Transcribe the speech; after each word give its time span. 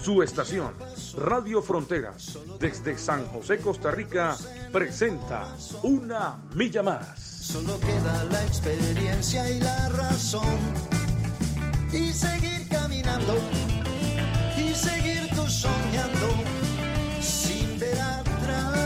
Su 0.00 0.22
estación, 0.22 0.72
Radio 1.16 1.60
Fronteras, 1.60 2.38
desde 2.60 2.96
San 2.96 3.26
José, 3.26 3.58
Costa 3.58 3.90
Rica, 3.90 4.36
presenta 4.72 5.54
Una 5.82 6.36
Milla 6.54 6.82
Más. 6.84 7.18
Solo 7.20 7.78
queda 7.80 8.24
la 8.30 8.44
experiencia 8.44 9.50
y 9.50 9.60
la 9.60 9.88
razón. 9.90 10.56
Y 11.92 12.12
seguir 12.12 12.68
caminando, 12.68 13.34
y 14.56 14.72
seguir 14.72 15.28
tú 15.34 15.46
soñando, 15.48 16.28
sin 17.20 17.78
ver 17.80 18.00
atrás. 18.00 18.78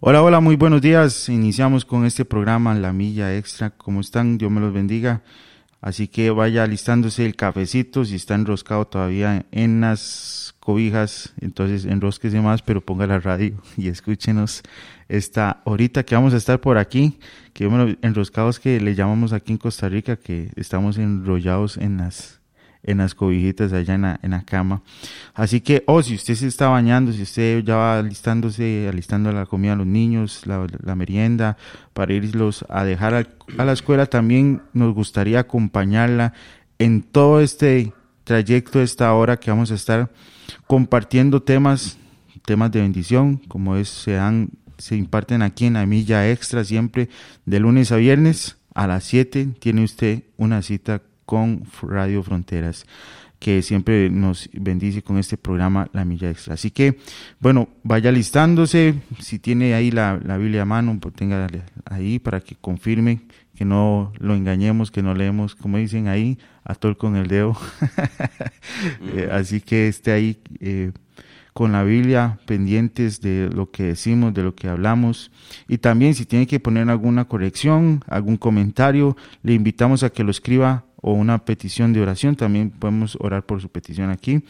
Hola, 0.00 0.22
hola, 0.22 0.40
muy 0.40 0.56
buenos 0.56 0.80
días. 0.82 1.28
Iniciamos 1.28 1.84
con 1.84 2.04
este 2.04 2.24
programa 2.24 2.74
La 2.74 2.92
Milla 2.92 3.36
Extra. 3.36 3.70
¿Cómo 3.70 4.00
están? 4.00 4.38
Dios 4.38 4.50
me 4.50 4.60
los 4.60 4.72
bendiga. 4.72 5.22
Así 5.80 6.08
que 6.08 6.30
vaya 6.30 6.62
alistándose 6.62 7.24
el 7.24 7.36
cafecito, 7.36 8.04
si 8.04 8.16
está 8.16 8.34
enroscado 8.34 8.86
todavía 8.86 9.46
en 9.50 9.80
las 9.80 10.54
cobijas, 10.60 11.32
entonces 11.40 11.86
enrosquese 11.86 12.40
más, 12.40 12.60
pero 12.60 12.82
ponga 12.82 13.06
la 13.06 13.18
radio 13.18 13.62
y 13.76 13.88
escúchenos 13.88 14.62
esta 15.08 15.62
horita 15.64 16.04
que 16.04 16.14
vamos 16.14 16.34
a 16.34 16.36
estar 16.36 16.60
por 16.60 16.76
aquí, 16.76 17.18
que 17.54 17.66
bueno, 17.66 17.96
enroscados 18.02 18.60
que 18.60 18.78
le 18.80 18.94
llamamos 18.94 19.32
aquí 19.32 19.52
en 19.52 19.58
Costa 19.58 19.88
Rica, 19.88 20.16
que 20.16 20.50
estamos 20.56 20.98
enrollados 20.98 21.78
en 21.78 21.96
las 21.96 22.39
en 22.82 22.98
las 22.98 23.14
cobijitas 23.14 23.72
allá 23.72 23.94
en 23.94 24.02
la, 24.02 24.20
en 24.22 24.30
la 24.30 24.42
cama. 24.42 24.82
Así 25.34 25.60
que, 25.60 25.84
oh, 25.86 26.02
si 26.02 26.14
usted 26.14 26.34
se 26.34 26.46
está 26.46 26.68
bañando, 26.68 27.12
si 27.12 27.22
usted 27.22 27.62
ya 27.64 27.76
va 27.76 27.98
alistándose, 27.98 28.88
alistando 28.88 29.32
la 29.32 29.46
comida 29.46 29.74
a 29.74 29.76
los 29.76 29.86
niños, 29.86 30.46
la, 30.46 30.66
la 30.82 30.94
merienda, 30.94 31.56
para 31.92 32.12
irlos 32.12 32.64
a 32.68 32.84
dejar 32.84 33.14
a, 33.14 33.26
a 33.58 33.64
la 33.64 33.72
escuela, 33.72 34.06
también 34.06 34.62
nos 34.72 34.94
gustaría 34.94 35.40
acompañarla 35.40 36.32
en 36.78 37.02
todo 37.02 37.40
este 37.40 37.92
trayecto, 38.24 38.80
esta 38.80 39.12
hora 39.14 39.38
que 39.38 39.50
vamos 39.50 39.70
a 39.70 39.74
estar 39.74 40.10
compartiendo 40.66 41.42
temas, 41.42 41.98
temas 42.44 42.70
de 42.72 42.80
bendición, 42.80 43.36
como 43.48 43.76
es, 43.76 43.88
se 43.88 44.18
se 44.78 44.96
imparten 44.96 45.42
aquí 45.42 45.66
en 45.66 45.74
la 45.74 45.84
milla 45.84 46.30
extra 46.30 46.64
siempre, 46.64 47.10
de 47.44 47.60
lunes 47.60 47.92
a 47.92 47.96
viernes 47.96 48.56
a 48.74 48.86
las 48.86 49.04
7 49.04 49.48
tiene 49.58 49.84
usted 49.84 50.22
una 50.36 50.62
cita 50.62 51.02
con 51.30 51.62
Radio 51.82 52.24
Fronteras 52.24 52.84
que 53.38 53.62
siempre 53.62 54.10
nos 54.10 54.50
bendice 54.52 55.00
con 55.00 55.16
este 55.16 55.38
programa 55.38 55.88
La 55.92 56.04
Milla 56.04 56.28
Extra. 56.28 56.54
Así 56.54 56.72
que, 56.72 56.98
bueno, 57.38 57.68
vaya 57.84 58.10
listándose, 58.12 58.96
si 59.20 59.38
tiene 59.38 59.74
ahí 59.74 59.92
la, 59.92 60.20
la 60.22 60.36
Biblia 60.36 60.62
a 60.62 60.66
mano, 60.66 60.98
pues 61.00 61.14
tenga 61.14 61.46
ahí 61.86 62.18
para 62.18 62.40
que 62.40 62.56
confirme 62.56 63.20
que 63.54 63.64
no 63.64 64.12
lo 64.18 64.34
engañemos, 64.34 64.90
que 64.90 65.02
no 65.02 65.14
leemos, 65.14 65.54
como 65.54 65.78
dicen 65.78 66.08
ahí, 66.08 66.36
a 66.64 66.74
tol 66.74 66.98
con 66.98 67.16
el 67.16 67.28
dedo. 67.28 67.56
eh, 69.14 69.28
así 69.32 69.60
que 69.60 69.88
esté 69.88 70.12
ahí 70.12 70.36
eh, 70.58 70.92
con 71.60 71.72
la 71.72 71.84
Biblia 71.84 72.38
pendientes 72.46 73.20
de 73.20 73.50
lo 73.52 73.70
que 73.70 73.82
decimos, 73.82 74.32
de 74.32 74.42
lo 74.42 74.54
que 74.54 74.66
hablamos. 74.66 75.30
Y 75.68 75.76
también 75.76 76.14
si 76.14 76.24
tiene 76.24 76.46
que 76.46 76.58
poner 76.58 76.88
alguna 76.88 77.26
corrección, 77.26 78.02
algún 78.06 78.38
comentario, 78.38 79.14
le 79.42 79.52
invitamos 79.52 80.02
a 80.02 80.08
que 80.08 80.24
lo 80.24 80.30
escriba 80.30 80.86
o 81.02 81.12
una 81.12 81.44
petición 81.44 81.92
de 81.92 82.00
oración, 82.00 82.34
también 82.34 82.70
podemos 82.70 83.18
orar 83.20 83.44
por 83.44 83.60
su 83.60 83.68
petición 83.68 84.08
aquí. 84.08 84.42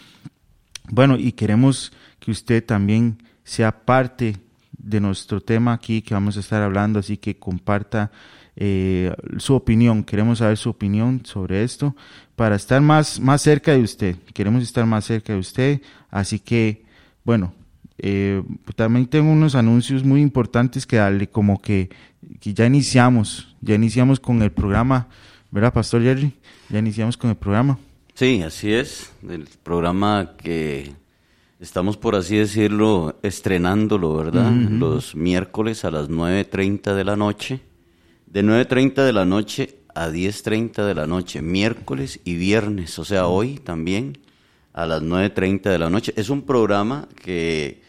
Bueno, 0.88 1.16
y 1.16 1.32
queremos 1.32 1.93
que 2.20 2.31
usted 2.31 2.65
también 2.65 3.20
sea 3.43 3.84
parte 3.84 4.37
de 4.78 5.00
nuestro 5.00 5.41
tema 5.41 5.72
aquí 5.72 6.03
que 6.03 6.15
vamos 6.15 6.37
a 6.37 6.41
estar 6.41 6.62
hablando, 6.62 7.00
así 7.00 7.16
que 7.16 7.37
comparta 7.37 8.12
eh, 8.54 9.12
su 9.38 9.56
opinión. 9.56 10.04
Queremos 10.04 10.38
saber 10.38 10.56
su 10.56 10.70
opinión 10.70 11.22
sobre 11.25 11.65
esto 11.65 11.97
para 12.37 12.54
estar 12.54 12.81
más, 12.81 13.19
más 13.19 13.43
cerca 13.43 13.72
de 13.72 13.81
usted. 13.81 14.15
Queremos 14.32 14.62
estar 14.62 14.87
más 14.87 15.06
cerca 15.06 15.32
de 15.32 15.41
usted, 15.41 15.82
así 16.09 16.38
que, 16.38 16.88
bueno, 17.25 17.53
eh, 17.98 18.42
también 18.76 19.06
tengo 19.06 19.31
unos 19.31 19.54
anuncios 19.54 20.04
muy 20.04 20.20
importantes 20.20 20.86
que 20.86 20.97
darle, 20.97 21.28
como 21.28 21.60
que, 21.60 21.91
que 22.41 22.54
ya 22.54 22.66
iniciamos, 22.66 23.56
ya 23.60 23.75
iniciamos 23.75 24.20
con 24.20 24.42
el 24.42 24.53
programa 24.53 25.08
¿verdad, 25.50 25.72
Pastor 25.72 26.03
Jerry? 26.03 26.32
Ya 26.69 26.78
iniciamos 26.78 27.16
con 27.16 27.31
el 27.31 27.36
programa. 27.36 27.78
Sí, 28.14 28.42
así 28.42 28.72
es. 28.72 29.12
El 29.28 29.48
programa 29.62 30.32
que 30.36 30.92
estamos, 31.58 31.97
por 31.97 32.14
así 32.14 32.36
decirlo, 32.36 33.19
estrenándolo, 33.22 34.16
¿verdad? 34.16 34.50
Los 34.52 35.14
miércoles 35.14 35.84
a 35.84 35.91
las 35.91 36.08
9.30 36.08 36.94
de 36.94 37.04
la 37.04 37.16
noche. 37.16 37.60
De 38.26 38.44
9.30 38.44 39.04
de 39.04 39.12
la 39.12 39.25
noche 39.25 39.78
a 39.94 40.08
10.30 40.08 40.87
de 40.87 40.94
la 40.94 41.06
noche, 41.06 41.42
miércoles 41.42 42.20
y 42.25 42.37
viernes, 42.37 42.97
o 43.00 43.04
sea, 43.04 43.26
hoy 43.26 43.58
también 43.58 44.19
a 44.72 44.86
las 44.86 45.03
9.30 45.03 45.62
de 45.62 45.78
la 45.78 45.91
noche. 45.91 46.12
Es 46.16 46.31
un 46.31 46.42
programa 46.42 47.08
que 47.22 47.82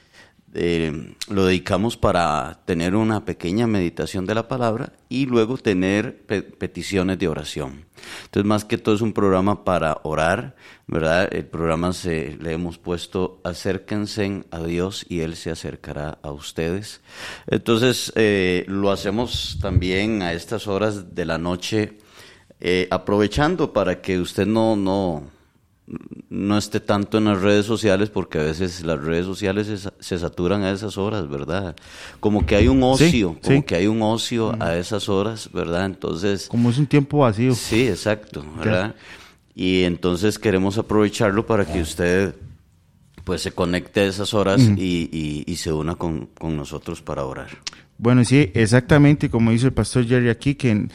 eh, 0.53 1.15
lo 1.29 1.45
dedicamos 1.45 1.95
para 1.95 2.59
tener 2.65 2.95
una 2.95 3.23
pequeña 3.23 3.67
meditación 3.67 4.25
de 4.25 4.35
la 4.35 4.49
palabra 4.49 4.91
y 5.07 5.25
luego 5.25 5.57
tener 5.57 6.23
pe- 6.23 6.41
peticiones 6.41 7.17
de 7.19 7.29
oración. 7.29 7.85
Entonces, 8.25 8.45
más 8.47 8.65
que 8.65 8.77
todo 8.77 8.95
es 8.95 9.01
un 9.01 9.13
programa 9.13 9.63
para 9.63 9.99
orar, 10.03 10.55
¿verdad? 10.87 11.29
El 11.33 11.45
programa 11.45 11.93
se, 11.93 12.35
le 12.41 12.51
hemos 12.51 12.77
puesto 12.77 13.39
acérquense 13.45 14.43
a 14.51 14.61
Dios 14.63 15.05
y 15.07 15.21
Él 15.21 15.37
se 15.37 15.51
acercará 15.51 16.17
a 16.21 16.31
ustedes. 16.31 16.99
Entonces, 17.47 18.11
eh, 18.15 18.65
lo 18.67 18.91
hacemos 18.91 19.57
también 19.61 20.21
a 20.21 20.33
estas 20.33 20.67
horas 20.67 21.15
de 21.15 21.25
la 21.25 21.37
noche, 21.37 21.97
eh, 22.59 22.87
aprovechando 22.91 23.71
para 23.71 24.01
que 24.01 24.19
usted 24.19 24.45
no, 24.47 24.75
no 26.29 26.57
esté 26.57 26.79
tanto 26.79 27.18
en 27.18 27.25
las 27.25 27.41
redes 27.41 27.66
sociales 27.66 28.09
porque 28.09 28.40
a 28.40 28.44
veces 28.44 28.84
las 28.84 29.00
redes 29.02 29.25
sociales 29.25 29.68
se, 29.68 29.78
sa- 29.78 29.94
se 30.00 30.18
saturan 30.18 30.63
a 30.63 30.72
esas 30.72 30.97
horas, 30.97 31.28
¿verdad? 31.29 31.75
Como 32.19 32.46
que 32.46 32.56
hay 32.56 32.68
un 32.68 32.79
Sí, 32.79 32.84
ocio, 33.24 33.38
como 33.41 33.59
sí. 33.59 33.63
que 33.63 33.75
hay 33.75 33.88
un 33.88 34.02
ocio 34.02 34.56
a 34.62 34.78
esas 34.78 35.09
horas, 35.09 35.50
¿verdad? 35.52 35.85
Entonces, 35.85 36.47
Como 36.47 36.69
es 36.69 36.78
un 36.78 36.88
tiempo 36.88 37.19
vacío. 37.19 37.53
sí, 37.53 37.88
exacto, 37.88 38.46
¿verdad? 38.57 38.96
Y 39.53 39.84
entonces 39.84 40.40
queremos 40.40 40.78
aprovecharlo 40.78 41.46
para 41.46 41.66
que 41.66 41.81
usted 41.81 42.35
pues 43.23 43.41
se 43.41 43.52
conecte 43.52 44.00
a 44.00 44.06
esas 44.06 44.34
horas 44.34 44.62
y, 44.78 45.09
y- 45.12 45.44
y 45.46 45.56
se 45.58 45.72
una 45.72 45.96
con, 45.96 46.28
con 46.40 46.56
nosotros 46.58 47.02
para 47.02 47.23
orar. 47.25 47.50
Bueno, 47.97 48.23
sí, 48.25 48.50
exactamente 48.56 49.29
como 49.29 49.52
dice 49.52 49.68
el 49.68 49.73
pastor 49.73 50.08
Jerry 50.08 50.29
aquí, 50.29 50.56
que 50.56 50.88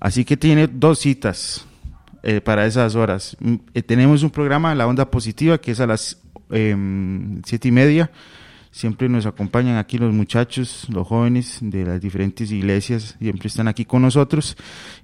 así 0.00 0.24
que 0.24 0.36
tiene 0.36 0.68
dos 0.68 1.00
citas 1.00 1.66
eh, 2.26 2.40
para 2.40 2.64
esas 2.64 2.94
horas. 2.94 3.36
Mm, 3.38 3.56
eh, 3.74 3.82
tenemos 3.82 4.22
un 4.22 4.30
programa, 4.30 4.74
La 4.74 4.86
Onda 4.86 5.10
Positiva, 5.10 5.58
que 5.58 5.72
es 5.72 5.80
a 5.80 5.86
las 5.86 6.22
em, 6.48 7.42
siete 7.44 7.68
y 7.68 7.70
media. 7.70 8.10
Siempre 8.70 9.10
nos 9.10 9.26
acompañan 9.26 9.76
aquí 9.76 9.98
los 9.98 10.10
muchachos, 10.14 10.86
los 10.90 11.06
jóvenes 11.06 11.58
de 11.60 11.84
las 11.84 12.00
diferentes 12.00 12.50
iglesias, 12.50 13.16
siempre 13.20 13.48
están 13.48 13.68
aquí 13.68 13.84
con 13.84 14.00
nosotros. 14.00 14.56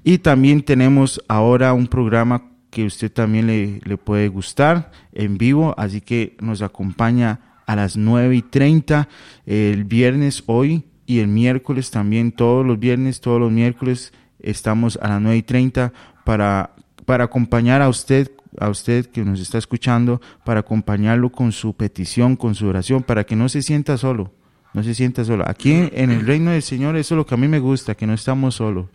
Y 0.03 0.16
también 0.16 0.62
tenemos 0.62 1.22
ahora 1.28 1.74
un 1.74 1.89
programa 1.89 2.53
que 2.71 2.86
usted 2.86 3.12
también 3.12 3.47
le, 3.47 3.98
puede 3.98 4.28
gustar 4.28 4.91
en 5.12 5.36
vivo, 5.36 5.74
así 5.77 6.00
que 6.00 6.39
nos 6.41 6.62
acompaña 6.62 7.41
a 7.66 7.77
las 7.77 7.98
9 7.98 8.34
y 8.34 8.42
30 8.42 9.09
el 9.45 9.84
viernes 9.84 10.42
hoy 10.47 10.84
y 11.04 11.18
el 11.18 11.28
miércoles 11.28 11.91
también, 11.91 12.33
todos 12.33 12.65
los 12.65 12.78
viernes, 12.78 13.21
todos 13.21 13.39
los 13.39 13.53
miércoles 13.53 14.15
estamos 14.39 14.98
a 15.03 15.09
las 15.09 15.21
9 15.21 15.36
y 15.36 15.42
30 15.42 15.92
para, 16.24 16.71
para 17.10 17.24
acompañar 17.24 17.83
a 17.83 17.89
usted, 17.89 18.30
a 18.60 18.68
usted 18.68 19.07
que 19.07 19.24
nos 19.24 19.41
está 19.41 19.59
escuchando, 19.59 20.21
para 20.45 20.60
acompañarlo 20.60 21.33
con 21.33 21.51
su 21.51 21.74
petición, 21.74 22.36
con 22.36 22.54
su 22.54 22.68
oración, 22.68 23.03
para 23.03 23.24
que 23.24 23.34
no 23.34 23.48
se 23.48 23.62
sienta 23.62 23.98
solo, 23.98 24.33
no 24.74 24.84
se 24.84 24.95
sienta 24.95 25.24
solo. 25.24 25.42
Aquí 25.45 25.72
en 25.72 26.12
el 26.12 26.24
reino 26.24 26.53
del 26.53 26.62
Señor, 26.62 26.95
eso 26.95 27.15
es 27.15 27.16
lo 27.16 27.27
que 27.27 27.34
a 27.34 27.36
mí 27.36 27.48
me 27.48 27.59
gusta, 27.59 27.97
que 27.97 28.07
no 28.07 28.15
estamos 28.15 28.54
solos. 28.54 28.86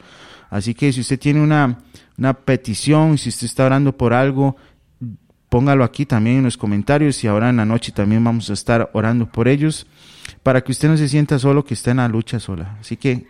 Así 0.49 0.73
que 0.73 0.93
si 0.93 1.01
usted 1.01 1.19
tiene 1.19 1.41
una, 1.41 1.79
una 2.17 2.33
petición, 2.35 3.17
si 3.17 3.27
usted 3.27 3.47
está 3.47 3.65
orando 3.65 3.97
por 3.97 4.13
algo, 4.13 4.55
póngalo 5.49 5.83
aquí 5.83 6.05
también 6.05 6.37
en 6.37 6.43
los 6.45 6.55
comentarios 6.55 7.21
y 7.21 7.27
ahora 7.27 7.49
en 7.49 7.57
la 7.57 7.65
noche 7.65 7.91
también 7.91 8.23
vamos 8.23 8.49
a 8.49 8.53
estar 8.53 8.91
orando 8.93 9.29
por 9.29 9.49
ellos 9.49 9.87
para 10.41 10.61
que 10.61 10.71
usted 10.71 10.87
no 10.87 10.95
se 10.95 11.09
sienta 11.09 11.37
solo, 11.37 11.65
que 11.65 11.73
está 11.73 11.91
en 11.91 11.97
la 11.97 12.07
lucha 12.07 12.39
sola. 12.39 12.77
Así 12.79 12.95
que 12.95 13.27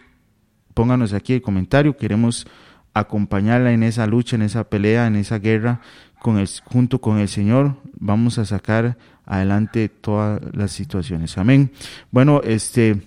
pónganos 0.76 1.12
aquí 1.14 1.34
el 1.34 1.42
comentario, 1.42 1.98
queremos 1.98 2.46
acompañarla 2.96 3.74
en 3.74 3.84
esa 3.84 4.08
lucha, 4.08 4.36
en 4.36 4.42
esa 4.42 4.64
pelea, 4.70 5.06
en 5.06 5.18
esa 5.18 5.38
guerra 5.38 5.82
con 6.22 6.40
el, 6.40 6.50
junto 6.64 7.00
con 7.00 7.20
el 7.20 7.28
Señor. 7.28 7.76
Vamos 8.00 8.40
a 8.40 8.46
sacar 8.46 8.98
adelante 9.26 9.90
todas 9.90 10.42
las 10.54 10.72
situaciones. 10.72 11.38
Amén. 11.38 11.72
Bueno, 12.10 12.42
este 12.44 13.02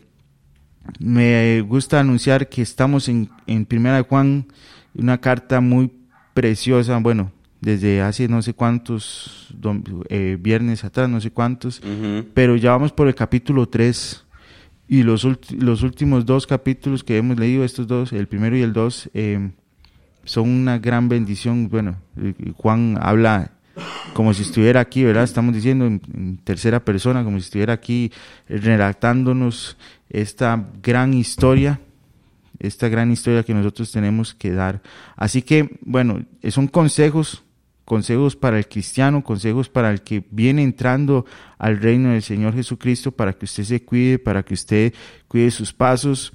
me 1.00 1.60
gusta 1.62 2.00
anunciar 2.00 2.48
que 2.48 2.62
estamos 2.62 3.08
en, 3.08 3.30
en 3.46 3.66
Primera 3.66 3.96
de 3.96 4.02
Juan, 4.02 4.46
una 4.94 5.18
carta 5.18 5.60
muy 5.60 5.90
preciosa, 6.34 6.98
bueno, 6.98 7.32
desde 7.60 8.02
hace 8.02 8.28
no 8.28 8.42
sé 8.42 8.54
cuántos 8.54 9.54
eh, 10.08 10.36
viernes 10.40 10.84
atrás, 10.84 11.08
no 11.08 11.20
sé 11.20 11.30
cuántos, 11.30 11.82
pero 12.34 12.56
ya 12.56 12.70
vamos 12.70 12.92
por 12.92 13.08
el 13.08 13.14
capítulo 13.14 13.68
3 13.68 14.24
y 14.86 15.02
los, 15.02 15.26
los 15.52 15.82
últimos 15.82 16.24
dos 16.24 16.46
capítulos 16.46 17.04
que 17.04 17.16
hemos 17.18 17.38
leído, 17.38 17.64
estos 17.64 17.86
dos, 17.86 18.12
el 18.12 18.28
primero 18.28 18.56
y 18.56 18.62
el 18.62 18.72
dos, 18.72 19.10
eh, 19.12 19.50
son 20.28 20.50
una 20.50 20.78
gran 20.78 21.08
bendición. 21.08 21.68
Bueno, 21.68 21.96
Juan 22.56 22.98
habla 23.00 23.52
como 24.12 24.34
si 24.34 24.42
estuviera 24.42 24.80
aquí, 24.80 25.04
¿verdad? 25.04 25.24
Estamos 25.24 25.54
diciendo 25.54 25.86
en, 25.86 26.38
tercera 26.44 26.84
persona, 26.84 27.24
como 27.24 27.38
si 27.38 27.44
estuviera 27.44 27.72
aquí 27.72 28.12
redactándonos 28.48 29.78
esta 30.10 30.68
gran 30.82 31.14
historia, 31.14 31.80
esta 32.58 32.88
gran 32.88 33.10
historia 33.10 33.42
que 33.42 33.54
nosotros 33.54 33.90
tenemos 33.90 34.34
que 34.34 34.52
dar. 34.52 34.82
Así 35.16 35.42
que, 35.42 35.78
bueno, 35.80 36.24
son 36.50 36.68
consejos 36.68 37.42
consejos 37.88 38.36
para 38.36 38.58
el 38.58 38.68
cristiano, 38.68 39.24
consejos 39.24 39.70
para 39.70 39.90
el 39.90 40.02
que 40.02 40.22
viene 40.30 40.62
entrando 40.62 41.24
al 41.56 41.80
reino 41.80 42.10
del 42.10 42.20
Señor 42.22 42.52
Jesucristo, 42.52 43.12
para 43.12 43.32
que 43.32 43.46
usted 43.46 43.64
se 43.64 43.82
cuide, 43.82 44.18
para 44.18 44.42
que 44.42 44.52
usted 44.52 44.92
cuide 45.26 45.50
sus 45.50 45.72
pasos. 45.72 46.34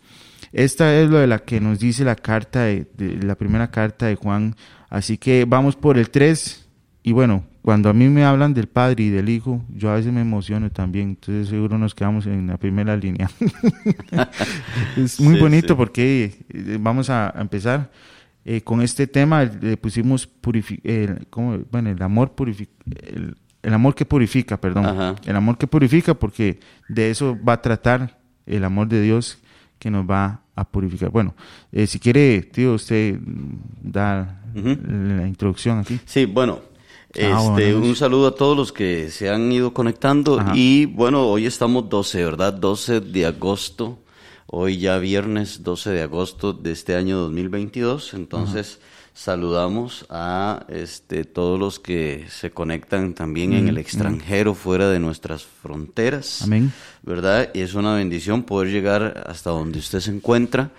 Esta 0.54 0.96
es 0.96 1.10
lo 1.10 1.18
de 1.18 1.26
la 1.26 1.40
que 1.40 1.60
nos 1.60 1.80
dice 1.80 2.06
la 2.06 2.16
carta 2.16 2.66
de, 2.66 2.88
la 3.22 3.36
primera 3.36 3.72
carta 3.72 4.06
de 4.06 4.16
Juan. 4.16 4.56
Así 4.88 5.18
que 5.18 5.46
vamos 5.46 5.76
por 5.76 5.98
el 5.98 6.12
3. 6.12 6.70
Y 7.02 7.12
bueno, 7.12 7.44
cuando 7.64 7.90
a 7.90 7.94
mí 7.94 8.08
me 8.08 8.24
hablan 8.24 8.54
del 8.54 8.68
Padre 8.68 9.06
y 9.06 9.10
del 9.10 9.30
Hijo, 9.30 9.64
yo 9.70 9.90
a 9.90 9.96
veces 9.96 10.14
me 10.14 10.22
emociono 10.22 10.70
también. 10.70 11.10
Entonces 11.10 11.48
seguro 11.48 11.80
nos 11.80 11.96
quedamos 11.96 12.28
en 12.28 12.46
la 12.48 12.58
primera 12.58 12.96
línea. 12.96 13.32
es 14.96 15.20
muy 15.20 15.40
bonito 15.40 15.76
porque 15.76 16.46
eh, 16.50 16.78
vamos 16.80 17.10
a 17.10 17.34
empezar. 17.36 17.90
Eh, 18.46 18.62
con 18.62 18.82
este 18.82 19.08
tema 19.08 19.46
le 19.46 19.78
pusimos 19.78 20.30
bueno, 21.72 21.90
el 21.90 22.02
amor 22.02 22.34
purifica, 22.34 22.74
el, 23.64 23.74
amor 23.74 23.96
que 23.96 24.06
purifica, 24.06 24.60
perdón, 24.60 25.16
el 25.26 25.36
amor 25.36 25.58
que 25.58 25.66
purifica 25.66 26.14
porque 26.14 26.60
de 26.90 27.10
eso 27.10 27.38
va 27.42 27.54
a 27.54 27.62
tratar 27.62 28.20
el 28.46 28.66
amor 28.66 28.90
de 28.90 29.02
Dios 29.02 29.40
que 29.80 29.90
nos 29.90 30.06
va 30.06 30.43
a 30.56 30.64
purificar. 30.64 31.10
Bueno, 31.10 31.36
eh, 31.72 31.88
si 31.88 32.00
quiere, 32.00 32.42
tío, 32.44 32.74
usted 32.74 33.18
da 33.82 34.42
la 34.54 35.28
introducción 35.28 35.80
aquí. 35.80 36.00
Sí, 36.06 36.26
bueno, 36.26 36.60
ah, 37.22 37.56
este, 37.56 37.76
un 37.76 37.96
saludo 37.96 38.28
a 38.28 38.36
todos 38.36 38.56
los 38.56 38.72
que 38.72 39.10
se 39.10 39.30
han 39.30 39.52
ido 39.52 39.74
conectando 39.74 40.44
y 40.54 40.86
bueno, 40.86 41.28
hoy 41.28 41.46
estamos 41.46 41.90
12, 41.90 42.24
¿verdad? 42.24 42.54
12 42.54 43.02
de 43.02 43.26
agosto 43.26 44.04
Hoy 44.56 44.78
ya 44.78 45.00
viernes 45.00 45.64
12 45.64 45.90
de 45.90 46.04
agosto 46.04 46.54
de 46.54 46.74
este 46.74 46.96
año 46.96 47.18
2022, 47.18 48.14
entonces 48.14 48.80
saludamos 49.14 50.06
a 50.10 50.66
este, 50.70 51.24
todos 51.24 51.60
los 51.60 51.80
que 51.80 52.26
se 52.30 52.52
conectan 52.52 53.14
también 53.14 53.54
en 53.54 53.68
el 53.68 53.78
extranjero, 53.78 54.56
fuera 54.56 54.90
de 54.90 55.00
nuestras 55.00 55.44
fronteras. 55.44 56.42
Amén. 56.42 56.74
¿Verdad? 57.04 57.52
Y 57.54 57.62
es 57.62 57.76
una 57.76 57.96
bendición 57.96 58.44
poder 58.44 58.72
llegar 58.72 59.24
hasta 59.28 59.52
donde 59.52 59.80
usted 59.80 60.00
se 60.00 60.12
encuentra, 60.12 60.72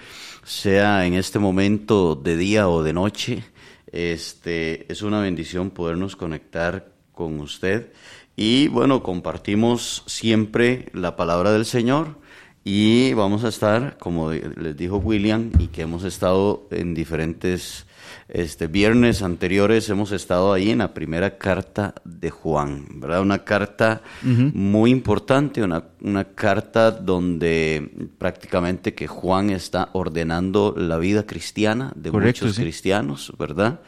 sea 0.44 1.06
en 1.06 1.14
este 1.14 1.38
momento 1.38 2.16
de 2.16 2.36
día 2.36 2.68
o 2.68 2.82
de 2.82 2.92
noche. 2.92 3.44
Este, 3.92 4.90
es 4.92 5.02
una 5.02 5.20
bendición 5.20 5.70
podernos 5.70 6.16
conectar 6.16 6.88
con 7.12 7.38
usted. 7.38 7.92
Y 8.36 8.66
bueno, 8.68 9.02
compartimos 9.02 10.02
siempre 10.06 10.88
la 10.92 11.14
palabra 11.14 11.52
del 11.52 11.64
Señor 11.64 12.18
y 12.64 13.12
vamos 13.12 13.44
a 13.44 13.48
estar, 13.48 13.96
como 13.98 14.32
les 14.32 14.76
dijo 14.76 14.96
William, 14.96 15.52
y 15.58 15.68
que 15.68 15.82
hemos 15.82 16.02
estado 16.02 16.66
en 16.72 16.94
diferentes 16.94 17.86
este, 18.28 18.66
viernes 18.66 19.22
anteriores, 19.22 19.88
hemos 19.88 20.12
estado 20.12 20.52
ahí 20.52 20.70
en 20.70 20.78
la 20.78 20.94
primera 20.94 21.38
carta 21.38 21.94
de 22.04 22.30
Juan, 22.30 22.86
¿verdad? 23.00 23.22
Una 23.22 23.44
carta 23.44 24.02
muy 24.22 24.90
importante, 24.90 25.62
una, 25.62 25.84
una 26.00 26.24
carta 26.24 26.90
donde 26.90 28.08
prácticamente 28.18 28.94
que 28.94 29.06
Juan 29.06 29.50
está 29.50 29.90
ordenando 29.92 30.74
la 30.76 30.98
vida 30.98 31.26
cristiana 31.26 31.92
de 31.96 32.10
muchos 32.10 32.56
cristianos, 32.56 33.32
¿verdad? 33.38 33.80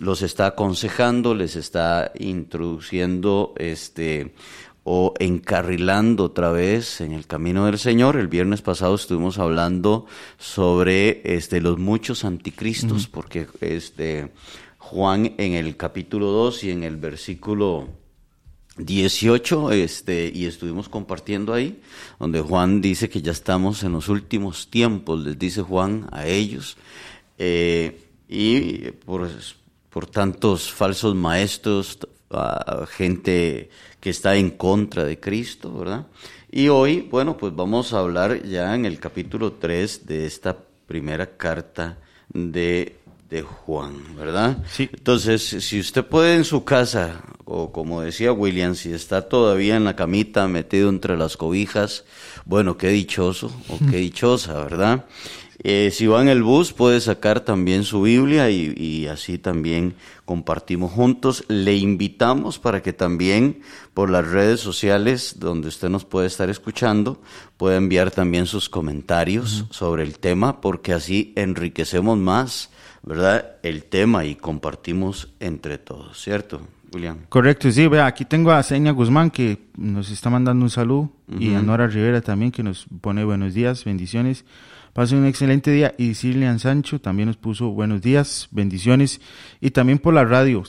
los 0.00 0.22
está 0.22 0.46
aconsejando, 0.46 1.34
les 1.34 1.56
está 1.56 2.12
introduciendo 2.18 3.54
este 3.56 4.34
o 4.84 5.14
encarrilando 5.18 6.24
otra 6.24 6.50
vez 6.50 7.00
en 7.00 7.12
el 7.12 7.26
camino 7.26 7.66
del 7.66 7.78
Señor. 7.78 8.16
El 8.16 8.28
viernes 8.28 8.62
pasado 8.62 8.94
estuvimos 8.94 9.38
hablando 9.38 10.06
sobre 10.38 11.22
este, 11.36 11.60
los 11.60 11.78
muchos 11.78 12.24
anticristos, 12.24 13.06
porque 13.06 13.46
este, 13.60 14.32
Juan 14.78 15.34
en 15.38 15.54
el 15.54 15.76
capítulo 15.76 16.26
2 16.26 16.64
y 16.64 16.70
en 16.70 16.82
el 16.82 16.96
versículo 16.96 17.88
18, 18.78 19.72
este, 19.72 20.32
y 20.34 20.46
estuvimos 20.46 20.88
compartiendo 20.88 21.52
ahí, 21.52 21.80
donde 22.18 22.40
Juan 22.40 22.80
dice 22.80 23.08
que 23.08 23.22
ya 23.22 23.32
estamos 23.32 23.82
en 23.84 23.92
los 23.92 24.08
últimos 24.08 24.68
tiempos, 24.70 25.22
les 25.22 25.38
dice 25.38 25.62
Juan 25.62 26.08
a 26.10 26.26
ellos, 26.26 26.76
eh, 27.38 28.08
y 28.28 28.90
por, 29.04 29.28
por 29.90 30.06
tantos 30.06 30.72
falsos 30.72 31.14
maestros, 31.14 31.98
gente 32.88 33.70
que 34.00 34.10
está 34.10 34.36
en 34.36 34.50
contra 34.50 35.04
de 35.04 35.20
Cristo, 35.20 35.72
¿verdad? 35.72 36.06
Y 36.50 36.68
hoy, 36.68 37.08
bueno, 37.10 37.36
pues 37.36 37.54
vamos 37.54 37.92
a 37.92 38.00
hablar 38.00 38.42
ya 38.42 38.74
en 38.74 38.84
el 38.84 38.98
capítulo 38.98 39.52
3 39.52 40.06
de 40.06 40.26
esta 40.26 40.56
primera 40.86 41.36
carta 41.36 41.98
de, 42.28 42.96
de 43.30 43.42
Juan, 43.42 44.16
¿verdad? 44.16 44.58
Sí. 44.70 44.90
Entonces, 44.92 45.42
si 45.42 45.80
usted 45.80 46.04
puede 46.04 46.36
en 46.36 46.44
su 46.44 46.64
casa, 46.64 47.22
o 47.46 47.72
como 47.72 48.02
decía 48.02 48.32
William, 48.32 48.74
si 48.74 48.92
está 48.92 49.28
todavía 49.28 49.76
en 49.76 49.84
la 49.84 49.96
camita 49.96 50.46
metido 50.48 50.90
entre 50.90 51.16
las 51.16 51.38
cobijas, 51.38 52.04
bueno, 52.44 52.76
qué 52.76 52.88
dichoso 52.88 53.50
o 53.68 53.78
qué 53.90 53.96
dichosa, 53.96 54.62
¿verdad? 54.62 55.06
Eh, 55.64 55.90
si 55.92 56.08
va 56.08 56.20
en 56.20 56.28
el 56.28 56.42
bus 56.42 56.72
puede 56.72 57.00
sacar 57.00 57.40
también 57.40 57.84
su 57.84 58.02
Biblia 58.02 58.50
y, 58.50 59.06
así 59.06 59.38
también 59.38 59.94
compartimos 60.24 60.90
juntos. 60.90 61.44
Le 61.48 61.76
invitamos 61.76 62.58
para 62.58 62.82
que 62.82 62.92
también 62.92 63.62
por 63.94 64.10
las 64.10 64.26
redes 64.26 64.60
sociales 64.60 65.36
donde 65.38 65.68
usted 65.68 65.88
nos 65.88 66.04
puede 66.04 66.26
estar 66.26 66.50
escuchando 66.50 67.20
pueda 67.56 67.76
enviar 67.76 68.10
también 68.10 68.46
sus 68.46 68.68
comentarios 68.68 69.66
sobre 69.70 70.02
el 70.02 70.18
tema 70.18 70.60
porque 70.60 70.92
así 70.92 71.32
enriquecemos 71.36 72.18
más, 72.18 72.70
¿verdad? 73.02 73.56
El 73.62 73.84
tema 73.84 74.24
y 74.24 74.34
compartimos 74.34 75.28
entre 75.38 75.78
todos, 75.78 76.20
¿cierto? 76.20 76.60
Correcto, 77.28 77.70
sí, 77.70 77.86
vea, 77.88 78.06
aquí 78.06 78.24
tengo 78.24 78.52
a 78.52 78.62
Seña 78.62 78.92
Guzmán 78.92 79.30
que 79.30 79.66
nos 79.76 80.10
está 80.10 80.30
mandando 80.30 80.64
un 80.64 80.70
saludo 80.70 81.10
y 81.38 81.54
a 81.54 81.62
Nora 81.62 81.86
Rivera 81.86 82.20
también 82.20 82.52
que 82.52 82.62
nos 82.62 82.86
pone 83.00 83.24
buenos 83.24 83.54
días, 83.54 83.84
bendiciones. 83.84 84.44
Pase 84.92 85.16
un 85.16 85.24
excelente 85.24 85.70
día. 85.70 85.94
Y 85.96 86.12
Silian 86.14 86.58
Sancho 86.58 87.00
también 87.00 87.28
nos 87.28 87.38
puso 87.38 87.70
buenos 87.70 88.02
días, 88.02 88.48
bendiciones. 88.50 89.22
Y 89.60 89.70
también 89.70 89.98
por 89.98 90.12
la 90.12 90.26
radio. 90.26 90.64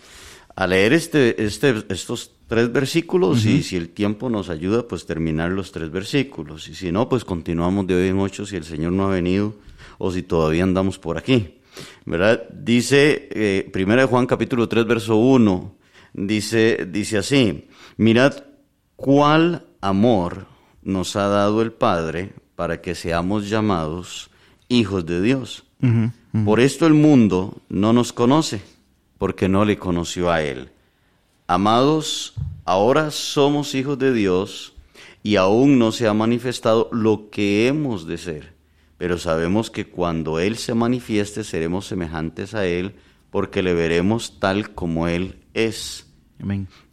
A 0.55 0.67
leer 0.67 0.91
este, 0.91 1.41
este, 1.41 1.85
estos 1.89 2.33
tres 2.49 2.73
versículos 2.73 3.45
y 3.45 3.63
si 3.63 3.77
el 3.77 3.89
tiempo 3.89 4.29
nos 4.29 4.49
ayuda, 4.49 4.85
pues 4.87 5.05
terminar 5.05 5.51
los 5.51 5.71
tres 5.71 5.91
versículos. 5.91 6.67
Y 6.67 6.75
si 6.75 6.91
no, 6.91 7.07
pues 7.07 7.23
continuamos 7.23 7.87
de 7.87 7.95
hoy 7.95 8.07
en 8.09 8.19
ocho 8.19 8.45
si 8.45 8.57
el 8.57 8.65
Señor 8.65 8.91
no 8.91 9.05
ha 9.05 9.09
venido 9.11 9.55
o 9.99 10.11
si 10.11 10.23
todavía 10.23 10.63
andamos 10.63 10.99
por 10.99 11.17
aquí. 11.17 11.59
¿Verdad? 12.05 12.49
Dice, 12.49 13.29
eh, 13.31 13.71
de 13.71 14.05
Juan 14.05 14.25
capítulo 14.25 14.67
3, 14.67 14.85
verso 14.85 15.15
1, 15.15 15.75
dice, 16.13 16.87
dice 16.91 17.19
así, 17.19 17.67
mirad 17.95 18.43
cuál 18.95 19.67
amor 19.79 20.48
nos 20.83 21.15
ha 21.15 21.27
dado 21.27 21.61
el 21.61 21.71
Padre 21.71 22.33
para 22.55 22.81
que 22.81 22.95
seamos 22.95 23.49
llamados 23.49 24.29
hijos 24.67 25.05
de 25.05 25.21
Dios. 25.21 25.65
Por 26.45 26.59
esto 26.59 26.85
el 26.85 26.93
mundo 26.93 27.61
no 27.69 27.93
nos 27.93 28.13
conoce, 28.13 28.61
porque 29.17 29.49
no 29.49 29.65
le 29.65 29.77
conoció 29.77 30.31
a 30.31 30.41
Él. 30.41 30.71
Amados, 31.47 32.35
ahora 32.65 33.11
somos 33.11 33.73
hijos 33.75 33.97
de 33.97 34.13
Dios 34.13 34.73
y 35.23 35.37
aún 35.37 35.79
no 35.79 35.91
se 35.91 36.07
ha 36.07 36.13
manifestado 36.13 36.89
lo 36.91 37.29
que 37.29 37.67
hemos 37.67 38.05
de 38.05 38.17
ser, 38.17 38.53
pero 38.97 39.17
sabemos 39.17 39.71
que 39.71 39.87
cuando 39.87 40.39
Él 40.39 40.57
se 40.57 40.73
manifieste 40.73 41.43
seremos 41.43 41.87
semejantes 41.87 42.53
a 42.53 42.65
Él 42.65 42.95
porque 43.31 43.63
le 43.63 43.73
veremos 43.73 44.39
tal 44.39 44.73
como 44.73 45.07
Él 45.07 45.39
es. 45.53 46.07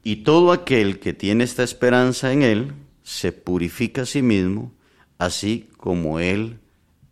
Y 0.02 0.16
todo 0.16 0.52
aquel 0.52 0.98
que 0.98 1.12
tiene 1.12 1.44
esta 1.44 1.62
esperanza 1.62 2.32
en 2.32 2.42
Él 2.42 2.72
se 3.06 3.30
purifica 3.30 4.02
a 4.02 4.06
sí 4.06 4.20
mismo, 4.20 4.74
así 5.16 5.68
como 5.76 6.18
Él 6.18 6.58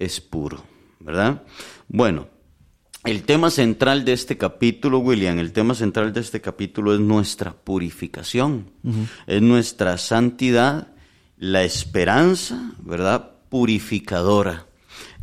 es 0.00 0.20
puro. 0.20 0.64
¿Verdad? 0.98 1.44
Bueno, 1.86 2.26
el 3.04 3.22
tema 3.22 3.48
central 3.48 4.04
de 4.04 4.12
este 4.12 4.36
capítulo, 4.36 4.98
William, 4.98 5.38
el 5.38 5.52
tema 5.52 5.74
central 5.74 6.12
de 6.12 6.20
este 6.20 6.40
capítulo 6.40 6.94
es 6.94 7.00
nuestra 7.00 7.52
purificación, 7.52 8.72
es 9.28 9.40
nuestra 9.40 9.96
santidad, 9.96 10.88
la 11.36 11.62
esperanza, 11.62 12.72
¿verdad? 12.82 13.30
Purificadora. 13.48 14.66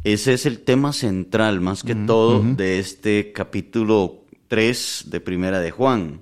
Ese 0.06 0.34
es 0.34 0.46
el 0.46 0.60
tema 0.60 0.94
central, 0.94 1.60
más 1.60 1.84
que 1.84 1.96
todo, 1.96 2.42
de 2.42 2.80
este 2.80 3.34
capítulo 3.34 4.24
3 4.48 5.06
de 5.08 5.20
Primera 5.20 5.60
de 5.60 5.72
Juan. 5.72 6.22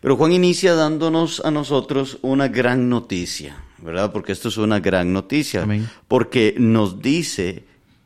Pero 0.00 0.16
Juan 0.16 0.32
inicia 0.32 0.74
dándonos 0.74 1.44
a 1.44 1.50
nosotros 1.50 2.18
una 2.22 2.48
gran 2.48 2.88
noticia, 2.88 3.62
¿verdad? 3.82 4.12
Porque 4.12 4.32
esto 4.32 4.48
es 4.48 4.56
una 4.56 4.80
gran 4.80 5.12
noticia, 5.12 5.66
porque 6.08 6.54
nos 6.58 7.00
dice 7.00 7.64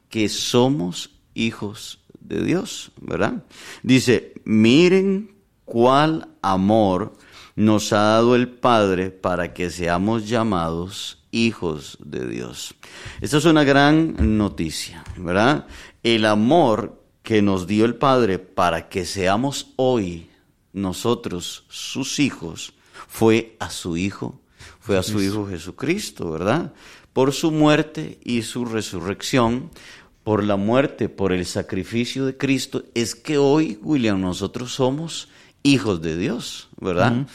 que 0.08 0.28
somos 0.28 1.10
hijos 1.34 2.00
de 2.20 2.42
Dios, 2.42 2.92
¿verdad? 3.00 3.44
Dice, 3.82 4.34
miren 4.44 5.34
cuál 5.64 6.28
amor 6.42 7.14
nos 7.56 7.92
ha 7.92 8.00
dado 8.00 8.34
el 8.34 8.48
Padre 8.48 9.10
para 9.10 9.52
que 9.54 9.70
seamos 9.70 10.28
llamados 10.28 11.24
hijos 11.30 11.98
de 12.04 12.26
Dios. 12.26 12.74
Esta 13.20 13.38
es 13.38 13.44
una 13.44 13.64
gran 13.64 14.38
noticia, 14.38 15.04
¿verdad? 15.16 15.66
El 16.02 16.24
amor 16.26 17.02
que 17.22 17.42
nos 17.42 17.66
dio 17.66 17.84
el 17.84 17.96
Padre 17.96 18.38
para 18.38 18.88
que 18.88 19.04
seamos 19.04 19.72
hoy 19.76 20.28
nosotros 20.72 21.64
sus 21.68 22.18
hijos 22.18 22.74
fue 23.08 23.56
a 23.60 23.70
su 23.70 23.96
Hijo, 23.96 24.40
fue 24.84 24.98
a 24.98 25.02
su 25.02 25.22
Hijo 25.22 25.46
Jesucristo, 25.48 26.30
¿verdad? 26.30 26.74
Por 27.14 27.32
su 27.32 27.50
muerte 27.50 28.18
y 28.22 28.42
su 28.42 28.66
resurrección, 28.66 29.70
por 30.24 30.44
la 30.44 30.56
muerte, 30.56 31.08
por 31.08 31.32
el 31.32 31.46
sacrificio 31.46 32.26
de 32.26 32.36
Cristo, 32.36 32.84
es 32.92 33.14
que 33.14 33.38
hoy, 33.38 33.78
William, 33.80 34.20
nosotros 34.20 34.74
somos 34.74 35.30
hijos 35.62 36.02
de 36.02 36.18
Dios, 36.18 36.68
¿verdad? 36.78 37.26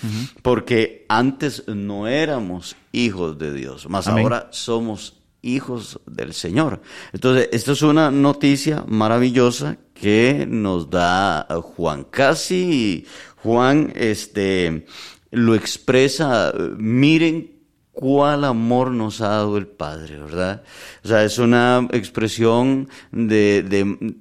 Porque 0.43 1.07
antes 1.09 1.67
no 1.67 2.07
éramos 2.07 2.75
hijos 2.91 3.39
de 3.39 3.51
Dios, 3.51 3.89
más 3.89 4.07
ahora 4.07 4.49
somos 4.51 5.15
hijos 5.41 5.99
del 6.05 6.35
Señor. 6.35 6.83
Entonces, 7.13 7.49
esto 7.51 7.71
es 7.71 7.81
una 7.81 8.11
noticia 8.11 8.83
maravillosa 8.87 9.77
que 9.95 10.45
nos 10.47 10.91
da 10.91 11.47
Juan. 11.63 12.03
Casi 12.03 13.07
Juan 13.41 13.91
este, 13.95 14.85
lo 15.31 15.55
expresa, 15.55 16.53
miren 16.77 17.59
cuál 17.99 18.45
amor 18.45 18.91
nos 18.91 19.19
ha 19.19 19.27
dado 19.27 19.57
el 19.57 19.67
Padre, 19.67 20.17
¿verdad? 20.19 20.63
O 21.03 21.07
sea, 21.09 21.25
es 21.25 21.37
una 21.37 21.85
expresión 21.91 22.87
de, 23.11 23.61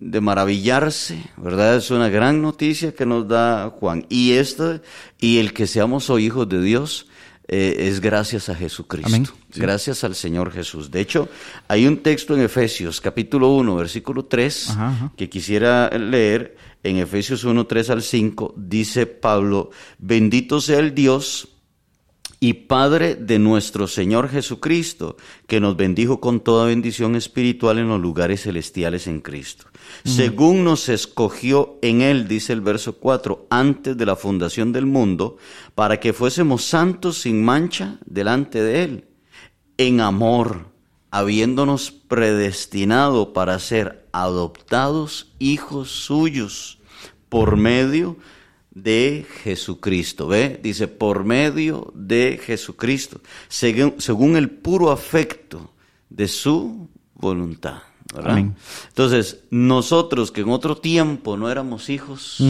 de, 0.00 0.20
maravillarse, 0.20 1.22
¿verdad? 1.36 1.76
Es 1.76 1.92
una 1.92 2.08
gran 2.08 2.42
noticia 2.42 2.92
que 2.92 3.06
nos 3.06 3.28
da 3.28 3.70
Juan. 3.70 4.04
Y 4.08 4.32
esto, 4.32 4.80
y 5.20 5.38
el 5.38 5.52
que 5.52 5.68
seamos 5.68 6.10
hoy 6.10 6.26
hijos 6.26 6.48
de 6.48 6.60
Dios, 6.60 7.06
eh, 7.46 7.88
es 7.88 8.00
gracias 8.00 8.48
a 8.48 8.54
Jesucristo, 8.56 9.32
gracias 9.54 10.02
al 10.02 10.16
Señor 10.16 10.50
Jesús. 10.50 10.90
De 10.90 11.00
hecho, 11.00 11.28
hay 11.68 11.86
un 11.86 11.98
texto 11.98 12.34
en 12.34 12.42
Efesios 12.42 13.00
capítulo 13.00 13.50
1, 13.54 13.76
versículo 13.76 14.24
3, 14.24 14.76
que 15.16 15.28
quisiera 15.30 15.88
leer. 15.90 16.56
En 16.82 16.96
Efesios 16.96 17.44
1, 17.44 17.66
3 17.66 17.90
al 17.90 18.02
5, 18.02 18.54
dice 18.56 19.06
Pablo, 19.06 19.70
bendito 19.98 20.60
sea 20.60 20.78
el 20.78 20.94
Dios 20.94 21.48
y 22.40 22.52
Padre 22.54 23.16
de 23.16 23.38
nuestro 23.38 23.88
Señor 23.88 24.28
Jesucristo, 24.28 25.16
que 25.46 25.60
nos 25.60 25.76
bendijo 25.76 26.20
con 26.20 26.40
toda 26.40 26.66
bendición 26.66 27.16
espiritual 27.16 27.78
en 27.78 27.88
los 27.88 28.00
lugares 28.00 28.42
celestiales 28.42 29.08
en 29.08 29.20
Cristo. 29.20 29.66
Según 30.04 30.62
nos 30.62 30.88
escogió 30.88 31.78
en 31.82 32.00
Él, 32.00 32.28
dice 32.28 32.52
el 32.52 32.60
verso 32.60 32.98
4, 32.98 33.48
antes 33.50 33.96
de 33.96 34.06
la 34.06 34.14
fundación 34.14 34.72
del 34.72 34.86
mundo, 34.86 35.36
para 35.74 35.98
que 35.98 36.12
fuésemos 36.12 36.64
santos 36.64 37.22
sin 37.22 37.44
mancha 37.44 37.98
delante 38.06 38.62
de 38.62 38.84
Él, 38.84 39.04
en 39.76 40.00
amor, 40.00 40.77
habiéndonos 41.10 41.90
predestinado 41.90 43.32
para 43.32 43.58
ser 43.58 44.06
adoptados 44.12 45.32
hijos 45.38 45.90
suyos 45.90 46.78
por 47.28 47.56
medio 47.56 48.16
de 48.70 49.26
Jesucristo. 49.42 50.28
¿Ve? 50.28 50.60
Dice, 50.62 50.88
por 50.88 51.24
medio 51.24 51.92
de 51.94 52.40
Jesucristo, 52.42 53.20
según, 53.48 54.36
el 54.36 54.50
puro 54.50 54.90
afecto 54.90 55.72
de 56.10 56.28
su 56.28 56.88
voluntad. 57.14 57.82
Entonces, 58.88 59.40
nosotros 59.50 60.30
que 60.30 60.40
en 60.40 60.48
otro 60.48 60.78
tiempo 60.78 61.36
no 61.36 61.50
éramos 61.50 61.90
hijos, 61.90 62.42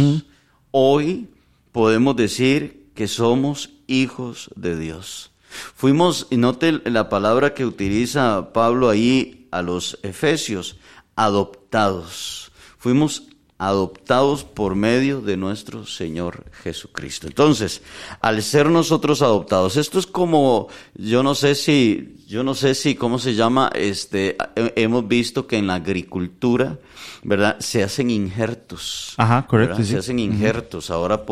hoy 0.70 1.28
podemos 1.72 2.14
decir 2.16 2.90
que 2.94 3.08
somos 3.08 3.70
hijos 3.86 4.50
de 4.54 4.78
Dios. 4.78 5.27
Fuimos, 5.48 6.26
y 6.30 6.36
note 6.36 6.80
la 6.84 7.08
palabra 7.08 7.54
que 7.54 7.64
utiliza 7.64 8.52
Pablo 8.52 8.88
ahí 8.88 9.48
a 9.50 9.62
los 9.62 9.98
Efesios, 10.02 10.76
adoptados. 11.16 12.52
Fuimos 12.78 13.24
adoptados 13.58 14.44
por 14.44 14.76
medio 14.76 15.20
de 15.20 15.36
nuestro 15.36 15.84
Señor 15.84 16.44
Jesucristo. 16.62 17.26
Entonces, 17.26 17.82
al 18.20 18.40
ser 18.42 18.70
nosotros 18.70 19.20
adoptados, 19.20 19.76
esto 19.76 19.98
es 19.98 20.06
como, 20.06 20.68
yo 20.94 21.24
no 21.24 21.34
sé 21.34 21.56
si, 21.56 22.24
yo 22.28 22.44
no 22.44 22.54
sé 22.54 22.76
si, 22.76 22.94
¿cómo 22.94 23.18
se 23.18 23.34
llama? 23.34 23.70
Este, 23.74 24.36
hemos 24.54 25.08
visto 25.08 25.48
que 25.48 25.56
en 25.56 25.66
la 25.66 25.74
agricultura, 25.74 26.78
¿verdad? 27.24 27.56
Se 27.58 27.82
hacen 27.82 28.10
injertos. 28.10 29.14
Ajá, 29.16 29.44
correcto. 29.48 29.82
Se 29.82 29.98
hacen 29.98 30.20
injertos. 30.20 30.90
Ahora 30.90 31.24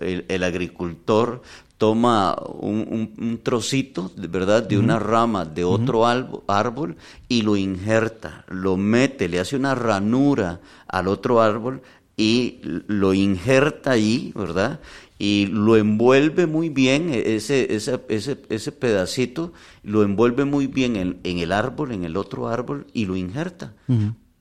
el, 0.00 0.44
agricultor 0.44 1.40
toma 1.78 2.36
un, 2.60 3.40
trocito, 3.42 4.10
¿verdad?, 4.16 4.62
de 4.62 4.78
una 4.78 4.98
rama 4.98 5.44
de 5.44 5.64
otro 5.64 6.06
árbol 6.06 6.96
y 7.28 7.42
lo 7.42 7.56
injerta, 7.56 8.44
lo 8.48 8.76
mete, 8.76 9.28
le 9.28 9.40
hace 9.40 9.56
una 9.56 9.74
ranura 9.74 10.60
al 10.86 11.08
otro 11.08 11.40
árbol 11.40 11.82
y 12.16 12.60
lo 12.62 13.12
injerta 13.12 13.92
ahí, 13.92 14.32
¿verdad? 14.36 14.80
Y 15.18 15.46
lo 15.46 15.76
envuelve 15.76 16.46
muy 16.46 16.68
bien, 16.68 17.10
e, 17.12 17.34
ese, 17.36 17.74
ese, 17.74 18.00
ese, 18.08 18.38
ese 18.48 18.72
pedacito, 18.72 19.52
lo 19.82 20.02
envuelve 20.04 20.44
muy 20.44 20.68
bien 20.68 20.96
en, 20.96 21.38
el 21.38 21.50
árbol, 21.50 21.92
en 21.92 22.04
el 22.04 22.16
otro 22.16 22.48
árbol, 22.48 22.86
y 22.92 23.06
lo 23.06 23.16
injerta. 23.16 23.74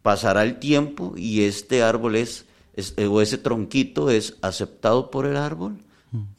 Pasará 0.03 0.43
el 0.43 0.59
tiempo 0.59 1.13
y 1.17 1.43
este 1.43 1.81
árbol 1.81 2.15
es, 2.15 2.45
o 3.09 3.21
ese 3.21 3.37
tronquito 3.37 4.11
es 4.11 4.37
aceptado 4.41 5.09
por 5.09 5.25
el 5.25 5.37
árbol 5.37 5.77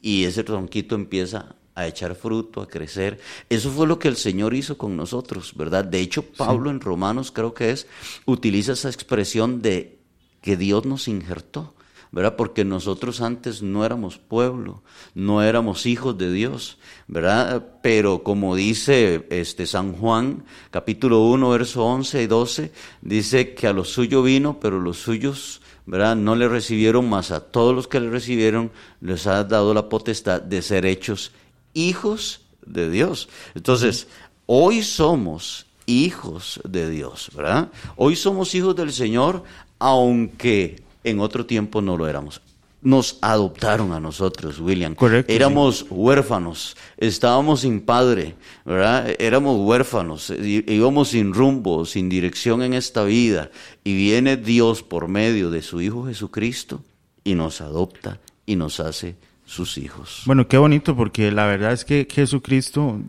y 0.01 0.23
ese 0.23 0.43
tronquito 0.43 0.95
empieza 0.95 1.55
a 1.75 1.87
echar 1.87 2.15
fruto, 2.15 2.61
a 2.61 2.67
crecer. 2.67 3.19
Eso 3.49 3.69
fue 3.69 3.85
lo 3.87 3.99
que 3.99 4.07
el 4.07 4.15
Señor 4.15 4.53
hizo 4.53 4.77
con 4.77 4.95
nosotros, 4.95 5.53
¿verdad? 5.55 5.83
De 5.83 5.99
hecho, 5.99 6.23
Pablo 6.23 6.69
en 6.69 6.79
Romanos 6.79 7.31
creo 7.31 7.53
que 7.53 7.71
es, 7.71 7.87
utiliza 8.25 8.73
esa 8.73 8.89
expresión 8.89 9.61
de 9.61 9.99
que 10.41 10.57
Dios 10.57 10.85
nos 10.85 11.07
injertó. 11.07 11.75
¿verdad? 12.15 12.37
Porque 12.37 12.63
nosotros 12.63 13.19
antes 13.19 13.61
no 13.61 13.83
éramos 13.83 14.19
pueblo, 14.19 14.83
no 15.15 15.43
éramos 15.43 15.85
hijos 15.85 16.17
de 16.17 16.31
Dios, 16.31 16.77
¿verdad? 17.09 17.65
Pero 17.83 18.23
como 18.23 18.55
dice 18.55 19.27
este 19.29 19.67
San 19.67 19.91
Juan, 19.91 20.45
capítulo 20.71 21.25
1, 21.25 21.49
verso 21.49 21.83
11 21.83 22.23
y 22.23 22.27
12, 22.27 22.71
dice 23.01 23.53
que 23.53 23.67
a 23.67 23.73
lo 23.73 23.83
suyo 23.83 24.23
vino, 24.23 24.61
pero 24.61 24.79
los 24.79 24.95
suyos, 24.95 25.61
¿verdad? 25.85 26.15
No 26.15 26.35
le 26.35 26.47
recibieron, 26.47 27.09
más 27.09 27.31
a 27.31 27.39
todos 27.39 27.75
los 27.75 27.87
que 27.87 27.99
le 27.99 28.09
recibieron 28.09 28.71
les 29.01 29.27
ha 29.27 29.43
dado 29.43 29.73
la 29.73 29.89
potestad 29.89 30.41
de 30.41 30.61
ser 30.61 30.85
hechos 30.85 31.31
hijos 31.73 32.41
de 32.65 32.89
Dios. 32.89 33.29
Entonces, 33.53 34.07
hoy 34.45 34.81
somos 34.81 35.67
hijos 35.85 36.59
de 36.63 36.89
Dios, 36.89 37.29
¿verdad? 37.35 37.69
Hoy 37.95 38.15
somos 38.15 38.55
hijos 38.55 38.75
del 38.75 38.91
Señor, 38.91 39.43
aunque 39.79 40.81
en 41.03 41.19
otro 41.19 41.45
tiempo 41.45 41.81
no 41.81 41.97
lo 41.97 42.07
éramos. 42.07 42.41
Nos 42.85 43.17
adoptaron 43.21 43.91
a 43.93 43.99
nosotros, 43.99 44.59
William. 44.59 44.95
Correcto, 44.95 45.33
Éramos 45.33 45.87
huérfanos, 45.89 46.77
estábamos 46.97 47.61
sin 47.61 47.81
padre, 47.81 48.35
¿verdad? 48.63 49.13
Éramos 49.19 49.59
huérfanos, 49.59 50.31
íbamos 50.39 51.09
sin 51.09 51.33
rumbo, 51.33 51.85
sin 51.85 52.09
dirección 52.09 52.61
en 52.61 52.73
esta 52.73 53.03
vida. 53.03 53.49
Y 53.83 53.95
viene 53.95 54.37
Dios 54.37 54.83
por 54.83 55.07
medio 55.07 55.49
de 55.49 55.61
su 55.63 55.81
Hijo 55.81 56.05
Jesucristo 56.05 56.83
y 57.23 57.35
nos 57.35 57.59
adopta 57.59 58.19
y 58.45 58.55
nos 58.55 58.79
hace 58.79 59.15
sus 59.45 59.77
hijos. 59.77 60.23
Bueno, 60.25 60.47
qué 60.47 60.57
bonito 60.57 60.95
porque 60.95 61.31
la 61.31 61.45
verdad 61.45 61.73
es 61.73 61.85
que 61.85 62.07
Jesucristo, 62.09 62.99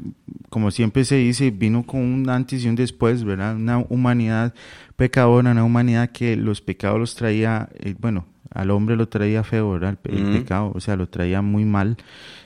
como 0.49 0.71
siempre 0.71 1.04
se 1.04 1.16
dice, 1.16 1.50
vino 1.50 1.85
con 1.85 2.00
un 2.00 2.28
antes 2.28 2.64
y 2.64 2.68
un 2.68 2.76
después, 2.76 3.25
¿verdad? 3.25 3.56
Una 3.56 3.78
humanidad 3.78 4.54
pecadora, 4.97 5.50
una 5.50 5.64
humanidad 5.64 6.11
que 6.11 6.37
los 6.37 6.61
pecados 6.61 6.99
los 6.99 7.14
traía, 7.14 7.68
eh, 7.75 7.95
bueno, 7.99 8.26
al 8.56 8.70
hombre 8.70 8.96
lo 8.96 9.08
traía 9.08 9.42
feo, 9.44 9.70
¿verdad? 9.72 9.98
El, 10.04 10.32
pecado, 10.32 10.72
o 10.75 10.80
sea, 10.80 10.96
lo 10.96 11.08
traía 11.08 11.42
muy 11.42 11.64
mal 11.64 11.96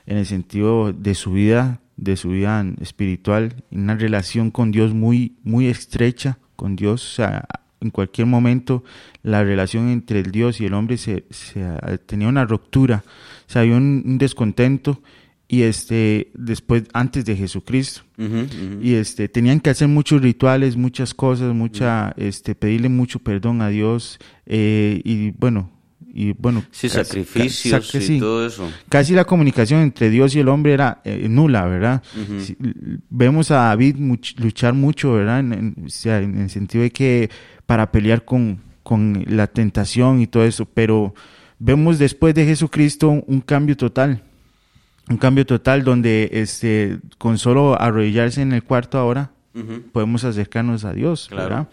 en 0.06 0.16
el 0.18 0.26
sentido 0.26 0.92
de 0.92 1.14
su 1.14 1.32
vida, 1.32 1.80
de 1.96 2.16
su 2.16 2.30
vida 2.30 2.64
espiritual, 2.80 3.54
una 3.70 3.94
relación 3.94 4.50
con 4.50 4.70
Dios 4.70 4.92
muy, 4.94 5.36
muy 5.44 5.66
estrecha 5.66 6.38
con 6.56 6.76
Dios, 6.76 7.02
o 7.12 7.14
sea, 7.16 7.44
en 7.80 7.90
cualquier 7.90 8.26
momento 8.26 8.84
la 9.22 9.42
relación 9.42 9.88
entre 9.88 10.20
el 10.20 10.30
Dios 10.30 10.60
y 10.60 10.66
el 10.66 10.74
hombre 10.74 10.98
se, 10.98 11.24
se- 11.30 11.64
tenía 12.06 12.28
una 12.28 12.44
ruptura, 12.44 13.02
o 13.48 13.50
sea, 13.50 13.62
había 13.62 13.76
un, 13.76 14.02
un 14.04 14.18
descontento 14.18 15.00
y 15.48 15.62
este 15.62 16.30
después 16.34 16.84
antes 16.92 17.24
de 17.24 17.34
Jesucristo. 17.36 18.02
Y 18.82 18.94
este 18.94 19.28
tenían 19.28 19.58
que 19.60 19.70
hacer 19.70 19.88
muchos 19.88 20.20
rituales, 20.22 20.76
muchas 20.76 21.12
cosas, 21.14 21.52
mucha 21.54 22.12
este 22.18 22.54
pedirle 22.54 22.88
mucho 22.88 23.18
perdón 23.18 23.60
a 23.62 23.68
Dios 23.68 24.18
eh, 24.46 25.00
y 25.04 25.30
bueno 25.32 25.70
y 26.14 26.32
bueno 26.32 26.62
Sí, 26.70 26.88
casi- 26.88 27.04
sacrificios 27.04 27.90
ca- 27.92 27.98
y 27.98 28.02
sí. 28.02 28.18
todo 28.18 28.46
eso. 28.46 28.70
Casi 28.88 29.14
la 29.14 29.24
comunicación 29.24 29.80
entre 29.80 30.10
Dios 30.10 30.34
y 30.34 30.40
el 30.40 30.48
hombre 30.48 30.72
era 30.72 31.00
eh, 31.04 31.26
nula, 31.28 31.64
¿verdad? 31.66 32.02
Sí, 32.38 32.56
vemos 33.08 33.50
a 33.50 33.56
David 33.66 33.96
much- 33.96 34.38
luchar 34.38 34.74
mucho, 34.74 35.12
¿verdad? 35.14 35.40
En, 35.40 35.52
en- 35.52 35.74
o 35.86 35.88
sea, 35.88 36.18
en 36.20 36.38
el 36.38 36.50
sentido 36.50 36.82
de 36.82 36.90
que 36.90 37.30
para 37.66 37.90
pelear 37.92 38.24
con, 38.24 38.60
con 38.82 39.24
la 39.28 39.46
tentación 39.46 40.20
y 40.20 40.26
todo 40.26 40.44
eso, 40.44 40.64
pero 40.66 41.14
vemos 41.58 41.98
después 41.98 42.34
de 42.34 42.44
Jesucristo 42.46 43.08
un, 43.08 43.24
un 43.26 43.40
cambio 43.40 43.76
total, 43.76 44.22
un 45.08 45.16
cambio 45.16 45.44
total 45.46 45.84
donde 45.84 46.28
este, 46.32 46.98
con 47.18 47.38
solo 47.38 47.80
arrodillarse 47.80 48.42
en 48.42 48.52
el 48.52 48.62
cuarto 48.62 48.98
ahora 48.98 49.30
Podemos 49.92 50.22
acercarnos 50.24 50.84
a 50.84 50.92
Dios, 50.92 51.26
Claro. 51.28 51.48
¿verdad? 51.48 51.68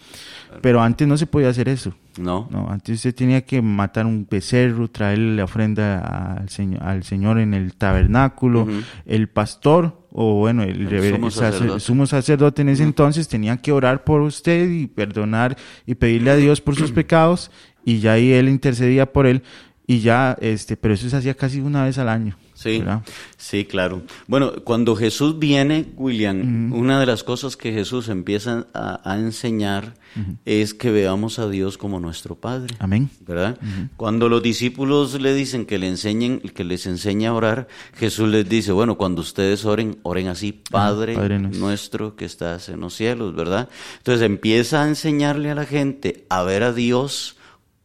Pero 0.61 0.81
antes 0.81 1.07
no 1.07 1.15
se 1.15 1.27
podía 1.27 1.49
hacer 1.49 1.69
eso. 1.69 1.93
No. 2.19 2.47
No, 2.49 2.67
antes 2.71 2.95
usted 2.95 3.13
tenía 3.13 3.41
que 3.45 3.61
matar 3.61 4.07
un 4.07 4.25
becerro, 4.29 4.89
traerle 4.89 5.35
la 5.35 5.43
ofrenda 5.43 5.99
al 6.37 6.49
Señor, 6.49 6.81
al 6.81 7.03
Señor 7.03 7.37
en 7.37 7.53
el 7.53 7.75
tabernáculo. 7.75 8.67
El 9.05 9.29
pastor, 9.29 10.01
o 10.11 10.39
bueno, 10.39 10.63
el, 10.63 10.87
El 10.87 10.89
rever- 10.89 11.11
sumo 11.15 11.27
el 11.27 11.31
sacerdote. 11.33 11.79
sumo 11.79 12.05
sacerdote 12.07 12.61
en 12.63 12.69
ese 12.69 12.81
entonces 12.83 13.27
tenía 13.27 13.57
que 13.57 13.71
orar 13.71 14.03
por 14.03 14.21
usted 14.21 14.67
y 14.71 14.87
perdonar 14.87 15.55
y 15.85 15.93
pedirle 15.93 16.31
a 16.31 16.35
Dios 16.35 16.61
por 16.61 16.75
sus 16.75 16.91
pecados. 16.91 17.51
Y 17.85 17.99
ya 17.99 18.13
ahí 18.13 18.31
él 18.33 18.49
intercedía 18.49 19.13
por 19.13 19.27
él. 19.27 19.43
Y 19.85 19.99
ya, 19.99 20.35
este, 20.41 20.75
pero 20.75 20.95
eso 20.95 21.07
se 21.09 21.15
hacía 21.15 21.35
casi 21.35 21.59
una 21.61 21.83
vez 21.83 21.97
al 21.99 22.09
año. 22.09 22.35
Sí, 22.57 22.79
¿verdad? 22.79 23.03
sí, 23.37 23.65
claro. 23.65 24.01
Bueno, 24.25 24.51
cuando 24.63 24.95
Jesús 24.95 25.37
viene, 25.37 25.85
William, 25.95 26.73
una 26.73 26.99
de 26.99 27.05
las 27.05 27.23
cosas 27.23 27.55
que 27.55 27.71
Jesús 27.71 28.09
empieza 28.09 28.65
a, 28.73 28.99
a 29.09 29.19
enseñar 29.19 29.93
es 30.45 30.73
que 30.73 30.89
veamos 30.89 31.37
a 31.37 31.47
Dios 31.47 31.77
como 31.77 31.99
nuestro 31.99 32.33
Padre. 32.33 32.73
Amén. 32.79 33.11
¿verdad? 33.27 33.59
Cuando 33.95 34.27
los 34.27 34.41
discípulos 34.41 35.21
le 35.21 35.35
dicen 35.35 35.67
que 35.67 35.77
le 35.77 35.87
enseñen, 35.87 36.39
que 36.39 36.63
les 36.63 36.87
enseñe 36.87 37.27
a 37.27 37.33
orar, 37.33 37.67
Jesús 37.93 38.27
les 38.29 38.49
dice, 38.49 38.71
bueno, 38.71 38.97
cuando 38.97 39.21
ustedes 39.21 39.63
oren, 39.63 39.99
oren 40.01 40.27
así, 40.27 40.51
Padre, 40.51 41.13
Padre 41.13 41.37
nuestro". 41.37 41.59
nuestro 41.59 42.15
que 42.15 42.25
estás 42.25 42.69
en 42.69 42.79
los 42.79 42.95
cielos, 42.95 43.35
¿verdad? 43.35 43.69
Entonces 43.99 44.25
empieza 44.25 44.83
a 44.83 44.87
enseñarle 44.87 45.51
a 45.51 45.55
la 45.55 45.65
gente 45.65 46.25
a 46.29 46.41
ver 46.41 46.63
a 46.63 46.73
Dios 46.73 47.36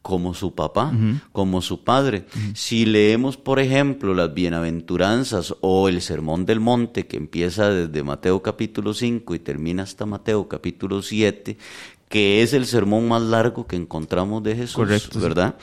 como 0.03 0.33
su 0.33 0.53
papá, 0.53 0.91
como 1.31 1.61
su 1.61 1.83
padre. 1.83 2.25
Si 2.53 2.85
leemos, 2.85 3.37
por 3.37 3.59
ejemplo, 3.59 4.13
las 4.13 4.33
bienaventuranzas 4.33 5.55
o 5.61 5.87
el 5.89 6.01
sermón 6.01 6.45
del 6.45 6.59
monte 6.59 7.07
que 7.07 7.17
empieza 7.17 7.69
desde 7.69 8.03
Mateo 8.03 8.43
capítulo 8.43 8.93
5 8.93 9.33
y 9.33 9.39
termina 9.39 9.83
hasta 9.83 10.05
Mateo 10.05 10.47
capítulo 10.47 11.01
7, 11.01 11.57
que 12.09 12.43
es 12.43 12.53
el 12.53 12.65
sermón 12.67 13.07
más 13.07 13.21
largo 13.23 13.65
que 13.65 13.77
encontramos 13.77 14.43
de 14.43 14.55
Jesús, 14.55 14.75
Correcto, 14.75 15.13
sí. 15.13 15.19
¿verdad? 15.19 15.55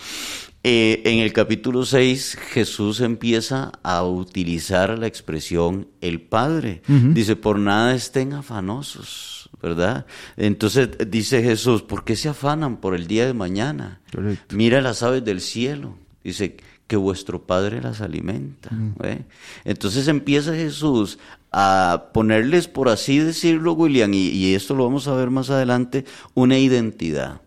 Eh, 0.62 1.00
en 1.06 1.20
el 1.20 1.32
capítulo 1.32 1.86
6 1.86 2.36
Jesús 2.52 3.00
empieza 3.00 3.72
a 3.82 4.02
utilizar 4.04 4.98
la 4.98 5.06
expresión 5.06 5.88
el 6.00 6.20
Padre. 6.20 6.82
Dice, 6.86 7.36
por 7.36 7.58
nada 7.58 7.94
estén 7.94 8.34
afanosos, 8.34 9.39
¿verdad? 9.62 10.06
Entonces 10.36 10.90
dice 11.08 11.42
Jesús, 11.42 11.82
¿por 11.82 12.04
qué 12.04 12.16
se 12.16 12.28
afanan 12.28 12.78
por 12.78 12.94
el 12.94 13.06
día 13.06 13.26
de 13.26 13.34
mañana? 13.34 14.00
Correcto. 14.12 14.56
Mira 14.56 14.80
las 14.80 15.02
aves 15.02 15.24
del 15.24 15.40
cielo. 15.40 15.96
Dice 16.22 16.56
que 16.86 16.96
vuestro 16.96 17.46
Padre 17.46 17.80
las 17.80 18.00
alimenta. 18.00 18.70
¿ve? 18.72 19.24
Entonces 19.64 20.08
empieza 20.08 20.54
Jesús 20.54 21.18
a 21.52 22.10
ponerles, 22.12 22.68
por 22.68 22.88
así 22.88 23.18
decirlo, 23.18 23.72
William, 23.72 24.12
y, 24.14 24.28
y 24.28 24.54
esto 24.54 24.74
lo 24.74 24.84
vamos 24.84 25.08
a 25.08 25.14
ver 25.14 25.30
más 25.30 25.50
adelante, 25.50 26.04
una 26.34 26.58
identidad. 26.58 27.40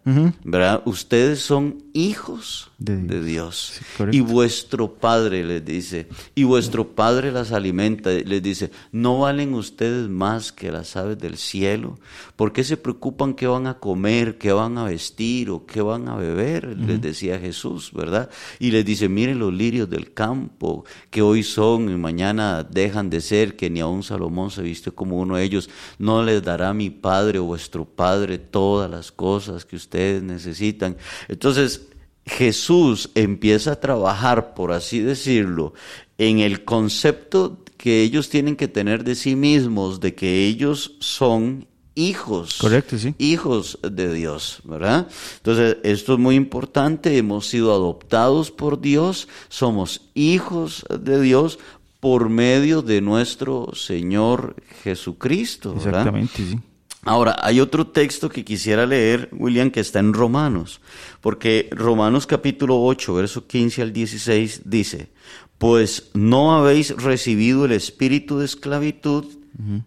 ¿Verdad? 0.44 0.82
Ustedes 0.86 1.40
son 1.42 1.84
hijos 1.94 2.72
De 2.78 2.98
de 2.98 3.24
Dios. 3.24 3.82
Sí, 3.98 4.04
y 4.12 4.20
vuestro 4.20 4.96
Padre 4.96 5.44
les 5.44 5.64
dice, 5.64 6.08
y 6.36 6.44
vuestro 6.44 6.88
Padre 6.96 7.32
las 7.32 7.52
alimenta, 7.52 8.10
les 8.12 8.42
dice, 8.42 8.72
¿no 8.92 9.20
valen 9.20 9.54
ustedes 9.54 10.10
más 10.10 10.52
que 10.52 10.72
las 10.72 10.96
aves 10.96 11.18
del 11.18 11.38
cielo? 11.38 11.98
¿Por 12.36 12.52
qué 12.52 12.64
se 12.64 12.78
preocupan 12.78 13.36
qué 13.36 13.48
van 13.48 13.68
a 13.68 13.76
comer, 13.76 14.38
qué 14.38 14.52
van 14.52 14.78
a 14.78 14.86
vestir 14.86 15.50
o 15.50 15.66
qué 15.66 15.82
van 15.82 16.08
a 16.10 16.16
beber? 16.16 16.78
Les 16.78 17.02
decía 17.02 17.40
Jesús, 17.40 17.92
¿verdad? 17.94 18.30
Y 18.60 18.72
les 18.72 18.84
dice, 18.84 19.08
miren 19.08 19.40
los 19.40 19.54
lirios 19.54 19.90
del 19.90 20.14
campo, 20.14 20.84
que 21.10 21.22
hoy 21.22 21.44
son 21.44 21.90
y 21.90 21.96
mañana 21.96 22.64
dejan 22.64 23.10
de 23.10 23.22
ser, 23.22 23.56
que 23.56 23.70
ni 23.70 23.80
aun 23.80 24.04
Salomón 24.04 24.52
se 24.52 24.62
viste 24.62 24.92
como 24.92 25.20
uno 25.20 25.38
de 25.38 25.44
ellos. 25.44 25.70
¿No 26.00 26.24
les 26.24 26.44
dará 26.44 26.74
mi 26.74 26.90
Padre 26.90 27.40
o 27.40 27.44
vuestro 27.44 27.86
Padre 27.86 28.38
todas 28.38 28.90
las 28.90 29.12
cosas 29.12 29.66
que 29.66 29.76
ustedes 29.76 30.24
necesitan? 30.24 30.98
Entonces, 31.28 31.88
Jesús 32.26 33.10
empieza 33.16 33.74
a 33.74 33.80
trabajar, 33.80 34.54
por 34.54 34.72
así 34.72 35.00
decirlo, 35.00 35.74
en 36.18 36.40
el 36.40 36.64
concepto 36.64 37.64
que 37.78 38.02
ellos 38.02 38.30
tienen 38.30 38.56
que 38.56 38.68
tener 38.68 39.04
de 39.04 39.16
sí 39.16 39.36
mismos, 39.36 40.00
de 40.00 40.16
que 40.16 40.46
ellos 40.46 40.96
son 41.00 41.68
hijos. 41.96 42.58
Correcto, 42.60 42.98
sí. 42.98 43.14
Hijos 43.18 43.78
de 43.82 44.14
Dios, 44.14 44.62
¿verdad? 44.64 45.08
Entonces, 45.38 45.78
esto 45.84 46.14
es 46.14 46.20
muy 46.20 46.36
importante, 46.36 47.18
hemos 47.18 47.48
sido 47.48 47.74
adoptados 47.74 48.52
por 48.52 48.80
Dios, 48.80 49.28
somos 49.50 50.10
hijos 50.14 50.86
de 50.98 51.22
Dios 51.22 51.60
por 52.00 52.30
medio 52.30 52.82
de 52.82 53.02
nuestro 53.02 53.72
Señor 53.74 54.56
Jesucristo, 54.84 55.74
¿verdad? 55.74 55.88
Exactamente, 55.88 56.38
sí. 56.38 56.60
Ahora, 57.06 57.36
hay 57.42 57.60
otro 57.60 57.88
texto 57.88 58.30
que 58.30 58.46
quisiera 58.46 58.86
leer, 58.86 59.28
William, 59.34 59.72
que 59.72 59.82
está 59.82 60.00
en 60.00 60.14
Romanos, 60.14 60.80
porque 61.20 61.68
Romanos 61.72 62.26
capítulo 62.26 62.82
8, 62.82 63.14
verso 63.14 63.46
15 63.46 63.82
al 63.82 63.92
16 63.92 64.62
dice, 64.66 65.10
pues 65.58 66.12
no 66.14 66.56
habéis 66.56 66.96
recibido 66.96 67.66
el 67.66 67.74
espíritu 67.74 68.40
de 68.40 68.46
esclavitud 68.46 69.26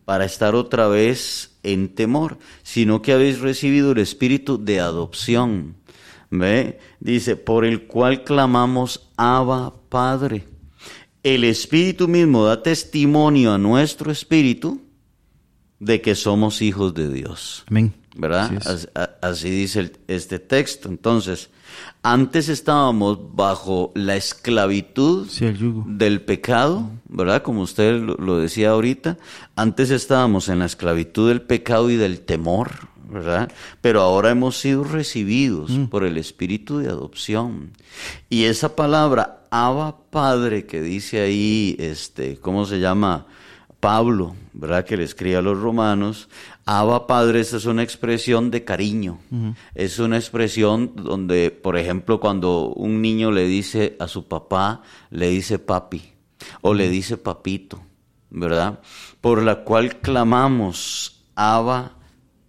para 0.05 0.25
estar 0.27 0.55
otra 0.55 0.89
vez 0.89 1.57
en 1.63 1.89
temor, 1.89 2.39
sino 2.63 3.03
que 3.03 3.13
habéis 3.13 3.41
recibido 3.41 3.93
el 3.93 3.99
espíritu 3.99 4.63
de 4.63 4.81
adopción. 4.81 5.75
¿Ve? 6.31 6.79
Dice, 7.01 7.37
por 7.37 7.65
el 7.65 7.87
cual 7.87 8.25
clamamos, 8.25 9.09
Abba, 9.17 9.75
Padre. 9.89 10.45
el 11.23 11.43
Espíritu 11.43 12.07
mismo 12.07 12.45
da 12.45 12.63
testimonio 12.63 13.53
a 13.53 13.59
nuestro 13.59 14.13
espíritu 14.13 14.86
de 15.81 16.01
que 16.01 16.15
somos 16.15 16.63
hijos 16.63 16.95
de 16.95 17.09
Dios. 17.13 17.65
Amén. 17.69 17.93
¿Verdad? 18.19 18.51
Así 19.21 19.51
dice 19.51 19.81
el- 19.81 19.97
este 20.09 20.39
texto. 20.39 20.89
Entonces, 20.89 21.51
antes 22.03 22.49
estábamos 22.49 23.19
bajo 23.37 23.93
la 23.95 24.17
esclavitud 24.17 25.29
Sí, 25.29 25.47
del 25.87 26.23
pecado, 26.23 26.89
¿verdad? 27.09 27.43
Como 27.43 27.61
usted 27.61 28.01
lo, 28.01 28.39
decía 28.39 28.71
ahorita, 28.71 29.19
antes 29.55 29.91
estábamos 29.91 30.49
en 30.49 30.61
la 30.61 30.65
esclavitud 30.65 31.29
del 31.29 31.43
pecado 31.43 31.91
y 31.91 31.97
del 31.97 32.21
temor, 32.21 32.89
¿verdad? 33.11 33.53
Pero 33.83 34.01
ahora 34.01 34.31
hemos 34.31 34.57
sido 34.59 34.83
recibidos 34.85 35.71
por 35.91 36.03
el 36.05 36.17
espíritu 36.17 36.79
de 36.79 36.89
adopción. 36.89 37.73
Y 38.31 38.45
esa 38.45 38.75
palabra, 38.77 39.43
Abba 39.51 39.99
Padre, 40.11 40.65
que 40.65 40.81
dice 40.81 41.21
ahí, 41.21 41.77
este, 41.79 42.39
¿cómo 42.39 42.65
se 42.65 42.81
llama? 42.81 43.27
Pablo, 43.87 44.35
¿verdad? 44.53 44.85
Que 44.85 44.97
le 44.97 45.05
escribe 45.05 45.37
a 45.37 45.43
los 45.43 45.61
romanos, 45.61 46.29
Abba 46.65 47.07
Padre, 47.07 47.39
esta 47.39 47.59
es 47.59 47.67
una 47.67 47.85
expresión 47.85 48.51
de 48.51 48.65
cariño. 48.65 49.21
Es 49.77 50.01
una 50.01 50.17
expresión 50.17 50.91
donde, 50.97 51.53
por 51.53 51.77
ejemplo, 51.77 52.19
cuando 52.19 52.71
un 52.71 53.01
niño 53.01 53.31
le 53.31 53.47
dice 53.47 53.97
a 54.01 54.09
su 54.09 54.27
papá, 54.27 54.83
le 55.11 55.29
dice 55.29 55.61
papi 55.61 56.03
o 56.63 56.75
le 56.75 56.89
dice 56.89 57.17
papito, 57.17 57.81
¿verdad? 58.29 58.81
Por 59.21 59.45
la 59.45 59.63
cual 59.63 60.01
clamamos, 60.01 61.23
Abba 61.37 61.93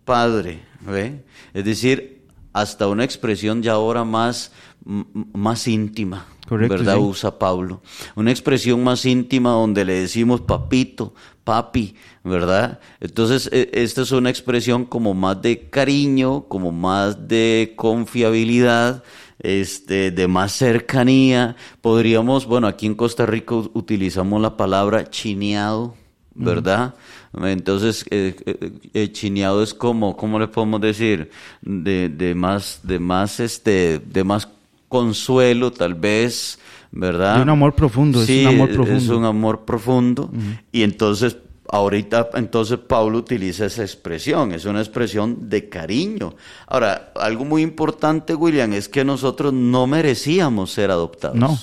Padre, 0.06 0.65
¿ve? 0.82 1.23
Es 1.54 1.65
decir, 1.65 2.26
hasta 2.52 2.88
una 2.88 3.04
expresión 3.04 3.62
ya 3.62 3.73
ahora 3.73 4.04
más, 4.04 4.52
más 4.86 5.68
íntima, 5.68 6.26
Correcto, 6.48 6.78
¿verdad? 6.78 6.96
sí. 6.96 7.02
Usa 7.02 7.38
Pablo. 7.40 7.82
Una 8.16 8.32
expresión 8.32 8.84
más 8.84 9.06
íntima 9.06 9.52
donde 9.52 9.84
le 9.86 9.94
decimos 9.94 10.42
papito, 10.42 11.13
papi, 11.44 11.96
¿verdad? 12.24 12.80
Entonces, 13.00 13.50
e- 13.52 13.70
esta 13.74 14.02
es 14.04 14.12
una 14.12 14.30
expresión 14.30 14.86
como 14.86 15.13
más 15.13 15.42
de 15.42 15.70
cariño, 15.70 16.46
como 16.48 16.72
más 16.72 17.28
de 17.28 17.74
confiabilidad, 17.76 19.04
este, 19.40 20.12
de 20.12 20.28
más 20.28 20.54
cercanía. 20.54 21.56
Podríamos, 21.82 22.46
bueno, 22.46 22.68
aquí 22.68 22.86
en 22.86 22.96
Costa 22.96 23.26
Rica 23.26 23.56
utilizamos 23.56 24.42
la 24.42 24.56
palabra 24.58 25.10
chineado, 25.10 25.96
¿verdad? 26.34 26.96
Entonces, 27.34 28.06
eh, 28.10 28.36
eh, 28.46 28.72
eh, 28.94 29.12
chineado 29.12 29.62
es 29.63 29.74
como, 29.74 30.16
¿cómo 30.16 30.40
le 30.40 30.48
podemos 30.48 30.82
decir? 30.82 31.30
De, 31.62 32.10
de 32.10 32.36
más, 32.36 32.80
de 32.84 33.00
más, 33.00 33.40
este, 33.40 34.00
de 34.00 34.24
más 34.24 34.48
consuelo, 34.88 35.71
tal 35.71 35.95
vez, 35.95 36.60
¿verdad? 36.91 37.38
De 37.38 37.41
un 37.43 37.50
amor 37.50 37.73
profundo, 37.76 38.21
es 38.21 38.28
Sí, 38.28 38.45
un 38.45 38.56
amor 38.56 38.69
es 38.69 38.76
profundo. 38.76 39.17
un 39.17 39.26
amor 39.26 39.65
profundo. 39.65 40.30
Y 40.71 40.84
entonces, 40.84 41.38
ahorita, 41.69 42.30
entonces 42.36 42.80
Pablo 42.80 43.17
utiliza 43.17 43.65
esa 43.65 43.82
expresión, 43.84 44.52
es 44.54 44.65
una 44.65 44.80
expresión 44.80 45.50
de 45.50 45.67
cariño. 45.69 46.36
Ahora, 46.67 47.12
algo 47.15 47.45
muy 47.45 47.62
importante, 47.62 48.34
William, 48.36 48.73
es 48.73 48.88
que 48.89 49.04
nosotros 49.04 49.54
no 49.54 49.88
merecíamos 49.88 50.71
ser 50.71 50.91
adoptados. 50.91 51.38
No. 51.38 51.58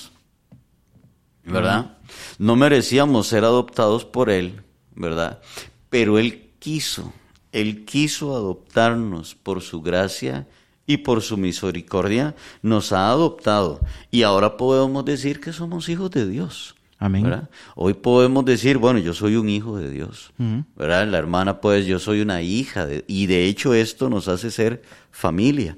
¿Verdad? 1.43 1.97
No 2.39 2.55
merecíamos 2.55 3.27
ser 3.27 3.43
adoptados 3.43 4.03
por 4.05 4.29
Él, 4.29 4.61
¿verdad? 4.95 5.41
Pero 5.89 6.17
Él 6.17 6.51
quiso, 6.59 7.13
Él 7.51 7.85
quiso 7.85 8.35
adoptarnos 8.35 9.35
por 9.35 9.61
su 9.61 9.81
gracia 9.81 10.47
y 10.87 10.97
por 10.97 11.21
su 11.21 11.37
misericordia, 11.37 12.35
nos 12.61 12.91
ha 12.93 13.09
adoptado. 13.09 13.79
Y 14.11 14.23
ahora 14.23 14.57
podemos 14.57 15.03
decir 15.05 15.39
que 15.39 15.51
somos 15.53 15.89
hijos 15.89 16.11
de 16.11 16.27
Dios. 16.27 16.75
Amén. 16.97 17.23
¿verdad? 17.23 17.49
Hoy 17.75 17.93
podemos 17.93 18.45
decir, 18.45 18.77
bueno, 18.77 18.99
yo 18.99 19.13
soy 19.13 19.35
un 19.35 19.49
hijo 19.49 19.77
de 19.77 19.91
Dios, 19.91 20.31
¿verdad? 20.77 21.05
La 21.07 21.17
hermana, 21.17 21.59
pues, 21.59 21.85
yo 21.85 21.99
soy 21.99 22.21
una 22.21 22.41
hija, 22.41 22.85
de- 22.85 23.03
y 23.07 23.25
de 23.27 23.45
hecho 23.45 23.73
esto 23.73 24.09
nos 24.09 24.27
hace 24.29 24.49
ser 24.49 24.81
familia. 25.11 25.77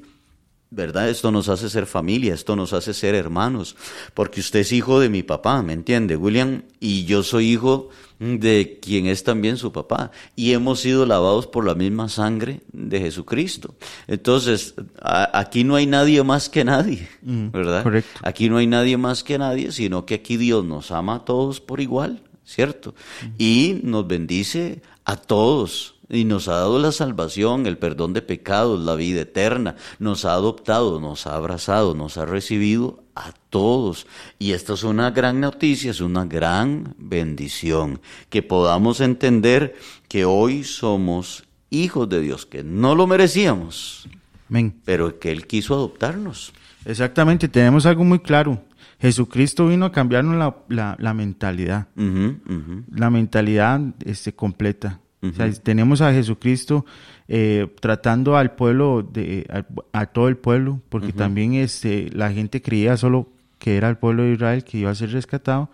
¿Verdad? 0.70 1.10
Esto 1.10 1.32
nos 1.32 1.48
hace 1.48 1.70
ser 1.70 1.86
familia, 1.86 2.34
esto 2.34 2.58
nos 2.58 2.74
hace 2.74 2.94
ser 2.94 3.16
hermanos, 3.16 3.78
porque 4.14 4.42
usted 4.42 4.60
es 4.60 4.74
hijo 4.74 5.00
de 5.00 5.08
mi 5.08 5.24
papá, 5.24 5.64
¿me 5.64 5.72
entiende, 5.72 6.18
William? 6.18 6.64
Y 6.82 7.06
yo 7.06 7.24
soy 7.24 7.52
hijo 7.54 7.90
de 8.20 8.78
quien 8.82 9.06
es 9.06 9.24
también 9.24 9.56
su 9.56 9.72
papá, 9.72 10.12
y 10.36 10.52
hemos 10.52 10.82
sido 10.82 11.06
lavados 11.06 11.48
por 11.48 11.66
la 11.66 11.74
misma 11.74 12.10
sangre 12.10 12.62
de 12.74 13.00
Jesucristo. 13.00 13.76
Entonces, 14.08 14.74
a- 15.02 15.40
aquí 15.40 15.64
no 15.64 15.76
hay 15.76 15.86
nadie 15.86 16.22
más 16.24 16.50
que 16.50 16.66
nadie, 16.66 17.08
¿verdad? 17.22 17.84
correcto. 17.84 18.20
Aquí 18.24 18.50
no 18.50 18.58
hay 18.58 18.68
nadie 18.68 18.98
más 18.98 19.24
que 19.24 19.38
nadie, 19.38 19.72
sino 19.72 20.06
que 20.06 20.16
aquí 20.16 20.36
Dios 20.36 20.66
nos 20.66 20.92
ama 20.92 21.16
a 21.16 21.26
todos 21.26 21.62
por 21.62 21.80
igual, 21.80 22.22
¿cierto? 22.44 22.94
Y 23.38 23.80
nos 23.84 24.06
bendice 24.06 24.82
a 25.06 25.16
todos. 25.16 25.94
Y 26.10 26.24
nos 26.24 26.48
ha 26.48 26.54
dado 26.54 26.80
la 26.80 26.94
salvación, 26.94 27.66
el 27.66 27.78
perdón 27.78 28.14
de 28.14 28.22
pecados, 28.22 28.80
la 28.80 28.96
vida 28.96 29.22
eterna. 29.22 29.76
Nos 30.00 30.24
ha 30.24 30.34
adoptado, 30.34 31.02
nos 31.02 31.28
ha 31.28 31.36
abrazado, 31.36 31.96
nos 31.96 32.18
ha 32.18 32.26
recibido 32.26 33.04
a 33.14 33.34
todos. 33.50 34.08
Y 34.40 34.54
esta 34.54 34.74
es 34.76 34.84
una 34.84 35.12
gran 35.12 35.42
noticia, 35.42 35.92
es 35.92 36.00
una 36.00 36.24
gran 36.26 36.96
bendición. 36.98 38.00
Que 38.30 38.42
podamos 38.42 39.02
entender 39.02 39.76
que 40.08 40.24
hoy 40.24 40.64
somos 40.64 41.44
hijos 41.70 42.08
de 42.08 42.22
Dios, 42.22 42.46
que 42.46 42.64
no 42.64 42.96
lo 42.96 43.06
merecíamos, 43.08 44.08
Amén. 44.50 44.74
pero 44.86 45.20
que 45.20 45.32
Él 45.32 45.46
quiso 45.46 45.74
adoptarnos. 45.74 46.54
Exactamente, 46.86 47.50
tenemos 47.50 47.86
algo 47.86 48.06
muy 48.06 48.20
claro. 48.20 48.64
Jesucristo 49.02 49.68
vino 49.68 49.86
a 49.86 49.92
cambiarnos 49.92 50.38
la, 50.38 50.56
la- 50.70 50.96
la 51.00 51.14
mentalidad, 51.14 51.88
la 51.96 53.10
mentalidad 53.10 53.82
este, 54.06 54.34
completa. 54.34 55.02
O 55.22 55.32
sea, 55.32 55.52
tenemos 55.52 56.02
a 56.02 56.14
Jesucristo 56.14 56.86
eh, 57.28 57.68
tratando 57.82 58.38
al 58.38 58.52
pueblo, 58.56 59.02
de, 59.02 59.48
a, 59.50 60.00
a 60.00 60.06
todo 60.06 60.28
el 60.28 60.38
pueblo, 60.38 60.80
porque 60.90 61.12
también 61.12 61.56
este, 61.56 62.10
la 62.14 62.32
gente 62.32 62.62
creía 62.62 62.98
solo 62.98 63.30
que 63.58 63.78
era 63.78 63.90
el 63.90 63.98
pueblo 63.98 64.24
de 64.24 64.34
Israel 64.34 64.64
que 64.64 64.78
iba 64.78 64.92
a 64.92 64.96
ser 64.96 65.12
rescatado, 65.12 65.70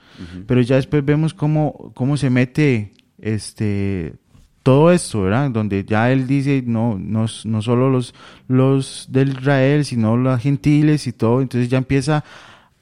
pero 0.48 0.62
ya 0.62 0.78
después 0.78 1.04
vemos 1.04 1.34
cómo, 1.34 1.92
cómo 1.94 2.18
se 2.18 2.30
mete 2.30 2.94
este 3.20 4.16
todo 4.64 4.94
esto, 4.94 5.24
¿verdad? 5.24 5.52
Donde 5.52 5.84
ya 5.84 6.10
él 6.10 6.26
dice, 6.26 6.64
no, 6.66 6.98
no, 6.98 7.26
no 7.44 7.62
solo 7.62 7.90
los, 7.90 8.16
los 8.48 9.08
del 9.10 9.32
Israel, 9.32 9.84
sino 9.84 10.16
los 10.16 10.40
gentiles 10.42 11.06
y 11.06 11.12
todo, 11.12 11.42
entonces 11.42 11.70
ya 11.70 11.78
empieza 11.78 12.24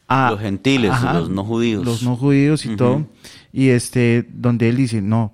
a... 0.07 0.29
Los 0.29 0.41
gentiles, 0.41 0.91
los 1.01 1.31
no 1.31 1.43
judíos. 1.43 1.83
Los 1.83 2.03
no 2.03 2.15
judíos 2.15 2.67
y 2.67 2.75
todo, 2.75 3.07
y 3.51 3.69
este, 3.69 4.27
donde 4.31 4.69
él 4.69 4.77
dice, 4.77 5.01
no, 5.01 5.33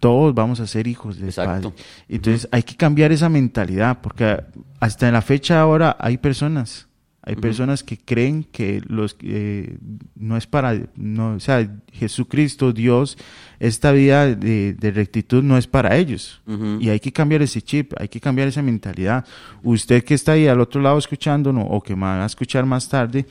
todos 0.00 0.34
vamos 0.34 0.60
a 0.60 0.66
ser 0.66 0.86
hijos 0.86 1.18
del 1.18 1.28
Exacto. 1.28 1.70
Padre. 1.70 1.84
Entonces 2.08 2.48
hay 2.50 2.62
que 2.62 2.76
cambiar 2.76 3.12
esa 3.12 3.28
mentalidad, 3.28 4.00
porque 4.00 4.42
hasta 4.80 5.06
en 5.06 5.14
la 5.14 5.22
fecha 5.22 5.60
ahora 5.60 5.96
hay 6.00 6.18
personas, 6.18 6.88
hay 7.22 7.36
personas 7.36 7.84
que 7.84 7.98
creen 7.98 8.44
que 8.44 8.82
los 8.86 9.14
eh, 9.22 9.76
no 10.16 10.38
es 10.38 10.46
para, 10.46 10.80
no, 10.96 11.34
o 11.34 11.40
sea, 11.40 11.70
Jesucristo, 11.92 12.72
Dios, 12.72 13.18
esta 13.58 13.92
vida 13.92 14.34
de, 14.34 14.72
de 14.72 14.90
rectitud 14.90 15.42
no 15.42 15.58
es 15.58 15.66
para 15.66 15.96
ellos. 15.96 16.40
Y 16.80 16.88
hay 16.88 16.98
que 16.98 17.12
cambiar 17.12 17.42
ese 17.42 17.60
chip, 17.60 17.92
hay 17.98 18.08
que 18.08 18.20
cambiar 18.20 18.48
esa 18.48 18.62
mentalidad. 18.62 19.26
Usted 19.62 20.02
que 20.02 20.14
está 20.14 20.32
ahí 20.32 20.48
al 20.48 20.60
otro 20.60 20.80
lado 20.80 20.98
escuchándonos 20.98 21.66
o 21.68 21.82
que 21.82 21.94
me 21.94 22.02
va 22.02 22.22
a 22.22 22.26
escuchar 22.26 22.64
más 22.64 22.88
tarde, 22.88 23.26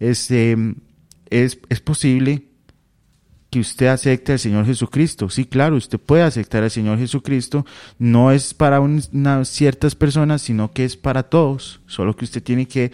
este, 0.00 0.56
es, 1.28 1.58
es 1.68 1.80
posible 1.80 2.53
que 3.54 3.60
usted 3.60 3.86
acepte 3.86 4.32
al 4.32 4.38
Señor 4.40 4.66
Jesucristo. 4.66 5.28
Sí, 5.30 5.44
claro, 5.44 5.76
usted 5.76 6.00
puede 6.00 6.24
aceptar 6.24 6.64
al 6.64 6.70
Señor 6.72 6.98
Jesucristo. 6.98 7.64
No 8.00 8.32
es 8.32 8.52
para 8.52 8.80
un- 8.80 9.00
unas 9.12 9.48
ciertas 9.48 9.94
personas, 9.94 10.42
sino 10.42 10.72
que 10.72 10.84
es 10.84 10.96
para 10.96 11.22
todos. 11.22 11.80
Solo 11.86 12.16
que 12.16 12.24
usted 12.24 12.42
tiene 12.42 12.66
que, 12.66 12.90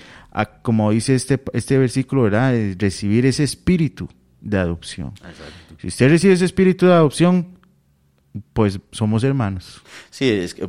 como 0.63 0.91
dice 0.91 1.15
este, 1.15 1.41
este 1.55 1.79
versículo, 1.79 2.23
¿verdad? 2.25 2.55
Eh, 2.55 2.77
recibir 2.79 3.25
ese 3.25 3.43
espíritu 3.45 4.09
de 4.43 4.59
adopción. 4.59 5.13
Si 5.79 5.87
usted 5.87 6.11
recibe 6.11 6.35
ese 6.35 6.45
espíritu 6.45 6.85
de 6.87 6.93
adopción, 6.93 7.57
pues 8.53 8.79
somos 8.93 9.25
hermanos. 9.25 9.81
Sí, 10.11 10.29
es 10.29 10.53
que 10.55 10.69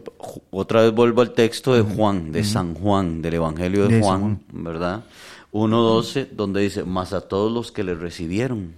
otra 0.52 0.84
vez 0.84 0.94
vuelvo 0.94 1.22
al 1.22 1.34
texto 1.34 1.74
de 1.76 1.82
Juan, 1.82 2.32
de 2.32 2.44
San 2.46 2.74
Juan, 2.76 3.22
del 3.22 3.34
Evangelio 3.34 3.88
de, 3.90 3.96
De 3.98 4.04
San 4.04 4.20
Juan, 4.22 4.40
¿verdad? 4.54 5.04
1.12, 5.52 6.30
donde 6.32 6.62
dice, 6.62 6.84
más 6.84 7.14
a 7.14 7.22
todos 7.22 7.52
los 7.52 7.72
que 7.72 7.84
le 7.84 7.94
recibieron. 7.94 8.74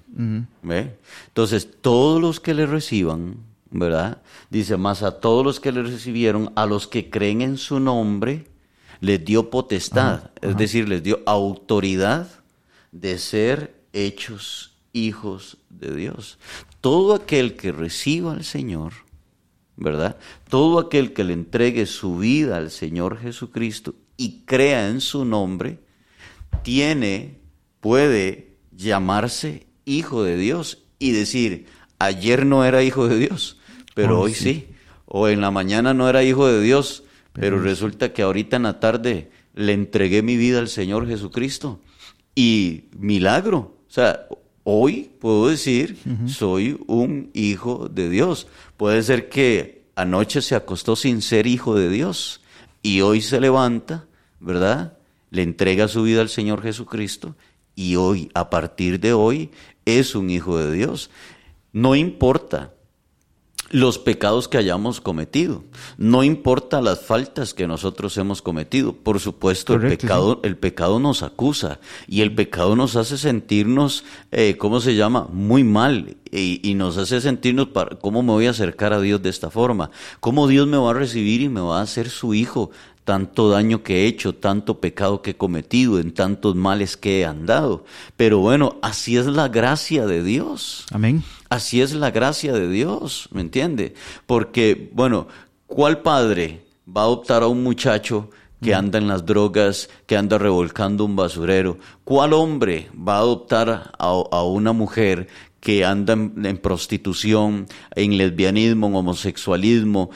¿Ve? 0.61 0.97
Entonces, 1.27 1.69
todos 1.81 2.19
los 2.21 2.39
que 2.39 2.53
le 2.53 2.65
reciban, 2.65 3.37
¿verdad? 3.69 4.21
Dice, 4.49 4.77
más 4.77 5.03
a 5.03 5.19
todos 5.19 5.45
los 5.45 5.59
que 5.59 5.71
le 5.71 5.83
recibieron, 5.83 6.51
a 6.55 6.65
los 6.65 6.87
que 6.87 7.09
creen 7.09 7.41
en 7.41 7.57
su 7.57 7.79
nombre, 7.79 8.47
les 9.01 9.23
dio 9.23 9.49
potestad, 9.49 10.31
es 10.41 10.55
decir, 10.55 10.87
les 10.87 11.03
dio 11.03 11.19
autoridad 11.25 12.27
de 12.91 13.17
ser 13.17 13.75
hechos 13.91 14.77
hijos 14.93 15.57
de 15.69 15.93
Dios. 15.93 16.37
Todo 16.79 17.13
aquel 17.13 17.55
que 17.55 17.71
reciba 17.71 18.31
al 18.31 18.45
Señor, 18.45 18.93
¿verdad? 19.75 20.17
Todo 20.49 20.79
aquel 20.79 21.13
que 21.13 21.23
le 21.23 21.33
entregue 21.33 21.85
su 21.85 22.17
vida 22.17 22.57
al 22.57 22.71
Señor 22.71 23.19
Jesucristo 23.19 23.95
y 24.15 24.43
crea 24.45 24.87
en 24.89 25.01
su 25.01 25.25
nombre, 25.25 25.79
tiene, 26.61 27.39
puede 27.79 28.53
llamarse 28.75 29.67
hijo 29.85 30.23
de 30.23 30.37
Dios 30.37 30.79
y 30.99 31.11
decir, 31.11 31.65
ayer 31.99 32.45
no 32.45 32.63
era 32.65 32.83
hijo 32.83 33.07
de 33.07 33.17
Dios, 33.17 33.57
pero 33.95 34.19
Oh, 34.19 34.23
hoy 34.23 34.33
sí. 34.33 34.43
sí. 34.43 34.67
O 35.05 35.27
en 35.27 35.41
la 35.41 35.51
mañana 35.51 35.93
no 35.93 36.09
era 36.09 36.23
hijo 36.23 36.47
de 36.47 36.61
Dios, 36.61 37.03
pero 37.33 37.59
resulta 37.59 38.13
que 38.13 38.21
ahorita 38.21 38.57
en 38.57 38.63
la 38.63 38.79
tarde 38.79 39.29
le 39.53 39.73
entregué 39.73 40.21
mi 40.21 40.37
vida 40.37 40.59
al 40.59 40.69
Señor 40.69 41.07
Jesucristo. 41.07 41.79
Y 42.35 42.85
milagro. 42.97 43.77
O 43.87 43.91
sea, 43.91 44.25
hoy 44.63 45.11
puedo 45.19 45.49
decir, 45.49 45.97
soy 46.25 46.79
un 46.87 47.29
hijo 47.33 47.89
de 47.89 48.09
Dios. 48.09 48.47
Puede 48.77 49.03
ser 49.03 49.29
que 49.29 49.83
anoche 49.95 50.41
se 50.41 50.55
acostó 50.55 50.95
sin 50.95 51.21
ser 51.21 51.45
hijo 51.45 51.75
de 51.75 51.89
Dios 51.89 52.41
y 52.81 53.01
hoy 53.01 53.21
se 53.21 53.39
levanta, 53.39 54.05
¿verdad? 54.39 54.97
Le 55.33 55.41
entrega 55.41 55.87
su 55.87 56.03
vida 56.03 56.21
al 56.21 56.29
Señor 56.29 56.61
Jesucristo 56.61 57.35
y 57.73 57.95
hoy, 57.95 58.29
a 58.35 58.51
partir 58.51 58.99
de 58.99 59.13
hoy, 59.13 59.49
es 59.83 60.13
un 60.13 60.29
hijo 60.29 60.59
de 60.59 60.71
Dios. 60.71 61.09
No 61.71 61.95
importa 61.95 62.71
los 63.71 63.97
pecados 63.97 64.47
que 64.47 64.59
hayamos 64.59 65.01
cometido. 65.01 65.63
No 65.97 66.23
importa 66.23 66.81
las 66.81 66.99
faltas 66.99 67.55
que 67.55 67.65
nosotros 67.65 68.15
hemos 68.19 68.43
cometido. 68.43 68.93
Por 68.93 69.19
supuesto, 69.19 69.73
el 69.73 69.97
pecado, 69.97 70.39
el 70.43 70.55
pecado 70.55 70.99
nos 70.99 71.23
acusa 71.23 71.79
y 72.07 72.21
el 72.21 72.35
pecado 72.35 72.75
nos 72.75 72.95
hace 72.95 73.17
sentirnos, 73.17 74.03
eh, 74.31 74.57
¿cómo 74.59 74.81
se 74.81 74.95
llama? 74.95 75.27
Muy 75.33 75.63
mal 75.63 76.17
y, 76.31 76.59
y 76.61 76.75
nos 76.75 76.97
hace 76.97 77.19
sentirnos, 77.19 77.69
para, 77.69 77.95
¿cómo 77.95 78.21
me 78.21 78.33
voy 78.33 78.45
a 78.45 78.51
acercar 78.51 78.93
a 78.93 79.01
Dios 79.01 79.23
de 79.23 79.29
esta 79.29 79.49
forma? 79.49 79.89
¿Cómo 80.19 80.47
Dios 80.47 80.67
me 80.67 80.77
va 80.77 80.91
a 80.91 80.93
recibir 80.93 81.41
y 81.41 81.49
me 81.49 81.61
va 81.61 81.79
a 81.79 81.83
hacer 81.83 82.11
su 82.11 82.35
hijo? 82.35 82.69
Tanto 83.03 83.49
daño 83.49 83.83
que 83.83 84.03
he 84.03 84.07
hecho, 84.07 84.35
tanto 84.35 84.79
pecado 84.79 85.21
que 85.21 85.31
he 85.31 85.37
cometido, 85.37 85.99
en 85.99 86.13
tantos 86.13 86.55
males 86.55 86.95
que 86.95 87.19
he 87.19 87.25
andado. 87.25 87.83
Pero 88.15 88.39
bueno, 88.39 88.77
así 88.81 89.17
es 89.17 89.25
la 89.25 89.49
gracia 89.49 90.05
de 90.05 90.23
Dios. 90.23 90.85
Amén. 90.91 91.23
Así 91.49 91.81
es 91.81 91.93
la 91.93 92.09
gracia 92.09 92.51
de 92.53 92.67
Dios, 92.67 93.29
¿me 93.31 93.41
entiende? 93.41 93.93
Porque, 94.25 94.89
bueno, 94.93 95.27
¿cuál 95.67 96.01
padre 96.01 96.65
va 96.87 97.01
a 97.01 97.05
adoptar 97.05 97.43
a 97.43 97.47
un 97.47 97.61
muchacho 97.61 98.29
que 98.59 98.73
anda 98.73 98.97
en 98.97 99.07
las 99.07 99.25
drogas, 99.25 99.89
que 100.07 100.17
anda 100.17 100.39
revolcando 100.39 101.05
un 101.05 101.15
basurero? 101.15 101.77
¿Cuál 102.03 102.33
hombre 102.33 102.89
va 102.95 103.17
a 103.17 103.19
adoptar 103.19 103.69
a, 103.69 104.23
a 104.31 104.43
una 104.43 104.73
mujer 104.73 105.27
que 105.59 105.85
anda 105.85 106.13
en, 106.13 106.43
en 106.43 106.57
prostitución, 106.57 107.67
en 107.95 108.17
lesbianismo, 108.17 108.87
en 108.87 108.95
homosexualismo? 108.95 110.09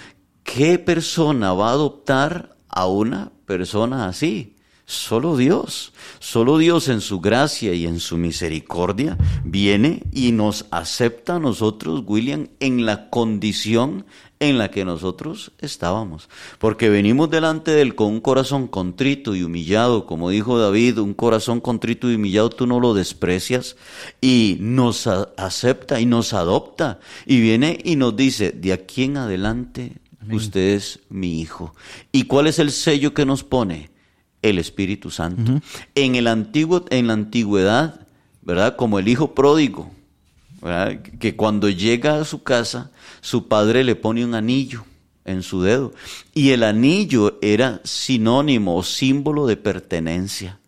¿Qué 0.43 0.80
persona 0.80 1.54
va 1.54 1.69
a 1.69 1.73
adoptar 1.73 2.56
a 2.69 2.88
una 2.88 3.32
persona 3.45 4.08
así? 4.08 4.53
Solo 4.89 5.36
Dios, 5.36 5.91
solo 6.19 6.58
Dios 6.58 6.88
en 6.88 7.01
su 7.01 7.19
gracia 7.19 7.73
y 7.73 7.86
en 7.86 7.99
su 7.99 8.15
misericordia 8.15 9.17
viene 9.43 10.03
y 10.13 10.32
nos 10.32 10.65
acepta 10.71 11.36
a 11.36 11.39
nosotros, 11.39 12.03
William, 12.08 12.47
en 12.62 12.86
la 12.86 13.10
condición 13.10 14.06
en 14.39 14.58
la 14.58 14.71
que 14.71 14.86
nosotros 14.86 15.51
estábamos. 15.60 16.30
Porque 16.58 16.88
venimos 16.88 17.30
delante 17.30 17.71
de 17.71 17.82
Él 17.82 17.95
con 17.95 18.08
un 18.08 18.21
corazón 18.21 18.67
contrito 18.67 19.36
y 19.36 19.43
humillado, 19.43 20.06
como 20.06 20.30
dijo 20.30 20.58
David, 20.58 20.99
un 20.99 21.13
corazón 21.13 21.60
contrito 21.60 22.10
y 22.10 22.15
humillado 22.15 22.49
tú 22.49 22.65
no 22.65 22.80
lo 22.80 22.93
desprecias 22.93 23.75
y 24.21 24.56
nos 24.62 25.06
acepta 25.08 25.99
y 25.99 26.06
nos 26.06 26.34
adopta 26.34 27.01
y 27.25 27.41
viene 27.41 27.77
y 27.84 27.97
nos 27.97 28.15
dice, 28.15 28.51
de 28.51 28.71
aquí 28.71 29.03
en 29.03 29.17
adelante 29.17 29.97
usted 30.35 30.75
es 30.75 30.99
mi 31.09 31.41
hijo. 31.41 31.73
¿Y 32.11 32.23
cuál 32.23 32.47
es 32.47 32.59
el 32.59 32.71
sello 32.71 33.13
que 33.13 33.25
nos 33.25 33.43
pone? 33.43 33.89
el 34.41 34.59
Espíritu 34.59 35.09
Santo. 35.09 35.61
En 35.95 36.15
el 36.15 36.27
antiguo, 36.27 36.85
en 36.89 37.07
la 37.07 37.13
antigüedad, 37.13 38.07
¿verdad? 38.41 38.75
Como 38.75 38.99
el 38.99 39.07
hijo 39.07 39.33
pródigo, 39.33 39.91
¿verdad? 40.61 41.01
Que 41.19 41.35
cuando 41.35 41.69
llega 41.69 42.19
a 42.19 42.25
su 42.25 42.43
casa, 42.43 42.91
su 43.21 43.47
padre 43.47 43.83
le 43.83 43.95
pone 43.95 44.23
un 44.23 44.35
anillo 44.35 44.85
en 45.25 45.43
su 45.43 45.61
dedo. 45.61 45.93
Y 46.33 46.51
el 46.51 46.63
anillo 46.63 47.37
era 47.41 47.81
sinónimo 47.83 48.77
o 48.77 48.83
símbolo 48.83 49.47
de 49.47 49.57
pertenencia. 49.57 50.59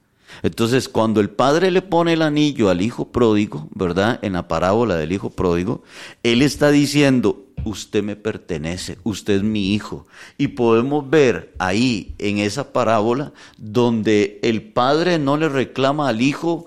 Entonces, 0.43 0.89
cuando 0.89 1.19
el 1.21 1.29
padre 1.29 1.71
le 1.71 1.81
pone 1.81 2.13
el 2.13 2.21
anillo 2.21 2.69
al 2.69 2.81
hijo 2.81 3.11
pródigo, 3.11 3.67
¿verdad? 3.73 4.19
En 4.21 4.33
la 4.33 4.47
parábola 4.47 4.95
del 4.95 5.11
hijo 5.11 5.29
pródigo, 5.29 5.83
él 6.23 6.41
está 6.41 6.71
diciendo, 6.71 7.45
usted 7.63 8.03
me 8.03 8.15
pertenece, 8.15 8.97
usted 9.03 9.35
es 9.35 9.43
mi 9.43 9.73
hijo. 9.73 10.05
Y 10.37 10.49
podemos 10.49 11.09
ver 11.09 11.53
ahí, 11.59 12.15
en 12.17 12.39
esa 12.39 12.71
parábola, 12.71 13.33
donde 13.57 14.39
el 14.43 14.61
padre 14.61 15.19
no 15.19 15.37
le 15.37 15.49
reclama 15.49 16.09
al 16.09 16.21
hijo 16.21 16.65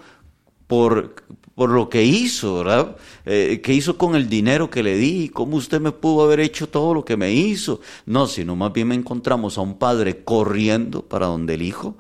por, 0.67 1.15
por 1.55 1.71
lo 1.71 1.89
que 1.89 2.05
hizo, 2.05 2.59
¿verdad? 2.59 2.97
Eh, 3.25 3.61
¿Qué 3.63 3.75
hizo 3.75 3.99
con 3.99 4.15
el 4.15 4.29
dinero 4.29 4.71
que 4.71 4.83
le 4.83 4.97
di? 4.97 5.29
¿Cómo 5.29 5.57
usted 5.57 5.81
me 5.81 5.93
pudo 5.93 6.25
haber 6.25 6.41
hecho 6.41 6.69
todo 6.69 6.95
lo 6.95 7.05
que 7.05 7.17
me 7.17 7.33
hizo? 7.33 7.81
No, 8.07 8.27
sino 8.27 8.57
más 8.57 8.73
bien 8.73 8.89
me 8.89 8.95
encontramos 8.95 9.59
a 9.59 9.61
un 9.61 9.79
padre 9.79 10.25
corriendo 10.25 11.03
para 11.03 11.27
donde 11.27 11.55
el 11.55 11.63
hijo, 11.63 11.97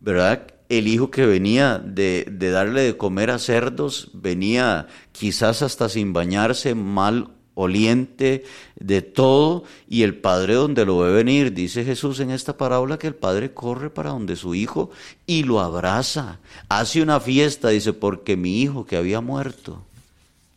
¿verdad? 0.00 0.46
El 0.68 0.88
hijo 0.88 1.10
que 1.10 1.26
venía 1.26 1.78
de, 1.78 2.26
de 2.30 2.50
darle 2.50 2.82
de 2.82 2.96
comer 2.96 3.30
a 3.30 3.38
cerdos, 3.38 4.10
venía 4.12 4.88
quizás 5.12 5.62
hasta 5.62 5.88
sin 5.88 6.12
bañarse, 6.12 6.74
mal 6.74 7.30
oliente, 7.56 8.44
de 8.78 9.00
todo, 9.00 9.64
y 9.88 10.02
el 10.02 10.18
padre 10.18 10.54
donde 10.54 10.84
lo 10.84 10.98
ve 10.98 11.10
venir, 11.10 11.54
dice 11.54 11.84
Jesús 11.84 12.20
en 12.20 12.30
esta 12.30 12.58
parábola 12.58 12.98
que 12.98 13.06
el 13.06 13.14
padre 13.14 13.54
corre 13.54 13.88
para 13.88 14.10
donde 14.10 14.36
su 14.36 14.54
hijo 14.54 14.90
y 15.26 15.42
lo 15.42 15.60
abraza, 15.60 16.38
hace 16.68 17.00
una 17.00 17.18
fiesta, 17.18 17.70
dice, 17.70 17.94
porque 17.94 18.36
mi 18.36 18.60
hijo 18.60 18.84
que 18.84 18.98
había 18.98 19.22
muerto 19.22 19.82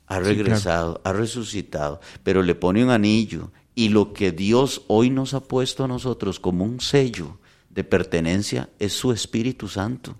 ha 0.08 0.20
regresado, 0.20 1.00
ha 1.06 1.14
resucitado, 1.14 2.02
pero 2.24 2.44
le 2.44 2.54
pone 2.54 2.84
un 2.84 2.90
anillo, 2.90 3.50
y 3.76 3.88
lo 3.90 4.12
que 4.12 4.34
Dios 4.34 4.82
hoy 4.88 5.10
nos 5.10 5.34
ha 5.34 5.40
puesto 5.40 5.86
a 5.86 5.88
nosotros 5.88 6.42
como 6.42 6.66
un 6.66 6.82
sello 6.82 7.38
de 7.70 7.84
pertenencia 7.84 8.70
es 8.80 8.94
su 8.94 9.12
Espíritu 9.12 9.68
Santo, 9.68 10.16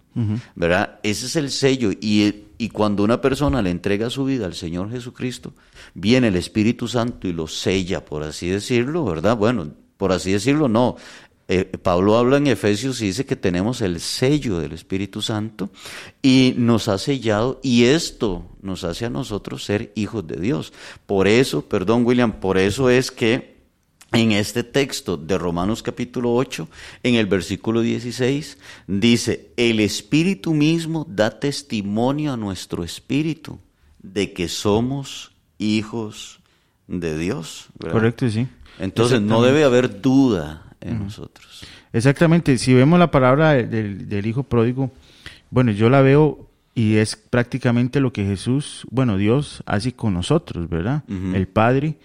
¿verdad? 0.56 1.00
Ese 1.04 1.26
es 1.26 1.36
el 1.36 1.50
sello 1.50 1.92
y, 1.92 2.46
y 2.58 2.70
cuando 2.70 3.04
una 3.04 3.22
persona 3.22 3.62
le 3.62 3.72
entrega 3.72 4.10
su 4.10 4.26
vida 4.26 4.46
al 4.46 4.54
Señor 4.54 4.92
Jesucristo, 4.92 5.54
viene 5.94 6.28
el 6.28 6.36
Espíritu 6.36 6.88
Santo 6.88 7.28
y 7.28 7.34
lo 7.34 7.48
sella, 7.48 8.06
por 8.06 8.24
así 8.24 8.50
decirlo, 8.50 9.06
¿verdad? 9.06 9.36
Bueno, 9.38 9.72
por 9.98 10.12
así 10.12 10.32
decirlo, 10.32 10.68
no. 10.68 10.96
Eh, 11.52 11.66
Pablo 11.66 12.16
habla 12.16 12.38
en 12.38 12.46
Efesios 12.46 13.02
y 13.02 13.08
dice 13.08 13.26
que 13.26 13.36
tenemos 13.36 13.82
el 13.82 14.00
sello 14.00 14.60
del 14.60 14.72
Espíritu 14.72 15.24
Santo 15.24 15.72
y 16.22 16.54
nos 16.56 16.88
ha 16.88 17.00
sellado 17.00 17.60
y 17.64 17.86
esto 17.86 18.46
nos 18.62 18.84
hace 18.84 19.06
a 19.06 19.10
nosotros 19.10 19.66
ser 19.66 19.92
hijos 19.96 20.28
de 20.28 20.40
Dios. 20.40 20.74
Por 21.08 21.28
eso, 21.28 21.64
perdón 21.64 22.06
William, 22.06 22.34
por 22.34 22.60
eso 22.60 22.92
es 22.92 23.10
que 23.10 23.59
en 24.12 24.32
este 24.32 24.64
texto 24.64 25.18
de 25.18 25.38
Romanos 25.38 25.84
capítulo 25.84 26.34
8, 26.34 26.68
en 27.04 27.16
el 27.16 27.28
versículo 27.28 27.82
16, 27.82 28.58
dice, 28.88 29.50
el 29.58 29.80
Espíritu 29.80 30.54
mismo 30.54 31.06
da 31.10 31.40
testimonio 31.40 32.34
a 32.34 32.38
nuestro 32.38 32.84
Espíritu 32.84 33.60
de 34.02 34.34
que 34.34 34.48
somos 34.48 35.32
hijos 35.58 36.40
de 36.88 37.18
Dios. 37.18 37.68
¿verdad? 37.78 37.94
Correcto, 37.94 38.30
sí. 38.30 38.48
Entonces 38.80 39.22
no 39.22 39.42
debe 39.44 39.64
haber 39.64 40.02
duda 40.02 40.64
en 40.82 41.00
nosotros. 41.00 41.64
Exactamente, 41.94 42.58
si 42.58 42.74
vemos 42.74 42.98
la 43.00 43.12
palabra 43.12 43.52
de- 43.54 43.68
del, 43.68 44.08
del 44.10 44.26
hijo 44.26 44.44
pródigo, 44.44 44.92
bueno, 45.52 45.72
yo 45.72 45.90
la 45.90 46.02
veo 46.02 46.48
y 46.76 46.96
es 46.96 47.16
prácticamente 47.16 48.00
lo 48.00 48.14
que 48.14 48.24
Jesús, 48.26 48.86
bueno, 48.90 49.18
Dios 49.18 49.64
hace 49.66 49.92
con 49.94 50.14
nosotros, 50.14 50.70
¿verdad? 50.70 51.04
El 51.10 51.48
Padre 51.48 51.98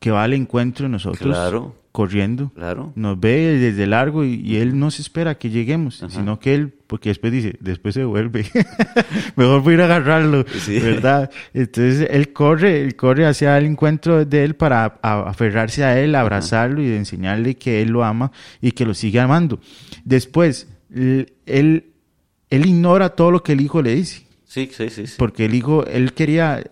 que 0.00 0.10
va 0.10 0.24
al 0.24 0.32
encuentro 0.32 0.84
de 0.84 0.90
nosotros, 0.90 1.28
Claro. 1.34 1.74
corriendo, 1.92 2.50
Claro. 2.54 2.92
nos 2.96 3.18
ve 3.20 3.58
desde 3.58 3.86
largo 3.86 4.24
y, 4.24 4.34
y 4.36 4.56
Él 4.56 4.78
no 4.78 4.90
se 4.90 5.02
espera 5.02 5.36
que 5.36 5.50
lleguemos, 5.50 6.02
Ajá. 6.02 6.14
sino 6.14 6.38
que 6.38 6.54
Él, 6.54 6.72
porque 6.86 7.10
después 7.10 7.32
dice, 7.32 7.56
después 7.60 7.94
se 7.94 8.04
vuelve, 8.04 8.46
mejor 9.36 9.62
voy 9.62 9.72
a 9.72 9.74
ir 9.76 9.80
a 9.82 9.84
agarrarlo, 9.86 10.44
Sí. 10.60 10.78
¿verdad? 10.80 11.30
Entonces 11.54 12.08
Él 12.10 12.32
corre, 12.32 12.82
él 12.82 12.96
corre 12.96 13.26
hacia 13.26 13.58
el 13.58 13.66
encuentro 13.66 14.24
de 14.24 14.44
Él 14.44 14.54
para 14.54 14.98
a- 15.02 15.28
aferrarse 15.28 15.84
a 15.84 16.00
Él, 16.00 16.14
abrazarlo 16.14 16.82
y 16.82 16.92
enseñarle 16.92 17.56
que 17.56 17.82
Él 17.82 17.88
lo 17.90 18.04
ama 18.04 18.32
y 18.62 18.72
que 18.72 18.84
lo 18.86 18.94
sigue 18.94 19.20
amando. 19.20 19.60
Después, 20.04 20.68
Él, 20.94 21.32
él 21.46 22.66
ignora 22.66 23.10
todo 23.10 23.30
lo 23.30 23.42
que 23.42 23.52
el 23.52 23.60
Hijo 23.60 23.82
le 23.82 23.94
dice 23.94 24.22
Sí, 24.46 24.70
sí, 24.72 24.88
sí. 24.88 25.06
sí. 25.06 25.14
porque 25.18 25.44
el 25.44 25.54
hijo, 25.54 25.84
él 25.86 26.14
quería 26.14 26.64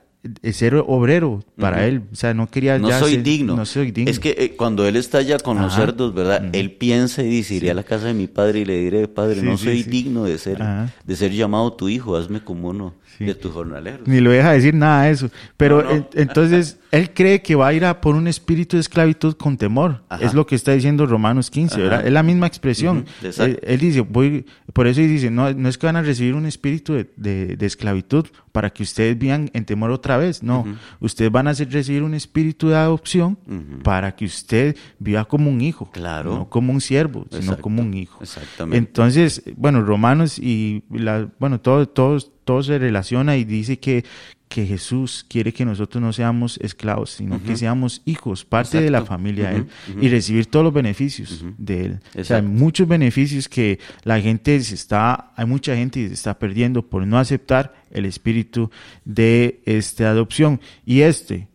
ser 0.53 0.75
obrero 0.87 1.43
para 1.59 1.87
él, 1.87 2.03
o 2.13 2.17
sea, 2.17 2.35
no 2.35 2.49
quería 2.51 2.79
No 2.79 2.89
ya 2.89 2.99
soy 2.99 3.13
ser- 3.15 3.23
digno. 3.23 3.57
no 3.57 3.65
soy 3.67 3.91
digno. 3.91 4.11
Es 4.11 4.19
que 4.21 4.31
eh, 4.39 4.55
cuando 4.57 4.87
él 4.87 4.97
está 4.97 5.23
ya 5.23 5.39
con 5.39 5.61
los 5.61 5.75
cerdos, 5.75 6.15
¿verdad? 6.15 6.49
Él 6.53 6.73
piensa 6.73 7.23
y 7.23 7.29
dice, 7.29 7.55
iré 7.55 7.71
a 7.71 7.75
la 7.75 7.83
casa 7.83 8.07
de 8.07 8.15
mi 8.15 8.27
padre 8.27 8.61
y 8.61 8.65
le 8.65 8.79
diré, 8.79 9.09
padre, 9.09 9.41
Sí, 9.41 9.47
no 9.47 9.57
sí, 9.59 9.65
soy 9.65 9.83
digno 9.83 10.25
de 10.25 10.39
ser, 10.39 10.63
Ajá. 10.63 10.93
de 11.05 11.17
ser 11.17 11.33
llamado 11.33 11.73
tu 11.73 11.89
hijo, 11.89 12.17
hazme 12.17 12.41
como 12.41 12.69
uno 12.69 12.95
Sí. 13.19 13.25
de 13.25 13.35
tus 13.35 13.53
jornaleros. 13.53 14.07
Ni 14.07 14.21
lo 14.21 14.31
deja 14.31 14.53
decir 14.53 14.75
nada 14.75 15.05
de 15.05 15.11
eso. 15.13 15.31
Pero 15.57 15.83
No, 15.83 15.89
no. 15.89 15.95
en- 15.97 16.07
entonces 16.15 16.79
él 16.93 17.13
cree 17.15 17.43
que 17.43 17.55
va 17.55 17.69
a 17.69 17.73
ir 17.75 17.85
a 17.85 18.01
por 18.01 18.15
un 18.15 18.27
espíritu 18.29 18.77
de 18.77 18.81
esclavitud 18.81 19.35
con 19.37 19.57
temor. 19.57 20.03
Ajá. 20.09 20.25
Es 20.25 20.35
lo 20.35 20.47
que 20.47 20.55
está 20.55 20.73
diciendo 20.73 21.07
Romanos 21.07 21.51
15, 21.51 21.75
Ajá. 21.75 21.83
¿verdad? 21.83 22.07
Es 22.07 22.13
la 22.13 22.23
misma 22.23 22.47
expresión. 22.47 23.07
Exacto. 23.23 23.45
él, 23.45 23.61
él 23.63 23.79
dice, 23.81 24.01
voy, 24.03 24.45
por 24.73 24.87
eso 24.87 25.01
dice, 25.01 25.31
no, 25.31 25.53
no 25.53 25.69
es 25.69 25.79
que 25.79 25.87
van 25.87 25.97
a 25.97 26.03
recibir 26.03 26.35
un 26.35 26.47
espíritu 26.47 26.95
de, 26.95 27.11
de- 27.17 27.57
de 27.57 27.67
esclavitud 27.67 28.27
para 28.53 28.71
que 28.71 28.83
ustedes 28.83 29.19
vivan 29.19 29.51
en 29.53 29.65
temor 29.67 29.91
otra 29.91 30.17
vez. 30.17 30.43
No, 30.43 30.65
ustedes 31.01 31.31
van 31.31 31.47
a 31.49 31.51
hacer, 31.51 31.71
recibir 31.71 32.03
un 32.03 32.15
espíritu 32.15 32.69
de 32.69 32.77
adopción 32.77 33.39
para 33.83 34.15
que 34.15 34.25
usted 34.25 34.77
viva 34.99 35.25
como 35.27 35.51
un 35.51 35.61
hijo. 35.61 35.91
Claro. 35.93 36.35
No 36.35 36.49
como 36.49 36.73
un 36.73 36.81
siervo, 36.81 37.27
sino 37.31 37.59
como 37.59 37.83
un 37.83 37.93
hijo. 37.95 38.19
Exactamente. 38.23 38.79
Entonces, 38.79 39.43
bueno, 39.57 39.83
Romanos 39.83 40.39
y 40.39 40.85
la, 40.91 41.29
bueno, 41.39 41.61
todo, 41.61 41.87
todo, 41.87 42.19
todo 42.47 42.63
se 42.63 42.79
relaciona 42.79 43.37
y 43.37 43.45
dice 43.45 43.79
que, 43.81 44.05
que 44.49 44.65
Jesús 44.67 45.27
quiere 45.29 45.53
que 45.53 45.65
nosotros 45.65 46.01
no 46.01 46.13
seamos 46.13 46.59
esclavos, 46.63 47.11
sino 47.11 47.43
que 47.43 47.57
seamos 47.57 48.03
hijos, 48.05 48.45
parte 48.45 48.81
de 48.81 48.89
la 48.89 49.05
familia 49.05 49.51
de 49.51 49.57
Él, 49.57 49.67
y 50.01 50.09
recibir 50.09 50.47
todos 50.47 50.65
los 50.65 50.73
beneficios 50.73 51.45
de 51.59 51.85
Él. 51.85 52.01
O 52.17 52.23
sea, 52.23 52.37
hay 52.37 52.43
muchos 52.43 52.87
beneficios 52.87 53.49
que 53.49 53.81
la 54.05 54.21
gente 54.21 54.61
se 54.61 54.77
está, 54.77 55.33
hay 55.35 55.45
mucha 55.45 55.75
gente 55.75 56.01
que 56.01 56.09
se 56.09 56.15
está 56.15 56.39
perdiendo 56.39 56.87
por 56.89 57.05
no 57.05 57.19
aceptar 57.19 57.75
el 57.91 58.07
espíritu 58.07 58.71
de 59.05 59.61
esta 59.67 60.09
adopción. 60.09 60.61
Y 60.85 61.01
este 61.01 61.49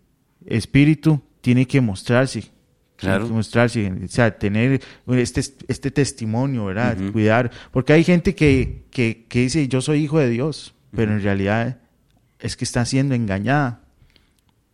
espíritu 0.46 1.22
tiene 1.40 1.66
que 1.66 1.80
mostrarse. 1.80 2.44
Claro. 2.98 3.28
Mostrarse, 3.30 3.92
o 3.92 4.08
sea, 4.10 4.38
tener 4.38 4.82
este, 5.08 5.40
este 5.40 5.90
testimonio, 5.90 6.66
¿verdad? 6.66 6.98
Cuidar. 7.14 7.50
Porque 7.72 7.94
hay 7.94 8.04
gente 8.04 8.36
que, 8.36 8.84
que, 8.92 9.26
que 9.28 9.40
dice, 9.40 9.68
yo 9.70 9.82
soy 9.82 10.04
hijo 10.04 10.20
de 10.20 10.30
Dios, 10.30 10.76
pero 10.96 11.12
en 11.14 11.22
realidad 11.22 11.78
es 12.40 12.56
que 12.58 12.66
está 12.66 12.84
siendo 12.86 13.14
engañada 13.16 13.82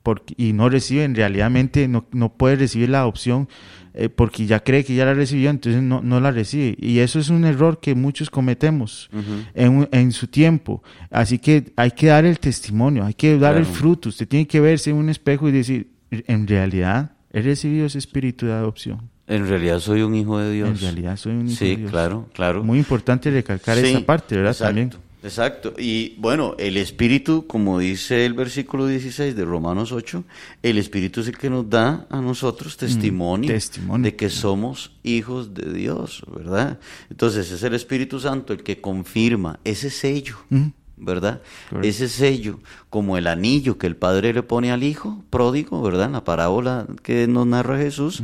porque, 0.03 0.34
y 0.38 0.53
no 0.53 0.69
recibe, 0.69 1.03
en 1.03 1.15
realidadmente 1.15 1.88
no, 1.88 2.06
no 2.12 2.34
puede 2.34 2.56
recibir 2.56 2.89
la 2.89 2.99
adopción 2.99 3.49
eh, 3.93 4.08
porque 4.10 4.45
ya 4.45 4.62
cree 4.62 4.86
que 4.86 4.95
ya 4.95 5.03
la 5.06 5.13
recibió, 5.13 5.49
entonces 5.49 5.82
no, 5.82 6.01
no 6.01 6.21
la 6.21 6.32
recibe. 6.32 6.77
Y 6.80 6.99
eso 6.99 7.19
es 7.19 7.30
un 7.30 7.43
error 7.43 7.80
que 7.82 7.93
muchos 7.95 8.30
cometemos 8.30 9.10
en, 9.53 9.89
en 9.91 10.12
su 10.13 10.27
tiempo. 10.27 10.82
Así 11.10 11.39
que 11.39 11.73
hay 11.75 11.91
que 11.91 12.08
dar 12.08 12.23
el 12.23 12.39
testimonio, 12.39 13.03
hay 13.06 13.15
que 13.15 13.38
dar 13.38 13.58
el 13.58 13.65
fruto. 13.65 14.10
Usted 14.10 14.27
tiene 14.27 14.47
que 14.47 14.60
verse 14.62 14.91
en 14.91 14.95
un 14.97 15.10
espejo 15.10 15.49
y 15.49 15.51
decir, 15.51 15.89
en 16.12 16.47
realidad 16.47 17.12
he 17.34 17.41
recibido 17.41 17.88
ese 17.88 17.97
espíritu 17.97 18.45
de 18.45 18.53
adopción. 18.53 19.10
En 19.25 19.45
realidad 19.47 19.80
soy 19.80 20.03
un 20.03 20.15
hijo 20.15 20.38
de 20.39 20.53
Dios. 20.53 20.69
En 20.69 20.77
realidad 20.80 21.17
soy 21.17 21.34
un 21.34 21.47
hijo 21.47 21.58
Sí, 21.58 21.69
de 21.71 21.75
Dios. 21.77 21.91
claro, 21.91 22.30
claro. 22.34 22.63
Muy 22.63 22.77
importante 22.77 23.30
recalcar 23.30 23.77
Sí, 23.77 23.88
esa 23.88 24.06
parte, 24.06 24.36
¿verdad? 24.38 24.51
Exacto, 24.53 24.67
También. 24.69 24.91
Exacto. 25.23 25.73
Y 25.77 26.15
bueno, 26.19 26.56
el 26.60 26.77
Espíritu, 26.77 27.47
como 27.47 27.80
dice 27.80 28.25
el 28.25 28.34
versículo 28.34 28.86
16 28.88 29.36
de 29.36 29.45
Romanos 29.45 29.91
8, 29.91 30.23
el 30.63 30.77
Espíritu 30.77 31.21
es 31.21 31.27
el 31.27 31.38
que 31.38 31.49
nos 31.49 31.69
da 31.69 32.06
a 32.10 32.21
nosotros 32.21 32.77
testimonio, 32.77 33.49
Mm, 33.49 33.53
testimonio. 33.53 34.03
de 34.06 34.15
que 34.15 34.30
somos 34.30 34.91
hijos 35.03 35.53
de 35.53 35.73
Dios, 35.73 36.23
¿verdad? 36.34 36.80
Entonces 37.10 37.51
es 37.51 37.63
el 37.63 37.73
Espíritu 37.73 38.19
Santo 38.19 38.53
el 38.53 38.63
que 38.63 38.80
confirma 38.80 39.60
ese 39.63 39.89
sello. 39.89 40.38
Mm. 40.49 40.67
¿Verdad? 40.99 41.43
Correcto. 41.69 41.88
Ese 41.88 42.10
sello, 42.10 42.60
como 42.89 43.17
el 43.19 43.27
anillo 43.27 43.77
que 43.77 43.86
el 43.86 43.95
padre 43.95 44.34
le 44.34 44.41
pone 44.41 44.71
al 44.71 44.82
hijo 44.84 45.23
pródigo, 45.30 45.80
¿verdad? 45.84 46.08
En 46.08 46.13
la 46.13 46.23
parábola 46.23 46.88
que 47.03 47.27
nos 47.27 47.45
narra 47.45 47.77
Jesús, 47.77 48.23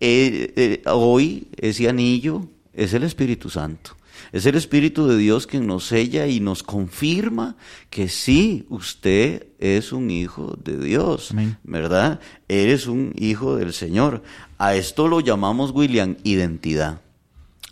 eh, 0.00 0.52
eh, 0.56 0.82
hoy 0.86 1.48
ese 1.58 1.86
anillo 1.86 2.46
es 2.72 2.94
el 2.94 3.02
Espíritu 3.02 3.50
Santo. 3.50 3.97
Es 4.32 4.46
el 4.46 4.54
Espíritu 4.54 5.06
de 5.06 5.16
Dios 5.16 5.46
quien 5.46 5.66
nos 5.66 5.86
sella 5.86 6.26
y 6.26 6.40
nos 6.40 6.62
confirma 6.62 7.56
que 7.90 8.08
sí, 8.08 8.66
usted 8.68 9.46
es 9.58 9.92
un 9.92 10.10
hijo 10.10 10.56
de 10.62 10.76
Dios, 10.78 11.32
Amén. 11.32 11.58
¿verdad? 11.64 12.20
Eres 12.48 12.86
un 12.86 13.12
hijo 13.16 13.56
del 13.56 13.72
Señor. 13.72 14.22
A 14.58 14.74
esto 14.74 15.08
lo 15.08 15.20
llamamos, 15.20 15.72
William, 15.72 16.16
identidad. 16.24 17.00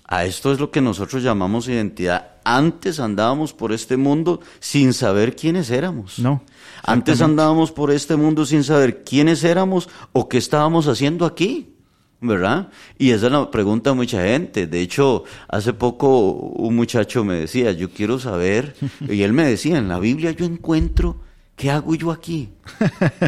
A 0.08 0.24
esto 0.24 0.52
es 0.52 0.60
lo 0.60 0.70
que 0.70 0.80
nosotros 0.80 1.22
llamamos 1.22 1.66
identidad. 1.68 2.36
Antes 2.44 3.00
andábamos 3.00 3.52
por 3.52 3.72
este 3.72 3.96
mundo 3.96 4.40
sin 4.60 4.92
saber 4.92 5.34
quiénes 5.34 5.68
éramos. 5.70 6.20
No, 6.20 6.44
Antes 6.84 7.20
andábamos 7.20 7.72
por 7.72 7.90
este 7.90 8.14
mundo 8.14 8.46
sin 8.46 8.62
saber 8.62 9.02
quiénes 9.02 9.42
éramos 9.42 9.88
o 10.12 10.28
qué 10.28 10.38
estábamos 10.38 10.86
haciendo 10.86 11.26
aquí. 11.26 11.75
¿Verdad? 12.20 12.70
Y 12.98 13.10
esa 13.10 13.26
es 13.26 13.32
la 13.32 13.50
pregunta 13.50 13.90
de 13.90 13.96
mucha 13.96 14.22
gente. 14.24 14.66
De 14.66 14.80
hecho, 14.80 15.24
hace 15.48 15.72
poco 15.72 16.32
un 16.32 16.74
muchacho 16.74 17.24
me 17.24 17.34
decía, 17.34 17.72
yo 17.72 17.90
quiero 17.90 18.18
saber, 18.18 18.74
y 19.08 19.22
él 19.22 19.32
me 19.32 19.46
decía, 19.46 19.78
en 19.78 19.88
la 19.88 19.98
Biblia 19.98 20.30
yo 20.30 20.46
encuentro, 20.46 21.20
¿qué 21.56 21.70
hago 21.70 21.94
yo 21.94 22.10
aquí? 22.10 22.50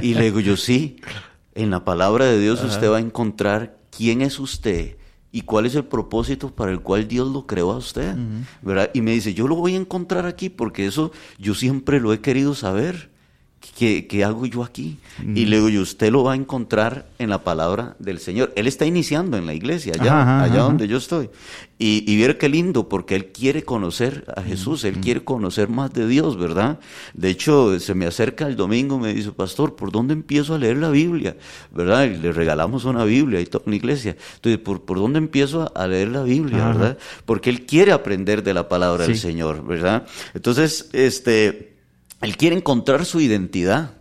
Y 0.03 0.15
le 0.15 0.25
digo 0.25 0.41
yo, 0.41 0.57
sí, 0.57 0.97
en 1.55 1.71
la 1.71 1.85
palabra 1.85 2.27
de 2.27 2.41
Dios 2.41 2.63
usted 2.65 2.91
va 2.91 2.99
a 2.99 3.01
encontrar 3.01 3.79
quién 3.91 4.23
es 4.23 4.39
usted 4.39 4.97
y 5.31 5.43
cuál 5.43 5.67
es 5.67 5.75
el 5.75 5.85
propósito 5.85 6.55
para 6.55 6.71
el 6.71 6.81
cual 6.81 7.07
Dios 7.07 7.29
lo 7.29 7.47
creó 7.47 7.73
a 7.73 7.77
usted, 7.77 8.17
¿verdad? 8.63 8.91
Y 8.95 9.03
me 9.03 9.13
dice, 9.13 9.35
yo 9.35 9.47
lo 9.47 9.57
voy 9.57 9.75
a 9.75 9.79
encontrar 9.79 10.25
aquí 10.27 10.49
porque 10.49 10.87
eso 10.87 11.13
yo 11.39 11.55
siempre 11.55 12.01
lo 12.01 12.13
he 12.13 12.21
querido 12.21 12.55
saber. 12.55 13.11
¿Qué, 13.79 14.09
qué 14.09 14.25
hago 14.25 14.45
yo 14.45 14.65
aquí? 14.65 14.99
Y 15.37 15.45
le 15.45 15.59
digo, 15.59 15.69
y 15.69 15.79
usted 15.79 16.11
lo 16.11 16.25
va 16.25 16.33
a 16.33 16.35
encontrar 16.35 17.07
en 17.21 17.31
la 17.31 17.45
palabra 17.45 17.95
del 18.01 18.19
Señor. 18.19 18.53
Él 18.57 18.67
está 18.67 18.87
iniciando 18.87 19.37
en 19.37 19.47
la 19.47 19.55
iglesia, 19.55 19.93
allá, 19.95 20.21
Ajá, 20.21 20.43
allá 20.43 20.55
ajá. 20.55 20.63
donde 20.65 20.89
yo 20.89 20.97
estoy. 20.97 21.31
Y, 21.79 22.03
y 22.11 22.17
viera 22.17 22.37
qué 22.37 22.49
lindo, 22.49 22.89
porque 22.89 23.15
él 23.15 23.27
quiere 23.27 23.63
conocer 23.63 24.25
a 24.37 24.43
Jesús, 24.43 24.83
él 24.83 24.99
quiere 24.99 25.23
conocer 25.23 25.69
más 25.69 25.93
de 25.93 26.09
Dios, 26.09 26.37
¿verdad? 26.37 26.81
De 27.15 27.31
hecho, 27.31 27.79
se 27.79 27.95
me 27.95 28.07
acerca 28.07 28.49
el 28.49 28.57
domingo, 28.57 28.99
me 28.99 29.15
dice, 29.15 29.31
pastor, 29.31 29.77
¿por 29.77 29.93
dónde 29.93 30.13
empiezo 30.13 30.57
a 30.57 30.59
leer 30.59 30.79
la 30.79 30.91
Biblia? 30.91 31.37
¿Verdad? 31.73 32.07
Y 32.07 32.17
le 32.17 32.33
regalamos 32.33 32.85
una 32.85 33.05
Biblia 33.05 33.41
y 33.41 33.47
todo 33.47 33.63
en 33.67 33.71
la 33.71 33.77
iglesia. 33.77 34.17
Entonces, 34.35 34.61
¿por, 34.61 34.83
por 34.83 34.99
dónde 34.99 35.19
empiezo 35.19 35.71
a, 35.73 35.87
leer 35.87 36.09
la 36.09 36.25
Biblia, 36.25 36.59
Ajá. 36.65 36.73
verdad? 36.73 36.99
Porque 37.25 37.49
él 37.49 37.65
quiere 37.65 37.93
aprender 37.93 38.43
de 38.43 38.55
la 38.55 38.69
palabra 38.69 39.07
del. 39.07 39.17
Señor, 39.17 39.65
¿verdad? 39.65 40.05
Entonces, 40.35 40.91
este, 40.93 41.78
él 42.23 42.37
quiere 42.37 42.57
encontrar 42.57 43.05
su 43.05 43.21
identidad. 43.21 43.93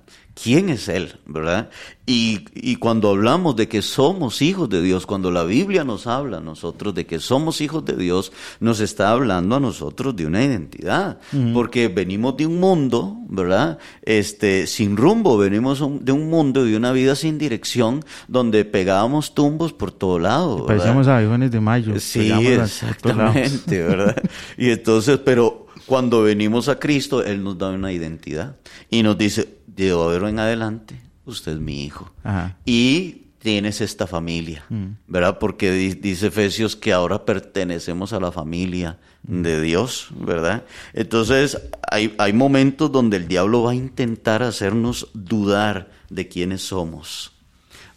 ¿Quién 0.43 0.69
es 0.69 0.87
Él? 0.87 1.15
¿Verdad? 1.25 1.71
Y, 2.05 2.45
y 2.53 2.75
cuando 2.75 3.09
hablamos 3.09 3.55
de 3.55 3.67
que 3.67 3.81
somos 3.81 4.43
hijos 4.43 4.69
de 4.69 4.83
Dios, 4.83 5.07
cuando 5.07 5.31
la 5.31 5.43
Biblia 5.43 5.83
nos 5.83 6.05
habla 6.05 6.37
a 6.37 6.41
nosotros 6.41 6.93
de 6.93 7.07
que 7.07 7.17
somos 7.19 7.59
hijos 7.59 7.83
de 7.85 7.95
Dios, 7.95 8.31
nos 8.59 8.79
está 8.79 9.09
hablando 9.09 9.55
a 9.55 9.59
nosotros 9.59 10.15
de 10.15 10.27
una 10.27 10.43
identidad. 10.43 11.17
Porque 11.55 11.87
venimos 11.87 12.37
de 12.37 12.45
un 12.45 12.59
mundo, 12.59 13.17
¿verdad? 13.29 13.79
Este, 14.03 14.67
sin 14.67 14.95
rumbo, 14.95 15.39
venimos 15.39 15.79
de 16.05 16.11
un 16.11 16.29
mundo, 16.29 16.63
de 16.65 16.77
una 16.77 16.91
vida 16.91 17.15
sin 17.15 17.39
dirección, 17.39 18.05
donde 18.27 18.63
pegábamos 18.63 19.33
tumbos 19.33 19.73
por 19.73 19.91
todo 19.91 20.19
lado. 20.19 20.67
Parecíamos 20.67 21.07
abejones 21.07 21.49
de 21.49 21.59
mayo. 21.59 21.99
Sí, 21.99 22.31
a- 22.31 22.39
exactamente, 22.63 23.81
¿verdad? 23.83 24.15
Y 24.57 24.69
entonces, 24.69 25.17
pero 25.25 25.66
cuando 25.87 26.21
venimos 26.21 26.67
a 26.69 26.77
Cristo, 26.77 27.23
Él 27.23 27.43
nos 27.43 27.57
da 27.57 27.69
una 27.69 27.91
identidad 27.91 28.55
y 28.91 29.01
nos 29.01 29.17
dice, 29.17 29.57
de 29.65 29.89
ahora 29.89 30.29
en 30.29 30.37
adelante, 30.39 30.99
usted 31.25 31.53
es 31.53 31.59
mi 31.59 31.83
hijo. 31.85 32.11
Ajá. 32.23 32.57
Y 32.65 33.23
tienes 33.39 33.81
esta 33.81 34.05
familia, 34.07 34.63
¿verdad? 35.07 35.39
Porque 35.39 35.71
di- 35.71 35.93
dice 35.93 36.27
Efesios 36.27 36.75
que 36.75 36.91
ahora 36.93 37.23
pertenecemos 37.25 38.11
a 38.13 38.19
la 38.19 38.31
familia 38.31 38.97
de 39.23 39.61
Dios, 39.61 40.09
¿verdad? 40.19 40.63
Entonces, 40.93 41.57
hay, 41.89 42.13
hay 42.17 42.33
momentos 42.33 42.91
donde 42.91 43.17
el 43.17 43.27
diablo 43.27 43.63
va 43.63 43.71
a 43.71 43.75
intentar 43.75 44.43
hacernos 44.43 45.07
dudar 45.13 45.89
de 46.09 46.27
quiénes 46.27 46.61
somos. 46.61 47.31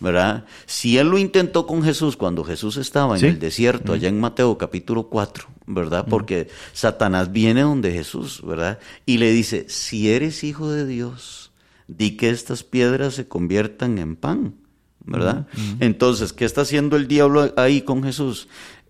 ¿Verdad? 0.01 0.45
Si 0.67 0.99
él 0.99 1.09
lo 1.09 1.19
intentó 1.19 1.67
con 1.67 1.83
Jesús 1.83 2.17
cuando 2.17 2.43
Jesús 2.43 2.77
estaba 2.79 3.15
en 3.15 3.21
Sí. 3.21 3.27
el 3.27 3.39
desierto, 3.39 3.93
allá 3.93 4.09
en 4.09 4.19
Mateo 4.19 4.57
capítulo 4.59 5.05
4, 5.09 5.47
¿verdad? 5.67 6.07
Porque 6.09 6.49
Satanás 6.73 7.31
viene 7.33 7.61
donde 7.63 7.93
Jesús, 7.93 8.43
¿verdad? 8.45 8.79
Y 9.07 9.19
le 9.19 9.31
dice, 9.31 9.67
si 9.69 10.11
eres 10.11 10.43
hijo 10.43 10.71
de 10.71 10.87
Dios, 10.87 11.53
di 11.87 12.17
que 12.17 12.31
estas 12.31 12.65
piedras 12.65 13.15
se 13.15 13.29
conviertan 13.29 13.99
en 13.99 14.17
pan, 14.17 14.55
¿verdad? 15.05 15.47
Entonces, 15.81 16.33
¿qué 16.33 16.45
está 16.45 16.63
haciendo 16.63 16.97
el 16.97 17.07
diablo 17.09 17.53
ahí 17.57 17.83
con 17.83 18.03
Jesús? 18.03 18.49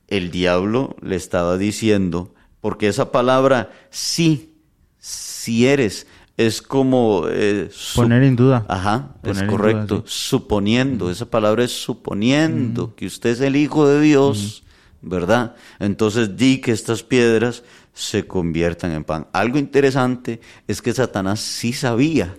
El 0.09 0.31
diablo 0.31 0.97
le 1.03 1.17
estaba 1.17 1.57
diciendo, 1.57 2.35
porque 2.61 2.89
esa 2.89 3.11
palabra, 3.13 3.73
sí, 3.91 4.55
si 4.99 5.67
eres, 5.67 6.07
es 6.47 6.63
como... 6.63 7.25
eh, 7.29 7.69
Poner 7.95 8.23
en 8.23 8.37
duda. 8.37 8.65
Ajá, 8.69 9.15
Poner 9.23 9.37
es 9.37 9.41
duda, 9.43 9.51
correcto. 9.51 10.05
sí. 10.07 10.29
Suponiendo, 10.31 11.11
esa 11.11 11.27
palabra 11.29 11.65
es 11.65 11.73
suponiendo 11.73 12.95
que 12.95 13.07
usted 13.07 13.31
es 13.31 13.41
el 13.41 13.57
Hijo 13.57 13.87
de 13.89 14.01
Dios, 14.01 14.63
¿verdad? 15.03 15.55
Entonces 15.79 16.37
di 16.37 16.61
que 16.61 16.73
estas 16.73 17.03
piedras 17.03 17.63
se 17.93 18.27
conviertan 18.27 18.93
en 18.93 19.05
pan. 19.05 19.27
Algo 19.33 19.59
interesante 19.59 20.41
es 20.69 20.81
que 20.81 20.93
Satanás 20.95 21.41
sí 21.41 21.73
sabía 21.73 22.35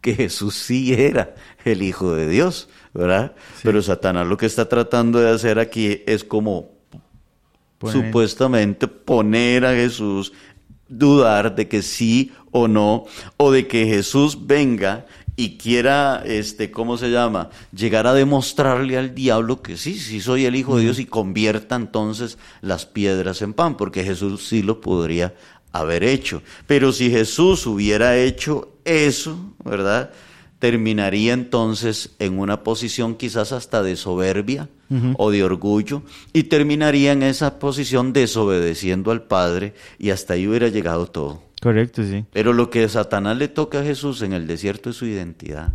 que 0.00 0.14
Jesús 0.14 0.54
sí 0.54 0.92
era 0.94 1.34
el 1.64 1.82
Hijo 1.82 2.14
de 2.14 2.28
Dios, 2.28 2.68
¿verdad? 2.94 3.34
Pero 3.62 3.82
Satanás 3.82 4.26
lo 4.26 4.36
que 4.36 4.46
está 4.46 4.68
tratando 4.68 5.18
de 5.20 5.30
hacer 5.30 5.58
aquí 5.58 6.02
es 6.06 6.24
como 6.24 6.70
Poner- 7.78 7.92
supuestamente 7.92 8.88
poner 8.88 9.64
a 9.64 9.72
Jesús, 9.72 10.32
dudar 10.88 11.54
de 11.54 11.68
que 11.68 11.82
sí 11.82 12.32
o 12.60 12.68
no, 12.68 13.04
o 13.36 13.50
de 13.50 13.66
que 13.66 13.86
Jesús 13.86 14.46
venga 14.46 15.06
y 15.38 15.56
quiera, 15.56 16.24
este, 16.26 16.72
¿cómo 16.72 16.98
se 16.98 17.10
llama? 17.10 17.50
Llegar 17.72 18.08
a 18.08 18.12
demostrarle 18.14 18.98
al 18.98 19.14
diablo 19.14 19.62
que 19.62 19.76
sí, 19.76 19.94
sí 19.94 20.20
soy 20.20 20.46
el 20.46 20.56
Hijo 20.56 20.76
de 20.76 20.82
Dios 20.82 20.98
y 20.98 21.06
convierta 21.06 21.76
entonces 21.76 22.38
las 22.60 22.86
piedras 22.86 23.40
en 23.40 23.52
pan, 23.52 23.76
porque 23.76 24.02
Jesús 24.02 24.48
sí 24.48 24.62
lo 24.62 24.80
podría 24.80 25.34
haber 25.70 26.02
hecho. 26.02 26.42
Pero 26.66 26.90
si 26.90 27.10
Jesús 27.10 27.66
hubiera 27.68 28.16
hecho 28.16 28.72
eso, 28.84 29.54
¿verdad? 29.64 30.10
Terminaría 30.58 31.34
entonces 31.34 32.16
en 32.18 32.40
una 32.40 32.64
posición 32.64 33.14
quizás 33.14 33.52
hasta 33.52 33.80
de 33.84 33.94
soberbia 33.94 34.68
o 35.18 35.30
de 35.30 35.44
orgullo 35.44 36.02
y 36.32 36.44
terminaría 36.44 37.12
en 37.12 37.22
esa 37.22 37.60
posición 37.60 38.12
desobedeciendo 38.12 39.12
al 39.12 39.22
Padre 39.22 39.74
y 40.00 40.10
hasta 40.10 40.34
ahí 40.34 40.48
hubiera 40.48 40.66
llegado 40.66 41.06
todo. 41.06 41.47
Correcto, 41.60 42.02
sí. 42.04 42.24
Pero 42.32 42.52
lo 42.52 42.70
que 42.70 42.88
Satanás 42.88 43.36
le 43.36 43.48
toca 43.48 43.80
a 43.80 43.82
Jesús 43.82 44.22
en 44.22 44.32
el 44.32 44.46
desierto 44.46 44.90
es 44.90 44.96
su 44.96 45.06
identidad, 45.06 45.72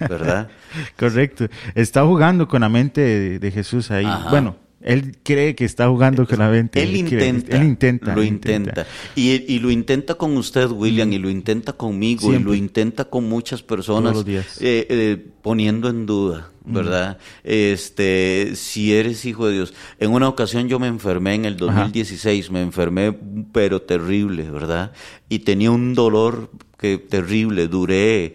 ¿verdad? 0.00 0.48
Correcto. 0.98 1.48
Está 1.74 2.04
jugando 2.04 2.48
con 2.48 2.62
la 2.62 2.68
mente 2.68 3.38
de, 3.38 3.50
Jesús 3.50 3.90
ahí. 3.90 4.06
Bueno, 4.30 4.56
él 4.80 5.16
cree 5.22 5.54
que 5.54 5.64
está 5.64 5.88
jugando 5.88 6.26
con 6.26 6.38
la 6.38 6.48
mente. 6.48 6.82
Él, 6.82 6.96
intenta. 6.96 7.56
Él 7.56 7.64
intenta. 7.64 8.14
Lo 8.14 8.22
intenta. 8.22 8.86
Y, 9.14 9.58
lo 9.58 9.70
intenta 9.70 10.14
con 10.14 10.36
usted, 10.36 10.68
William, 10.70 11.08
mm. 11.08 11.12
y 11.12 11.18
lo 11.18 11.30
intenta 11.30 11.74
conmigo, 11.74 12.32
y 12.32 12.38
lo 12.38 12.54
intenta 12.54 13.04
con 13.04 13.28
muchas 13.28 13.62
personas. 13.62 14.24
Eh, 14.26 14.46
eh, 14.60 15.26
poniendo 15.42 15.88
en 15.88 16.06
duda, 16.06 16.51
¿verdad? 16.64 17.18
Este, 17.44 18.52
si 18.54 18.94
eres 18.94 19.24
hijo 19.24 19.46
de 19.46 19.54
Dios. 19.54 19.74
En 19.98 20.12
una 20.12 20.28
ocasión 20.28 20.68
yo 20.68 20.78
me 20.78 20.86
enfermé 20.86 21.34
en 21.34 21.44
el 21.44 21.56
2016, 21.56 22.50
me 22.50 22.62
enfermé, 22.62 23.12
pero 23.52 23.82
terrible, 23.82 24.50
¿verdad? 24.50 24.92
Y 25.28 25.40
tenía 25.40 25.70
un 25.70 25.94
dolor 25.94 26.50
que 26.82 26.98
terrible, 26.98 27.68
duré 27.68 28.34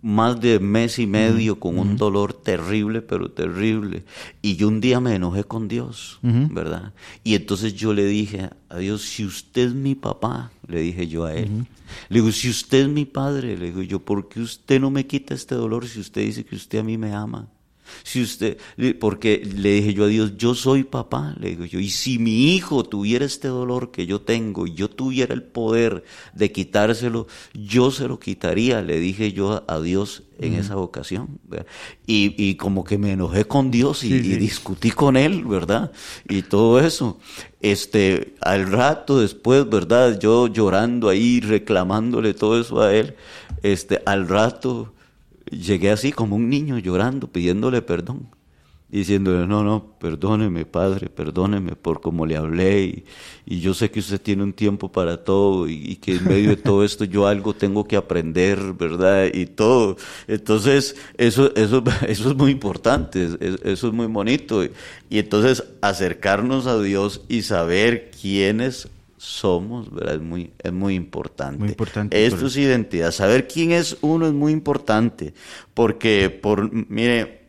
más 0.00 0.40
de 0.40 0.60
mes 0.60 1.00
y 1.00 1.08
medio 1.08 1.58
con 1.58 1.76
un 1.76 1.96
dolor 1.96 2.32
terrible, 2.32 3.02
pero 3.02 3.32
terrible. 3.32 4.04
Y 4.42 4.54
yo 4.54 4.68
un 4.68 4.80
día 4.80 5.00
me 5.00 5.16
enojé 5.16 5.42
con 5.42 5.66
Dios, 5.66 6.20
¿verdad? 6.22 6.92
Y 7.24 7.34
entonces 7.34 7.74
yo 7.74 7.92
le 7.92 8.06
dije 8.06 8.50
a 8.68 8.78
Dios, 8.78 9.02
si 9.02 9.24
usted 9.24 9.62
es 9.62 9.74
mi 9.74 9.96
papá, 9.96 10.52
le 10.68 10.82
dije 10.82 11.08
yo 11.08 11.24
a 11.24 11.34
él, 11.34 11.66
le 12.08 12.20
digo, 12.20 12.30
si 12.30 12.48
usted 12.48 12.82
es 12.82 12.88
mi 12.88 13.06
padre, 13.06 13.56
le 13.56 13.66
digo 13.66 13.82
yo, 13.82 13.98
¿por 13.98 14.28
qué 14.28 14.40
usted 14.40 14.80
no 14.80 14.92
me 14.92 15.08
quita 15.08 15.34
este 15.34 15.56
dolor 15.56 15.88
si 15.88 15.98
usted 15.98 16.22
dice 16.22 16.44
que 16.44 16.54
usted 16.54 16.78
a 16.78 16.84
mí 16.84 16.96
me 16.96 17.12
ama? 17.12 17.48
Si 18.02 18.22
usted, 18.22 18.58
porque 18.98 19.42
le 19.44 19.72
dije 19.72 19.94
yo 19.94 20.04
a 20.04 20.08
Dios, 20.08 20.36
yo 20.36 20.54
soy 20.54 20.84
papá, 20.84 21.34
le 21.38 21.50
digo 21.50 21.64
yo, 21.64 21.80
y 21.80 21.90
si 21.90 22.18
mi 22.18 22.54
hijo 22.54 22.84
tuviera 22.84 23.24
este 23.24 23.48
dolor 23.48 23.90
que 23.90 24.06
yo 24.06 24.20
tengo 24.20 24.66
y 24.66 24.74
yo 24.74 24.88
tuviera 24.88 25.34
el 25.34 25.42
poder 25.42 26.04
de 26.34 26.52
quitárselo, 26.52 27.26
yo 27.54 27.90
se 27.90 28.08
lo 28.08 28.18
quitaría, 28.18 28.82
le 28.82 28.98
dije 28.98 29.32
yo 29.32 29.64
a 29.66 29.80
Dios 29.80 30.22
en 30.40 30.54
esa 30.54 30.76
ocasión. 30.76 31.38
Y, 32.06 32.34
y, 32.36 32.54
como 32.54 32.82
que 32.84 32.98
me 32.98 33.12
enojé 33.12 33.44
con 33.44 33.70
Dios 33.70 34.04
y, 34.04 34.18
discutí 34.18 34.90
con 34.90 35.16
él, 35.16 35.44
¿verdad? 35.44 35.92
Y 36.28 36.42
todo 36.42 36.80
eso. 36.80 37.18
Este, 37.60 38.34
al 38.40 38.70
rato 38.70 39.20
después, 39.20 39.68
¿verdad? 39.68 40.18
Yo 40.18 40.46
llorando 40.46 41.08
ahí, 41.08 41.40
reclamándole 41.40 42.32
todo 42.32 42.58
eso 42.58 42.80
a 42.80 42.94
él, 42.94 43.14
este, 43.62 44.02
al 44.06 44.28
rato 44.28 44.92
llegué 45.50 45.90
así 45.90 46.12
como 46.12 46.36
un 46.36 46.48
niño 46.48 46.78
llorando, 46.78 47.28
pidiéndole 47.28 47.82
perdón, 47.82 48.28
diciéndole, 48.90 49.46
no, 49.46 49.62
no, 49.62 49.94
perdóneme, 50.00 50.66
Padre, 50.66 51.08
perdóneme 51.08 51.76
por 51.76 52.00
cómo 52.00 52.26
le 52.26 52.36
hablé, 52.36 53.04
y, 53.46 53.60
yo 53.60 53.74
sé 53.74 53.90
que 53.90 54.00
usted 54.00 54.20
tiene 54.20 54.42
un 54.42 54.52
tiempo 54.52 54.90
para 54.90 55.22
todo, 55.22 55.68
y, 55.68 55.96
que 55.96 56.16
en 56.16 56.24
medio 56.24 56.50
de 56.50 56.56
todo 56.56 56.84
esto 56.84 57.04
yo 57.04 57.26
algo 57.26 57.54
tengo 57.54 57.86
que 57.86 57.96
aprender, 57.96 58.58
¿verdad? 58.74 59.28
Y 59.32 59.46
todo. 59.46 59.96
Entonces, 60.26 60.96
eso, 61.18 61.54
eso, 61.54 61.82
eso 62.08 62.30
es 62.30 62.36
muy 62.36 62.50
importante, 62.50 63.28
eso 63.40 63.88
es 63.88 63.92
muy 63.92 64.06
bonito. 64.06 64.64
Y 64.64 65.18
entonces, 65.18 65.64
acercarnos 65.80 66.66
a 66.66 66.80
Dios 66.80 67.22
y 67.28 67.42
saber 67.42 68.10
quiénes 68.20 68.88
somos, 69.20 69.92
¿verdad? 69.92 70.14
Es 70.14 70.22
muy, 70.22 70.50
es 70.58 70.72
muy 70.72 70.94
importante. 70.94 71.58
Muy 71.58 71.68
importante. 71.68 72.24
Esto 72.24 72.46
es 72.46 72.56
identidad. 72.56 73.12
Saber 73.12 73.46
quién 73.46 73.70
es 73.70 73.98
uno 74.00 74.26
es 74.26 74.32
muy 74.32 74.50
importante, 74.50 75.34
porque, 75.74 76.30
por, 76.30 76.72
mire, 76.88 77.48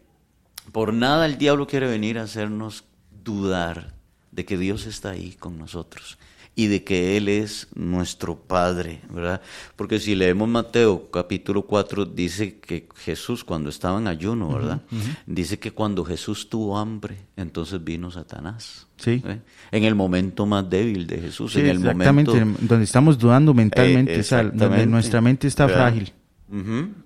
por 0.74 0.93
nada 0.93 1.26
el 1.26 1.38
diablo 1.38 1.67
quiere 1.67 1.88
venir 1.88 2.19
a 2.19 2.24
hacernos 2.24 2.84
dudar 3.24 3.93
de 4.32 4.43
que 4.43 4.57
Dios 4.57 4.86
está 4.86 5.11
ahí 5.11 5.32
con 5.32 5.57
nosotros 5.57 6.17
y 6.54 6.68
de 6.68 6.84
que 6.84 7.16
Él 7.18 7.30
es 7.30 7.68
nuestro 7.76 8.36
Padre, 8.36 9.02
¿verdad? 9.10 9.41
Porque 9.76 9.99
si 9.99 10.16
leemos 10.16 10.49
Mateo 10.49 11.10
capítulo 11.10 11.64
4, 11.64 12.06
dice 12.06 12.60
que 12.60 12.89
Jesús 12.95 13.43
cuando 13.43 13.70
estaba 13.70 13.97
en 13.99 14.08
ayuno, 14.08 14.49
¿verdad? 14.49 14.82
Dice 15.26 15.60
que 15.60 15.72
cuando 15.72 16.04
Jesús 16.04 16.49
tuvo 16.49 16.78
hambre, 16.78 17.18
entonces 17.38 17.82
vino 17.84 18.12
Satanás. 18.12 18.88
Sí. 18.97 19.22
¿eh? 19.26 19.39
En 19.72 19.84
el 19.86 19.95
momento 19.95 20.45
más 20.45 20.70
débil 20.70 21.08
de 21.08 21.20
Jesús, 21.20 21.56
en 21.56 21.68
el 21.68 21.78
exactamente, 21.78 22.45
donde 22.60 22.84
estamos 22.84 23.18
dudando 23.18 23.54
mentalmente, 23.54 24.20
eh, 24.20 24.52
donde 24.54 24.86
nuestra 24.86 25.22
mente 25.22 25.47
está 25.47 25.68
frágil. 25.68 26.12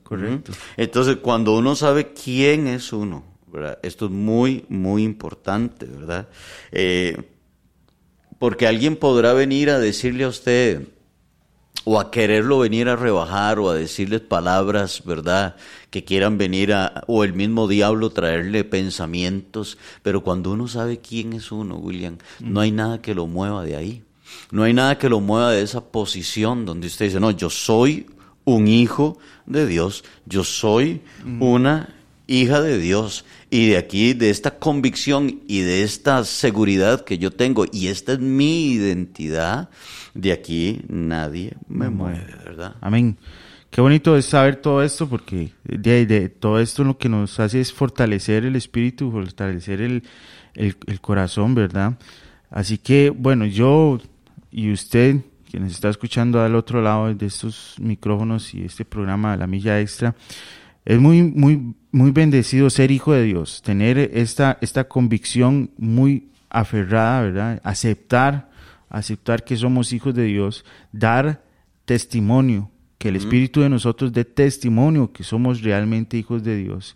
Correcto. 0.03 0.53
Entonces, 0.75 1.17
cuando 1.17 1.55
uno 1.55 1.75
sabe 1.75 2.13
quién 2.13 2.65
es 2.65 2.91
uno, 2.91 3.23
¿verdad? 3.53 3.77
Esto 3.83 4.05
es 4.05 4.11
muy, 4.11 4.65
muy 4.69 5.03
importante, 5.03 5.85
¿verdad? 5.85 6.27
Eh, 6.71 7.34
porque 8.45 8.67
alguien 8.67 8.95
podrá 8.95 9.33
venir 9.33 9.71
a 9.71 9.79
decirle 9.79 10.23
a 10.23 10.27
usted, 10.27 10.87
o 11.83 11.99
a 11.99 12.11
quererlo 12.11 12.59
venir 12.59 12.89
a 12.89 12.95
rebajar, 12.95 13.57
o 13.57 13.71
a 13.71 13.73
decirle 13.73 14.19
palabras, 14.19 15.01
¿verdad? 15.03 15.55
Que 15.89 16.03
quieran 16.03 16.37
venir 16.37 16.71
a, 16.71 17.03
o 17.07 17.23
el 17.23 17.33
mismo 17.33 17.67
diablo 17.67 18.11
traerle 18.11 18.63
pensamientos, 18.63 19.79
pero 20.03 20.21
cuando 20.21 20.51
uno 20.51 20.67
sabe 20.67 20.99
quién 20.99 21.33
es 21.33 21.51
uno, 21.51 21.77
William, 21.77 22.19
no 22.39 22.59
hay 22.59 22.69
nada 22.69 23.01
que 23.01 23.15
lo 23.15 23.25
mueva 23.25 23.63
de 23.63 23.77
ahí. 23.77 24.03
No 24.51 24.61
hay 24.61 24.73
nada 24.73 24.99
que 24.99 25.09
lo 25.09 25.21
mueva 25.21 25.49
de 25.49 25.63
esa 25.63 25.83
posición 25.83 26.67
donde 26.67 26.85
usted 26.85 27.05
dice, 27.05 27.19
no, 27.19 27.31
yo 27.31 27.49
soy 27.49 28.05
un 28.43 28.67
hijo 28.67 29.17
de 29.47 29.65
Dios, 29.65 30.03
yo 30.27 30.43
soy 30.43 31.01
una 31.39 31.94
hija 32.27 32.61
de 32.61 32.77
Dios. 32.77 33.25
Y 33.49 33.69
de 33.69 33.77
aquí, 33.77 34.13
de 34.13 34.29
esta 34.29 34.57
convicción 34.57 35.41
y 35.47 35.61
de 35.61 35.83
esta 35.83 36.23
seguridad 36.23 37.05
que 37.05 37.17
yo 37.17 37.31
tengo, 37.31 37.65
y 37.71 37.87
esta 37.87 38.13
es 38.13 38.19
mi 38.19 38.71
identidad, 38.71 39.69
de 40.13 40.31
aquí 40.31 40.81
nadie 40.87 41.53
me 41.67 41.89
mueve, 41.89 42.25
¿verdad? 42.43 42.75
Amén. 42.81 43.17
Qué 43.69 43.81
bonito 43.81 44.15
es 44.15 44.25
saber 44.25 44.57
todo 44.57 44.81
esto, 44.83 45.07
porque 45.07 45.51
de, 45.63 46.05
de, 46.05 46.29
todo 46.29 46.59
esto 46.59 46.83
lo 46.83 46.97
que 46.97 47.09
nos 47.09 47.39
hace 47.39 47.59
es 47.59 47.73
fortalecer 47.73 48.45
el 48.45 48.55
espíritu, 48.55 49.11
fortalecer 49.11 49.81
el, 49.81 50.03
el, 50.53 50.77
el 50.87 51.01
corazón, 51.01 51.55
¿verdad? 51.55 51.97
Así 52.49 52.77
que, 52.77 53.09
bueno, 53.09 53.45
yo 53.45 53.99
y 54.49 54.71
usted, 54.71 55.17
quien 55.51 55.65
está 55.65 55.89
escuchando 55.89 56.41
al 56.41 56.55
otro 56.55 56.81
lado 56.81 57.13
de 57.13 57.25
estos 57.25 57.75
micrófonos 57.77 58.53
y 58.53 58.63
este 58.63 58.85
programa 58.85 59.33
de 59.33 59.37
la 59.39 59.47
milla 59.47 59.81
extra, 59.81 60.15
es 60.85 60.99
muy, 60.99 61.23
muy, 61.23 61.73
muy 61.91 62.11
bendecido 62.11 62.69
ser 62.69 62.91
hijo 62.91 63.11
de 63.13 63.23
Dios, 63.23 63.61
tener 63.63 63.97
esta, 63.97 64.57
esta 64.61 64.87
convicción 64.87 65.71
muy 65.77 66.29
aferrada, 66.49 67.21
¿verdad? 67.21 67.61
Aceptar, 67.63 68.49
aceptar 68.89 69.43
que 69.43 69.57
somos 69.57 69.91
hijos 69.93 70.13
de 70.13 70.23
Dios, 70.23 70.63
dar 70.91 71.43
testimonio, 71.85 72.69
que 73.05 73.09
el 73.09 73.17
Espíritu 73.17 73.61
de 73.61 73.69
nosotros 73.69 74.13
dé 74.13 74.25
testimonio 74.25 75.11
que 75.11 75.23
somos 75.23 75.61
realmente 75.61 76.17
hijos 76.17 76.43
de 76.43 76.57
Dios. 76.57 76.95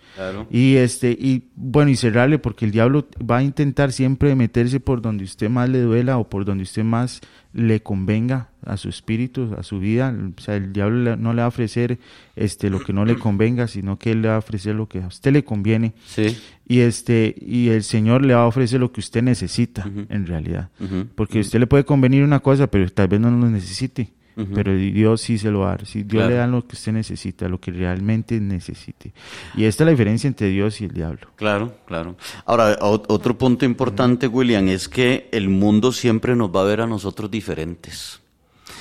Y 0.49 0.77
este, 0.77 1.11
y 1.11 1.49
bueno, 1.55 1.91
y 1.91 1.95
cerrarle, 1.95 2.39
porque 2.39 2.65
el 2.65 2.71
diablo 2.71 3.07
va 3.21 3.37
a 3.37 3.43
intentar 3.43 3.91
siempre 3.91 4.33
meterse 4.33 4.79
por 4.79 5.03
donde 5.03 5.23
usted 5.23 5.51
más 5.51 5.69
le 5.69 5.81
duela 5.81 6.17
o 6.17 6.27
por 6.27 6.45
donde 6.45 6.63
usted 6.63 6.83
más 6.83 7.21
le 7.53 7.83
convenga 7.83 8.49
a 8.65 8.75
su 8.77 8.89
espíritu, 8.89 9.53
a 9.55 9.61
su 9.61 9.79
vida. 9.79 10.11
O 10.35 10.41
sea, 10.41 10.55
el 10.55 10.73
diablo 10.73 11.15
no 11.15 11.31
le 11.33 11.41
va 11.41 11.45
a 11.45 11.49
ofrecer 11.49 11.99
este, 12.35 12.71
lo 12.71 12.79
que 12.79 12.91
no 12.91 13.05
le 13.05 13.15
convenga, 13.15 13.67
sino 13.67 13.99
que 13.99 14.13
él 14.13 14.23
le 14.23 14.29
va 14.29 14.35
a 14.37 14.39
ofrecer 14.39 14.73
lo 14.73 14.89
que 14.89 15.03
a 15.03 15.07
usted 15.07 15.31
le 15.31 15.43
conviene. 15.43 15.93
Sí. 16.07 16.35
Y, 16.67 16.79
este, 16.79 17.35
y 17.39 17.69
el 17.69 17.83
Señor 17.83 18.25
le 18.25 18.33
va 18.33 18.41
a 18.41 18.47
ofrecer 18.47 18.79
lo 18.79 18.91
que 18.91 18.99
usted 18.99 19.21
necesita, 19.21 19.87
en 20.09 20.25
realidad. 20.25 20.69
Porque 21.13 21.37
a 21.37 21.41
usted 21.41 21.59
le 21.59 21.67
puede 21.67 21.85
convenir 21.85 22.23
una 22.23 22.39
cosa, 22.39 22.65
pero 22.65 22.89
tal 22.89 23.09
vez 23.09 23.19
no 23.19 23.29
lo 23.29 23.47
necesite. 23.47 24.09
Pero 24.53 24.75
Dios 24.75 25.21
sí 25.21 25.37
se 25.37 25.51
lo 25.51 25.59
va 25.59 25.73
a 25.73 25.75
dar. 25.77 25.85
Dios 25.85 26.27
le 26.27 26.35
da 26.35 26.47
lo 26.47 26.65
que 26.65 26.75
usted 26.75 26.91
necesita, 26.91 27.47
lo 27.47 27.59
que 27.59 27.71
realmente 27.71 28.39
necesite. 28.39 29.11
Y 29.55 29.65
esta 29.65 29.83
es 29.83 29.85
la 29.85 29.91
diferencia 29.91 30.27
entre 30.27 30.47
Dios 30.47 30.79
y 30.81 30.85
el 30.85 30.91
diablo. 30.91 31.27
Claro, 31.35 31.75
claro. 31.85 32.15
Ahora, 32.45 32.77
otro 32.81 33.37
punto 33.37 33.65
importante, 33.65 34.27
William, 34.27 34.67
es 34.67 34.87
que 34.87 35.29
el 35.31 35.49
mundo 35.49 35.91
siempre 35.91 36.35
nos 36.35 36.49
va 36.55 36.61
a 36.61 36.65
ver 36.65 36.81
a 36.81 36.87
nosotros 36.87 37.29
diferentes. 37.29 38.21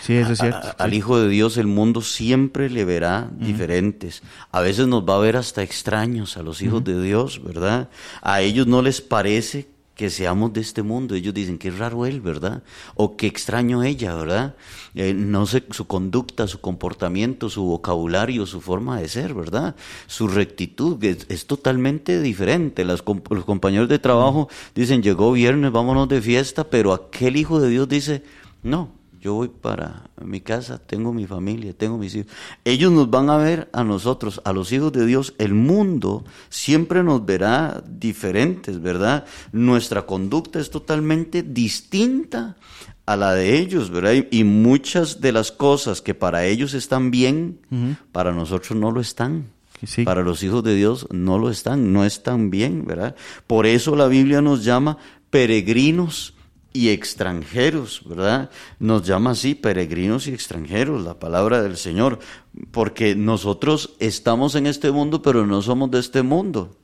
Sí, 0.02 0.14
eso 0.14 0.32
es 0.32 0.38
cierto. 0.38 0.68
al 0.78 0.94
Hijo 0.94 1.20
de 1.20 1.28
Dios 1.28 1.56
el 1.56 1.66
mundo 1.66 2.00
siempre 2.00 2.70
le 2.70 2.84
verá 2.84 3.28
diferentes. 3.32 4.22
A 4.52 4.60
veces 4.60 4.86
nos 4.86 5.06
va 5.06 5.16
a 5.16 5.18
ver 5.18 5.36
hasta 5.36 5.62
extraños 5.62 6.36
a 6.36 6.42
los 6.42 6.62
hijos 6.62 6.84
de 6.84 7.02
Dios, 7.02 7.42
¿verdad? 7.42 7.90
A 8.22 8.40
ellos 8.40 8.66
no 8.66 8.80
les 8.80 9.00
parece 9.00 9.68
que 9.98 10.10
seamos 10.10 10.52
de 10.52 10.60
este 10.60 10.84
mundo. 10.84 11.16
Ellos 11.16 11.34
dicen, 11.34 11.58
qué 11.58 11.72
raro 11.72 12.06
él, 12.06 12.20
¿verdad? 12.20 12.62
O 12.94 13.16
qué 13.16 13.26
extraño 13.26 13.82
ella, 13.82 14.14
¿verdad? 14.14 14.54
Eh, 14.94 15.12
no 15.12 15.44
sé, 15.44 15.64
su 15.72 15.88
conducta, 15.88 16.46
su 16.46 16.60
comportamiento, 16.60 17.50
su 17.50 17.64
vocabulario, 17.64 18.46
su 18.46 18.60
forma 18.60 19.00
de 19.00 19.08
ser, 19.08 19.34
¿verdad? 19.34 19.74
Su 20.06 20.28
rectitud 20.28 21.02
es, 21.02 21.46
totalmente 21.48 22.22
diferente. 22.22 22.84
Las, 22.84 23.02
los 23.28 23.44
compañeros 23.44 23.88
de 23.88 23.98
trabajo 23.98 24.48
dicen, 24.72 25.02
llegó 25.02 25.32
viernes, 25.32 25.72
vámonos 25.72 26.08
de 26.08 26.22
fiesta, 26.22 26.70
pero 26.70 26.92
aquel 26.92 27.36
hijo 27.36 27.60
de 27.60 27.68
Dios 27.68 27.88
dice, 27.88 28.22
no, 28.62 28.92
yo 29.20 29.34
voy 29.34 29.48
para 29.48 30.10
mi 30.22 30.40
casa, 30.40 30.78
tengo 30.78 31.12
mi 31.12 31.26
familia, 31.26 31.72
tengo 31.72 31.98
mis 31.98 32.14
hijos. 32.14 32.30
Ellos 32.64 32.92
nos 32.92 33.10
van 33.10 33.30
a 33.30 33.36
ver 33.36 33.68
a 33.72 33.82
nosotros, 33.82 34.40
a 34.44 34.52
los 34.52 34.70
hijos 34.72 34.92
de 34.92 35.06
Dios. 35.06 35.34
El 35.38 35.54
mundo 35.54 36.24
siempre 36.48 37.02
nos 37.02 37.24
verá 37.26 37.82
diferentes, 37.86 38.80
¿verdad? 38.80 39.24
Nuestra 39.52 40.06
conducta 40.06 40.60
es 40.60 40.70
totalmente 40.70 41.42
distinta 41.42 42.56
a 43.06 43.16
la 43.16 43.34
de 43.34 43.58
ellos, 43.58 43.90
¿verdad? 43.90 44.24
Y, 44.30 44.44
muchas 44.44 45.20
de 45.20 45.32
las 45.32 45.50
cosas 45.50 46.00
que 46.00 46.14
para 46.14 46.44
ellos 46.44 46.74
están 46.74 47.10
bien, 47.10 47.58
para 48.12 48.32
nosotros 48.32 48.78
no 48.78 48.92
lo 48.92 49.00
están. 49.00 49.46
Para 50.04 50.22
los 50.22 50.42
hijos 50.42 50.62
de 50.64 50.74
Dios 50.74 51.06
no 51.10 51.38
lo 51.38 51.50
están, 51.50 51.92
no 51.92 52.04
están 52.04 52.50
bien, 52.50 52.84
¿verdad? 52.84 53.14
Por 53.46 53.66
eso 53.66 53.94
la 53.96 54.08
Biblia 54.08 54.42
nos 54.42 54.64
llama 54.64 54.98
peregrinos 55.30 56.34
y 56.78 56.90
extranjeros, 56.90 58.02
¿verdad? 58.06 58.50
Nos 58.78 59.02
llama 59.02 59.32
así, 59.32 59.56
peregrinos 59.56 60.28
y 60.28 60.32
extranjeros, 60.32 61.02
la 61.02 61.18
palabra 61.18 61.60
del 61.60 61.76
Señor, 61.76 62.20
porque 62.70 63.16
nosotros 63.16 63.96
estamos 63.98 64.54
en 64.54 64.68
este 64.68 64.92
mundo, 64.92 65.20
pero 65.20 65.44
no 65.44 65.60
somos 65.60 65.90
de 65.90 65.98
este 65.98 66.22
mundo. 66.22 66.76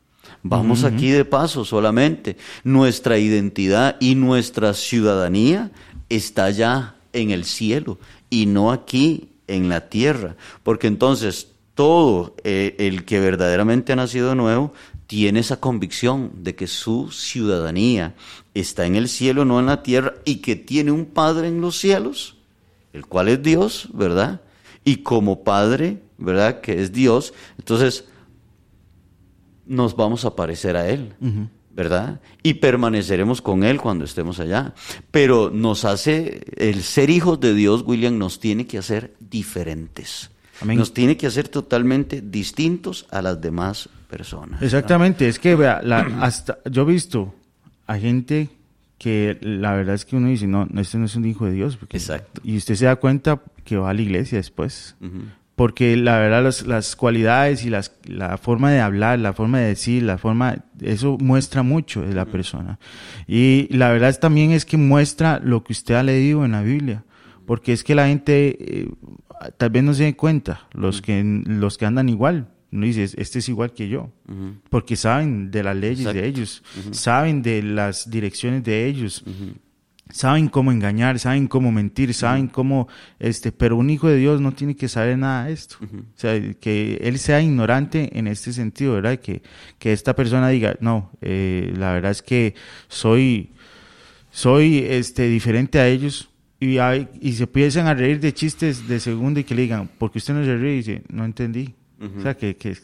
Vamos 0.42 0.82
aquí 0.82 1.12
de 1.12 1.24
paso 1.24 1.64
solamente. 1.64 2.36
Nuestra 2.64 3.18
identidad 3.18 3.96
y 4.00 4.16
nuestra 4.16 4.74
ciudadanía 4.74 5.70
está 6.08 6.50
ya 6.50 6.96
en 7.12 7.30
el 7.30 7.44
cielo 7.44 8.00
y 8.30 8.46
no 8.46 8.72
aquí 8.72 9.28
en 9.46 9.68
la 9.68 9.88
tierra, 9.88 10.34
porque 10.64 10.88
entonces 10.88 11.52
todo 11.76 12.34
eh, 12.42 12.74
el 12.80 13.04
que 13.04 13.20
verdaderamente 13.20 13.92
ha 13.92 13.96
nacido 13.96 14.30
de 14.30 14.34
nuevo 14.34 14.72
tiene 15.06 15.40
esa 15.40 15.60
convicción 15.60 16.30
de 16.42 16.54
que 16.54 16.66
su 16.66 17.10
ciudadanía 17.10 18.14
está 18.54 18.86
en 18.86 18.96
el 18.96 19.08
cielo, 19.08 19.44
no 19.44 19.60
en 19.60 19.66
la 19.66 19.82
tierra, 19.82 20.14
y 20.24 20.36
que 20.36 20.56
tiene 20.56 20.90
un 20.90 21.06
Padre 21.06 21.48
en 21.48 21.60
los 21.60 21.78
cielos, 21.78 22.36
el 22.92 23.06
cual 23.06 23.28
es 23.28 23.42
Dios, 23.42 23.88
¿verdad? 23.92 24.40
Y 24.84 24.98
como 24.98 25.44
Padre, 25.44 26.02
¿verdad? 26.18 26.60
Que 26.60 26.82
es 26.82 26.92
Dios, 26.92 27.34
entonces 27.58 28.04
nos 29.66 29.96
vamos 29.96 30.24
a 30.24 30.36
parecer 30.36 30.76
a 30.76 30.88
Él. 30.88 31.14
¿verdad? 31.74 32.20
Y 32.44 32.54
permaneceremos 32.54 33.42
con 33.42 33.64
Él 33.64 33.80
cuando 33.80 34.04
estemos 34.04 34.38
allá. 34.38 34.74
Pero 35.10 35.50
nos 35.50 35.84
hace, 35.84 36.44
el 36.56 36.84
ser 36.84 37.10
hijos 37.10 37.40
de 37.40 37.52
Dios, 37.52 37.82
William, 37.84 38.16
nos 38.16 38.38
tiene 38.38 38.66
que 38.66 38.78
hacer 38.78 39.14
diferentes. 39.18 40.30
Nos 40.64 40.94
tiene 40.94 41.16
que 41.16 41.26
hacer 41.26 41.48
totalmente 41.48 42.20
distintos 42.20 43.06
a 43.10 43.22
las 43.22 43.40
demás 43.40 43.88
personas. 44.16 44.62
Exactamente, 44.62 45.28
es 45.28 45.38
que 45.38 45.54
vea, 45.54 45.80
hasta 46.20 46.58
yo 46.70 46.82
he 46.82 46.86
visto 46.86 47.34
a 47.86 47.98
gente 47.98 48.48
que 48.98 49.36
la 49.40 49.74
verdad 49.74 49.94
es 49.94 50.04
que 50.04 50.16
uno 50.16 50.28
dice, 50.28 50.46
no, 50.46 50.66
este 50.76 50.98
no 50.98 51.04
es 51.04 51.16
un 51.16 51.24
hijo 51.24 51.46
de 51.46 51.52
Dios. 51.52 51.78
Exacto. 51.90 52.40
Y 52.44 52.56
usted 52.56 52.74
se 52.74 52.86
da 52.86 52.96
cuenta 52.96 53.40
que 53.64 53.76
va 53.76 53.90
a 53.90 53.94
la 53.94 54.00
iglesia 54.00 54.38
después. 54.38 54.96
Porque 55.56 55.96
la 55.96 56.18
verdad, 56.18 56.52
las 56.66 56.96
cualidades 56.96 57.64
y 57.64 57.70
las, 57.70 57.92
la 58.06 58.38
forma 58.38 58.70
de 58.70 58.80
hablar, 58.80 59.18
la 59.18 59.32
forma 59.32 59.58
de 59.58 59.66
decir, 59.66 60.02
la 60.02 60.18
forma, 60.18 60.56
eso 60.80 61.18
muestra 61.20 61.62
mucho 61.62 62.02
de 62.02 62.14
la 62.14 62.24
persona. 62.24 62.78
Y 63.28 63.68
la 63.70 63.90
verdad 63.90 64.18
también 64.18 64.52
es 64.52 64.64
que 64.64 64.76
muestra 64.76 65.38
lo 65.38 65.62
que 65.62 65.72
usted 65.72 65.94
ha 65.94 66.02
leído 66.02 66.44
en 66.44 66.52
la 66.52 66.62
Biblia. 66.62 67.04
Porque 67.46 67.72
es 67.72 67.84
que 67.84 67.94
la 67.94 68.06
gente 68.06 68.56
eh, 68.58 68.88
tal 69.56 69.70
vez 69.70 69.84
no 69.84 69.94
se 69.94 70.04
dé 70.04 70.16
cuenta, 70.16 70.66
los, 70.72 71.02
que, 71.02 71.22
los 71.46 71.76
que 71.76 71.86
andan 71.86 72.08
igual, 72.08 72.48
no 72.74 72.86
dices, 72.86 73.14
este 73.16 73.38
es 73.38 73.48
igual 73.48 73.72
que 73.72 73.88
yo, 73.88 74.10
porque 74.68 74.96
saben 74.96 75.52
de 75.52 75.62
las 75.62 75.76
leyes 75.76 76.12
de 76.12 76.26
ellos, 76.26 76.64
saben 76.90 77.40
de 77.40 77.62
las 77.62 78.10
direcciones 78.10 78.64
de 78.64 78.86
ellos, 78.86 79.24
saben 80.10 80.48
cómo 80.48 80.72
engañar, 80.72 81.20
saben 81.20 81.46
cómo 81.46 81.70
mentir, 81.70 82.12
saben 82.14 82.48
cómo, 82.48 82.88
este, 83.20 83.52
pero 83.52 83.76
un 83.76 83.90
hijo 83.90 84.08
de 84.08 84.16
Dios 84.16 84.40
no 84.40 84.52
tiene 84.52 84.74
que 84.74 84.88
saber 84.88 85.16
nada 85.18 85.46
de 85.46 85.52
esto. 85.52 85.76
O 85.82 86.18
sea, 86.18 86.40
que 86.54 86.98
él 87.00 87.20
sea 87.20 87.40
ignorante 87.40 88.18
en 88.18 88.26
este 88.26 88.52
sentido, 88.52 88.94
¿verdad? 88.94 89.20
Que, 89.20 89.42
que 89.78 89.92
esta 89.92 90.16
persona 90.16 90.48
diga, 90.48 90.76
no, 90.80 91.12
eh, 91.20 91.72
la 91.76 91.92
verdad 91.92 92.10
es 92.10 92.22
que 92.22 92.56
soy, 92.88 93.52
soy, 94.32 94.78
este, 94.78 95.28
diferente 95.28 95.78
a 95.78 95.86
ellos, 95.86 96.28
y, 96.58 96.78
hay, 96.78 97.08
y 97.20 97.34
se 97.34 97.44
empiezan 97.44 97.86
a 97.86 97.94
reír 97.94 98.18
de 98.18 98.34
chistes 98.34 98.88
de 98.88 98.98
segundo 98.98 99.38
y 99.38 99.44
que 99.44 99.54
le 99.54 99.62
digan, 99.62 99.88
porque 99.96 100.18
usted 100.18 100.34
no 100.34 100.44
se 100.44 100.56
ríe? 100.56 100.72
Y 100.72 100.76
dice, 100.78 101.02
no 101.08 101.24
entendí. 101.24 101.74
O 102.18 102.22
sea, 102.22 102.36
que, 102.36 102.56
que, 102.56 102.76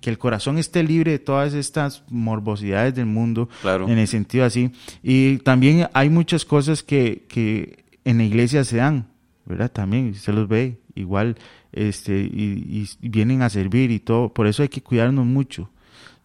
que, 0.00 0.10
el 0.10 0.18
corazón 0.18 0.58
esté 0.58 0.82
libre 0.82 1.12
de 1.12 1.18
todas 1.18 1.54
estas 1.54 2.04
morbosidades 2.08 2.94
del 2.94 3.06
mundo, 3.06 3.48
en 3.64 3.98
el 3.98 4.08
sentido 4.08 4.44
así. 4.44 4.70
Y 5.02 5.38
también 5.38 5.88
hay 5.92 6.08
muchas 6.10 6.44
cosas 6.44 6.82
que, 6.82 7.24
que 7.28 7.84
en 8.04 8.18
la 8.18 8.24
iglesia 8.24 8.64
se 8.64 8.78
dan, 8.78 9.08
¿verdad? 9.44 9.70
También 9.70 10.14
se 10.14 10.32
los 10.32 10.48
ve 10.48 10.78
igual, 10.94 11.36
este, 11.72 12.18
y, 12.20 12.88
vienen 13.00 13.42
a 13.42 13.50
servir 13.50 13.90
y 13.90 14.00
todo. 14.00 14.32
Por 14.32 14.46
eso 14.46 14.62
hay 14.62 14.68
que 14.68 14.82
cuidarnos 14.82 15.26
mucho 15.26 15.70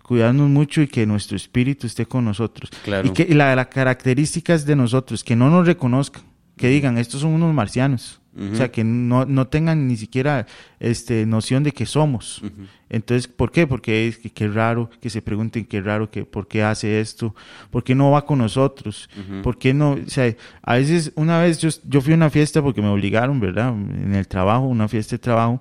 cuidarnos 0.07 0.49
mucho 0.49 0.81
y 0.81 0.87
que 0.87 1.05
nuestro 1.05 1.35
espíritu 1.35 1.85
esté 1.85 2.05
con 2.05 2.23
nosotros. 2.23 2.69
Y 3.03 3.09
que 3.09 3.35
la, 3.35 3.53
las 3.57 3.67
características 3.67 4.65
de 4.65 4.73
nosotros, 4.73 5.21
que 5.21 5.35
no 5.35 5.49
nos 5.49 5.67
reconozcan, 5.67 6.23
que 6.55 6.69
digan, 6.69 6.97
estos 6.97 7.21
son 7.21 7.33
unos 7.33 7.53
marcianos. 7.53 8.21
O 8.39 8.55
sea, 8.55 8.71
que 8.71 8.83
no, 8.83 9.25
no, 9.25 9.47
tengan 9.47 9.87
ni 9.87 9.97
siquiera 9.97 10.45
este, 10.79 11.25
noción 11.25 11.63
de 11.63 11.71
que 11.71 11.87
somos. 11.87 12.43
Entonces, 12.89 13.27
¿por 13.27 13.51
qué? 13.51 13.65
Porque 13.65 14.07
es 14.07 14.17
que 14.19 14.29
qué 14.29 14.47
raro 14.47 14.91
que 15.01 15.09
se 15.09 15.23
pregunten 15.23 15.65
qué 15.65 15.81
raro, 15.81 16.11
que 16.11 16.23
por 16.23 16.47
qué 16.47 16.61
hace 16.63 16.99
esto, 16.99 17.35
por 17.71 17.83
qué 17.83 17.95
no 17.95 18.11
va 18.11 18.25
con 18.25 18.37
nosotros, 18.37 19.09
por 19.41 19.57
qué 19.57 19.73
no, 19.73 19.93
o 19.93 20.09
sea, 20.09 20.35
a 20.61 20.75
veces, 20.75 21.11
una 21.15 21.39
vez 21.39 21.59
yo, 21.59 21.69
yo 21.87 21.99
fui 22.01 22.13
a 22.13 22.15
una 22.15 22.29
fiesta 22.29 22.61
porque 22.61 22.81
me 22.81 22.89
obligaron, 22.89 23.39
¿verdad? 23.39 23.69
En 23.69 24.13
el 24.13 24.27
trabajo, 24.27 24.67
una 24.67 24.87
fiesta 24.87 25.15
de 25.15 25.19
trabajo, 25.19 25.59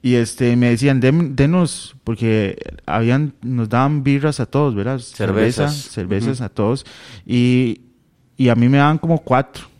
y 0.00 0.14
este, 0.14 0.56
me 0.56 0.70
decían, 0.70 1.00
denos, 1.00 1.94
porque 2.04 2.56
habían, 2.86 3.34
nos 3.42 3.68
daban 3.68 4.02
birras 4.02 4.40
a 4.40 4.46
todos, 4.46 4.74
¿verdad? 4.74 4.98
Cervezas. 4.98 5.74
cervezas 5.74 6.40
a 6.40 6.48
todos, 6.48 6.86
y, 7.26 7.82
y 8.36 8.48
a 8.48 8.54
mí 8.54 8.68
me 8.68 8.78
daban 8.78 8.98
como 8.98 9.18
cuatro 9.18 9.73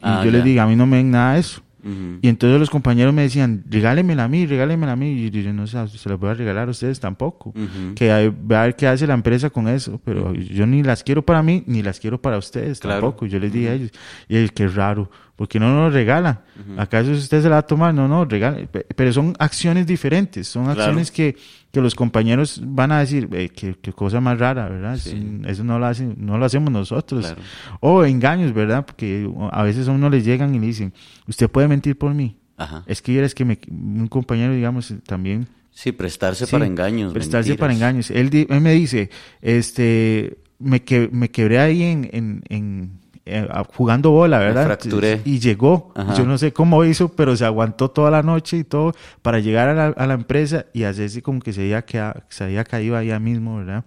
y 0.00 0.06
ah, 0.06 0.22
yo 0.24 0.30
les 0.30 0.42
digo, 0.44 0.62
a 0.62 0.66
mí 0.66 0.76
no 0.76 0.86
me 0.86 0.96
ven 0.96 1.10
nada 1.10 1.34
de 1.34 1.40
eso. 1.40 1.62
Y 1.82 2.28
entonces 2.28 2.60
los 2.60 2.68
compañeros 2.68 3.14
me 3.14 3.22
decían, 3.22 3.64
regálemela 3.68 4.24
a 4.24 4.28
mí, 4.28 4.44
regálemela 4.46 4.92
a 4.92 4.96
mí. 4.96 5.12
Y 5.12 5.30
yo 5.30 5.52
no 5.52 5.66
sé, 5.66 5.88
se 5.88 6.08
las 6.08 6.18
voy 6.18 6.30
a 6.30 6.34
regalar 6.34 6.68
a 6.68 6.70
ustedes 6.70 7.00
tampoco. 7.00 7.54
Que 7.94 8.12
a 8.12 8.30
ver 8.30 8.76
qué 8.76 8.86
hace 8.86 9.06
la 9.06 9.14
empresa 9.14 9.50
con 9.50 9.68
eso. 9.68 10.00
Pero 10.04 10.34
yo 10.34 10.66
ni 10.66 10.82
las 10.82 11.02
quiero 11.02 11.24
para 11.24 11.42
mí, 11.42 11.62
ni 11.66 11.82
las 11.82 11.98
quiero 11.98 12.20
para 12.20 12.38
ustedes 12.38 12.80
tampoco. 12.80 13.26
Yo 13.26 13.38
les 13.38 13.52
dije 13.52 13.68
a 13.70 13.74
ellos, 13.74 13.90
y 14.28 14.36
es 14.36 14.52
que 14.52 14.68
raro, 14.68 15.10
porque 15.40 15.58
no 15.58 15.74
nos 15.74 15.94
regala. 15.94 16.42
¿Acaso 16.76 17.12
usted 17.12 17.40
se 17.40 17.48
la 17.48 17.54
va 17.54 17.60
a 17.60 17.66
tomar? 17.66 17.94
No, 17.94 18.06
no, 18.06 18.26
regala. 18.26 18.58
Pero 18.94 19.10
son 19.10 19.34
acciones 19.38 19.86
diferentes, 19.86 20.46
son 20.46 20.68
acciones 20.68 21.10
que 21.10 21.34
que 21.72 21.80
los 21.80 21.94
compañeros 21.94 22.60
van 22.62 22.92
a 22.92 23.00
decir, 23.00 23.26
eh, 23.32 23.48
qué, 23.48 23.74
cosa 23.94 24.20
más 24.20 24.38
rara, 24.38 24.68
¿verdad? 24.68 24.98
Eso 25.46 25.64
no 25.64 25.78
lo, 25.78 25.86
hacen, 25.86 26.14
no 26.18 26.36
lo 26.36 26.44
hacemos 26.44 26.70
nosotros. 26.70 27.34
O 27.80 28.04
engaños, 28.04 28.52
¿verdad? 28.52 28.84
Porque 28.84 29.26
a 29.50 29.62
veces 29.62 29.88
a 29.88 29.92
uno 29.92 30.10
les 30.10 30.26
llegan 30.26 30.54
y 30.54 30.58
le 30.58 30.66
dicen, 30.66 30.92
usted 31.26 31.48
puede 31.48 31.68
mentir 31.68 31.96
por 31.96 32.12
mí. 32.12 32.36
Es 32.84 33.00
que 33.00 33.24
es 33.24 33.34
que 33.34 33.46
me, 33.46 33.58
un 33.70 34.08
compañero, 34.08 34.52
digamos, 34.52 34.92
también... 35.06 35.48
Sí, 35.70 35.92
prestarse 35.92 36.46
para 36.48 36.66
engaños. 36.66 37.14
Prestarse 37.14 37.54
para 37.54 37.72
engaños. 37.72 38.10
Él, 38.10 38.46
me 38.60 38.74
dice, 38.74 39.08
este, 39.40 40.36
me, 40.58 40.82
que, 40.82 41.08
me 41.10 41.30
quebré 41.30 41.60
ahí 41.60 41.82
en, 41.82 42.42
en 42.50 42.99
eh, 43.26 43.46
jugando 43.76 44.10
bola, 44.10 44.38
¿verdad? 44.38 44.78
Y 45.24 45.38
llegó. 45.38 45.92
Yo 46.16 46.24
no 46.24 46.38
sé 46.38 46.52
cómo 46.52 46.84
hizo, 46.84 47.10
pero 47.10 47.36
se 47.36 47.44
aguantó 47.44 47.90
toda 47.90 48.10
la 48.10 48.22
noche 48.22 48.56
y 48.58 48.64
todo 48.64 48.94
para 49.22 49.40
llegar 49.40 49.68
a 49.68 50.06
la, 50.06 50.14
empresa 50.14 50.66
y 50.72 50.84
hacerse 50.84 51.22
como 51.22 51.40
que 51.40 51.52
se 51.52 51.62
había, 51.62 51.82
quedado, 51.82 52.22
se 52.28 52.44
había 52.44 52.64
caído 52.64 52.96
allá 52.96 53.18
mismo, 53.18 53.58
¿verdad? 53.58 53.84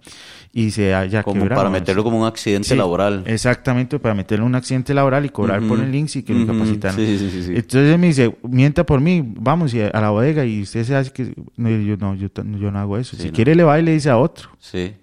Y 0.52 0.70
se 0.70 0.94
haya 0.94 1.22
Como 1.22 1.48
para 1.48 1.68
meterlo 1.68 2.04
como 2.04 2.20
un 2.20 2.26
accidente 2.26 2.74
laboral. 2.76 3.24
Exactamente, 3.26 3.98
para 3.98 4.14
meterlo 4.14 4.44
en 4.44 4.50
un 4.50 4.54
accidente 4.54 4.94
laboral 4.94 5.24
y 5.24 5.28
cobrar 5.28 5.60
por 5.62 5.80
el 5.80 5.90
links 5.90 6.16
y 6.16 6.22
que 6.22 6.32
lo 6.32 6.46
capacitaran. 6.46 6.98
Entonces 6.98 7.92
él 7.92 7.98
me 7.98 8.06
dice, 8.08 8.34
mienta 8.42 8.84
por 8.84 9.00
mí, 9.00 9.22
vamos 9.24 9.74
a 9.74 10.00
la 10.00 10.10
bodega 10.10 10.44
y 10.44 10.62
usted 10.62 10.84
se 10.84 10.94
hace 10.94 11.10
que... 11.10 11.34
No, 11.56 11.68
yo 11.70 11.96
no, 11.96 12.14
yo, 12.14 12.28
no 12.70 12.78
hago 12.78 12.98
eso. 12.98 13.16
si 13.16 13.30
quiere 13.30 13.54
le 13.54 13.64
va 13.64 13.78
y 13.78 13.82
le 13.82 13.92
dice 13.92 14.10
a 14.10 14.18
otro. 14.18 14.50
Sí 14.58 14.94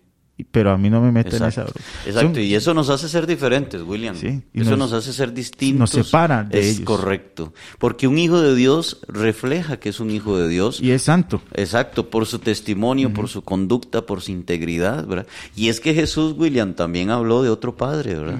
pero 0.49 0.71
a 0.71 0.77
mí 0.77 0.89
no 0.89 1.01
me 1.01 1.11
meten 1.11 1.41
en 1.41 1.49
esa 1.49 1.65
Exacto, 2.05 2.39
y 2.39 2.55
eso 2.55 2.73
nos 2.73 2.89
hace 2.89 3.07
ser 3.09 3.27
diferentes, 3.27 3.81
William. 3.81 4.15
Sí, 4.15 4.41
eso 4.53 4.77
nos, 4.77 4.93
hace 4.93 5.13
ser 5.13 5.33
distintos. 5.33 5.79
Nos 5.79 6.05
separa 6.05 6.43
de 6.43 6.69
es 6.69 6.79
correcto. 6.81 7.53
Porque 7.79 8.07
un 8.07 8.17
hijo 8.17 8.41
de 8.41 8.55
Dios 8.55 9.01
refleja 9.07 9.77
que 9.79 9.89
es 9.89 9.99
un 9.99 10.11
hijo 10.11 10.37
de 10.37 10.47
Dios. 10.47 10.79
Y 10.81 10.91
es 10.91 11.03
santo. 11.03 11.41
Exacto, 11.53 12.09
por 12.09 12.25
su 12.25 12.39
testimonio, 12.39 13.13
por 13.13 13.27
su 13.27 13.43
conducta, 13.43 14.05
por 14.05 14.21
su 14.21 14.31
integridad, 14.31 15.05
¿verdad? 15.05 15.27
Y 15.55 15.69
es 15.69 15.79
que 15.79 15.93
Jesús, 15.93 16.35
William, 16.37 16.73
también 16.73 17.09
habló 17.09 17.43
de 17.43 17.49
otro 17.49 17.75
padre, 17.75 18.15
¿verdad? 18.15 18.39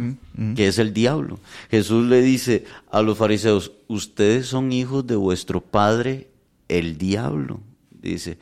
Que 0.56 0.68
es 0.68 0.80
el 0.80 0.94
diablo. 0.94 1.40
Jesús 1.70 2.08
le 2.08 2.22
dice 2.22 2.66
a 2.90 3.02
los 3.02 3.18
fariseos, 3.18 3.74
ustedes 3.88 4.48
son 4.48 4.72
hijos 4.72 5.06
de 5.06 5.16
vuestro 5.16 5.62
padre, 5.62 6.30
el 6.68 6.98
diablo 6.98 7.60
dice, 8.02 8.38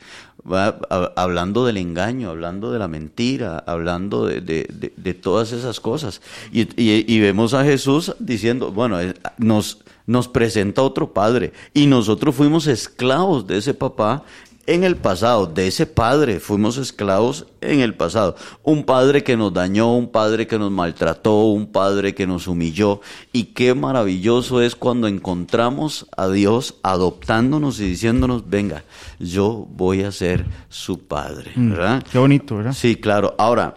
hablando 1.16 1.66
del 1.66 1.76
engaño, 1.76 2.30
hablando 2.30 2.72
de 2.72 2.78
la 2.78 2.88
mentira, 2.88 3.58
hablando 3.66 4.26
de, 4.26 4.40
de- 4.40 4.92
de- 4.96 5.14
todas 5.14 5.52
esas 5.52 5.80
cosas. 5.80 6.20
Y, 6.52 6.62
y- 6.82 7.04
y 7.06 7.20
vemos 7.20 7.54
a 7.54 7.64
Jesús 7.64 8.14
diciendo, 8.18 8.72
bueno, 8.72 9.00
eh, 9.00 9.14
nos, 9.38 9.78
nos 10.06 10.28
presenta 10.28 10.82
otro 10.82 11.12
padre 11.12 11.52
y 11.74 11.86
nosotros 11.86 12.34
fuimos 12.34 12.66
esclavos 12.66 13.46
de 13.46 13.58
ese 13.58 13.74
papá 13.74 14.24
en 14.72 14.84
el 14.84 14.96
pasado, 14.96 15.46
de 15.46 15.66
ese 15.66 15.84
padre 15.86 16.38
fuimos 16.40 16.76
esclavos 16.76 17.46
en 17.60 17.80
el 17.80 17.94
pasado. 17.94 18.36
Un 18.62 18.84
padre 18.84 19.24
que 19.24 19.36
nos 19.36 19.52
dañó, 19.52 19.96
un 19.96 20.10
padre 20.10 20.46
que 20.46 20.58
nos 20.58 20.70
maltrató, 20.70 21.46
un 21.46 21.66
padre 21.72 22.14
que 22.14 22.26
nos 22.26 22.46
humilló. 22.46 23.00
Y 23.32 23.44
qué 23.46 23.74
maravilloso 23.74 24.60
es 24.62 24.76
cuando 24.76 25.08
encontramos 25.08 26.06
a 26.16 26.28
Dios 26.28 26.76
adoptándonos 26.82 27.80
y 27.80 27.88
diciéndonos, 27.88 28.48
venga, 28.48 28.84
yo 29.18 29.66
voy 29.70 30.02
a 30.02 30.12
ser 30.12 30.46
su 30.68 31.00
padre. 31.06 31.52
¿verdad? 31.56 32.04
Qué 32.10 32.18
bonito, 32.18 32.56
¿verdad? 32.56 32.72
Sí, 32.72 32.96
claro. 32.96 33.34
Ahora, 33.38 33.76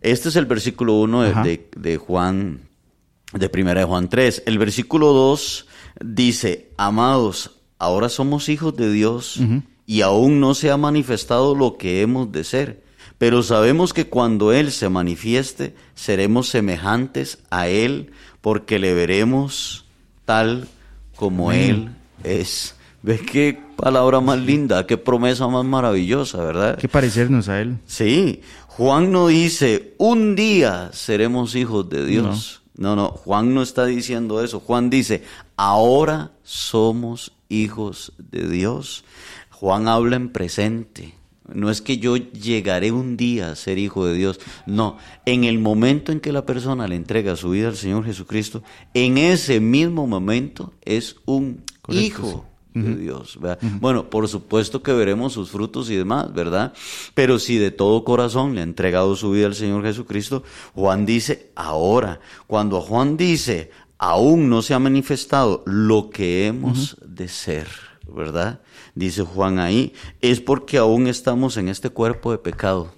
este 0.00 0.28
es 0.30 0.36
el 0.36 0.46
versículo 0.46 0.94
1 0.94 1.22
de, 1.22 1.30
Ajá. 1.30 1.42
de- 1.44 1.68
de 1.76 1.96
Juan, 1.96 2.60
de 3.32 3.48
primera 3.48 3.80
de 3.80 3.86
Juan 3.86 4.08
3. 4.08 4.42
El 4.46 4.58
versículo 4.58 5.12
2 5.12 5.66
dice, 6.04 6.72
amados, 6.76 7.52
ahora 7.78 8.08
somos 8.08 8.48
hijos 8.48 8.74
de 8.76 8.90
Dios 8.92 9.38
y 9.86 10.00
aún 10.00 10.40
no 10.40 10.54
se 10.54 10.70
ha 10.70 10.76
manifestado 10.76 11.54
lo 11.54 11.76
que 11.76 12.02
hemos 12.02 12.32
de 12.32 12.44
ser. 12.44 12.84
Pero 13.18 13.42
sabemos 13.42 13.92
que 13.92 14.06
cuando 14.06 14.52
Él 14.52 14.72
se 14.72 14.88
manifieste, 14.88 15.74
seremos 15.94 16.48
semejantes 16.48 17.38
a 17.50 17.68
Él, 17.68 18.10
porque 18.40 18.78
le 18.78 18.92
veremos 18.94 19.84
tal 20.24 20.68
como 21.16 21.52
Él 21.52 21.90
es. 22.24 22.74
¿Ves 23.02 23.20
qué 23.20 23.60
palabra 23.76 24.20
más 24.20 24.38
linda, 24.38 24.86
qué 24.86 24.96
promesa 24.96 25.46
más 25.46 25.64
maravillosa, 25.64 26.42
verdad? 26.42 26.78
Qué 26.78 26.88
parecernos 26.88 27.50
a 27.50 27.60
él. 27.60 27.76
Sí, 27.84 28.40
Juan 28.66 29.12
no 29.12 29.26
dice, 29.26 29.94
un 29.98 30.34
día 30.34 30.88
seremos 30.94 31.54
hijos 31.54 31.88
de 31.90 32.06
Dios. 32.06 32.62
No. 32.76 32.96
no, 32.96 33.08
Juan 33.10 33.52
no 33.52 33.62
está 33.62 33.84
diciendo 33.84 34.42
eso. 34.42 34.58
Juan 34.58 34.88
dice, 34.88 35.22
ahora 35.56 36.32
somos 36.42 37.32
hijos 37.50 38.14
de 38.16 38.48
Dios. 38.48 39.04
Juan 39.64 39.88
habla 39.88 40.16
en 40.16 40.28
presente. 40.28 41.14
No 41.50 41.70
es 41.70 41.80
que 41.80 41.96
yo 41.96 42.18
llegaré 42.18 42.92
un 42.92 43.16
día 43.16 43.50
a 43.50 43.56
ser 43.56 43.78
hijo 43.78 44.04
de 44.04 44.12
Dios. 44.12 44.38
No, 44.66 44.98
en 45.24 45.44
el 45.44 45.58
momento 45.58 46.12
en 46.12 46.20
que 46.20 46.32
la 46.32 46.44
persona 46.44 46.86
le 46.86 46.96
entrega 46.96 47.34
su 47.34 47.48
vida 47.48 47.68
al 47.68 47.76
Señor 47.76 48.04
Jesucristo, 48.04 48.62
en 48.92 49.16
ese 49.16 49.60
mismo 49.60 50.06
momento 50.06 50.74
es 50.82 51.16
un 51.24 51.64
Correcto, 51.80 52.02
hijo 52.04 52.46
de 52.74 52.94
Dios. 52.94 53.38
Bueno, 53.80 54.10
por 54.10 54.28
supuesto 54.28 54.82
que 54.82 54.92
veremos 54.92 55.32
sus 55.32 55.48
frutos 55.48 55.88
y 55.88 55.96
demás, 55.96 56.34
¿verdad? 56.34 56.74
Pero 57.14 57.38
si 57.38 57.56
de 57.56 57.70
todo 57.70 58.04
corazón 58.04 58.54
le 58.54 58.60
ha 58.60 58.64
entregado 58.64 59.16
su 59.16 59.30
vida 59.30 59.46
al 59.46 59.54
Señor 59.54 59.82
Jesucristo, 59.82 60.42
Juan 60.74 61.06
dice, 61.06 61.52
ahora, 61.54 62.20
cuando 62.46 62.82
Juan 62.82 63.16
dice, 63.16 63.70
aún 63.96 64.50
no 64.50 64.60
se 64.60 64.74
ha 64.74 64.78
manifestado 64.78 65.62
lo 65.64 66.10
que 66.10 66.48
hemos 66.48 66.98
de 67.02 67.28
ser, 67.28 67.68
¿verdad? 68.14 68.60
Dice 68.94 69.22
Juan 69.22 69.58
ahí, 69.58 69.92
es 70.20 70.40
porque 70.40 70.78
aún 70.78 71.06
estamos 71.08 71.56
en 71.56 71.68
este 71.68 71.90
cuerpo 71.90 72.30
de 72.30 72.38
pecado. 72.38 72.92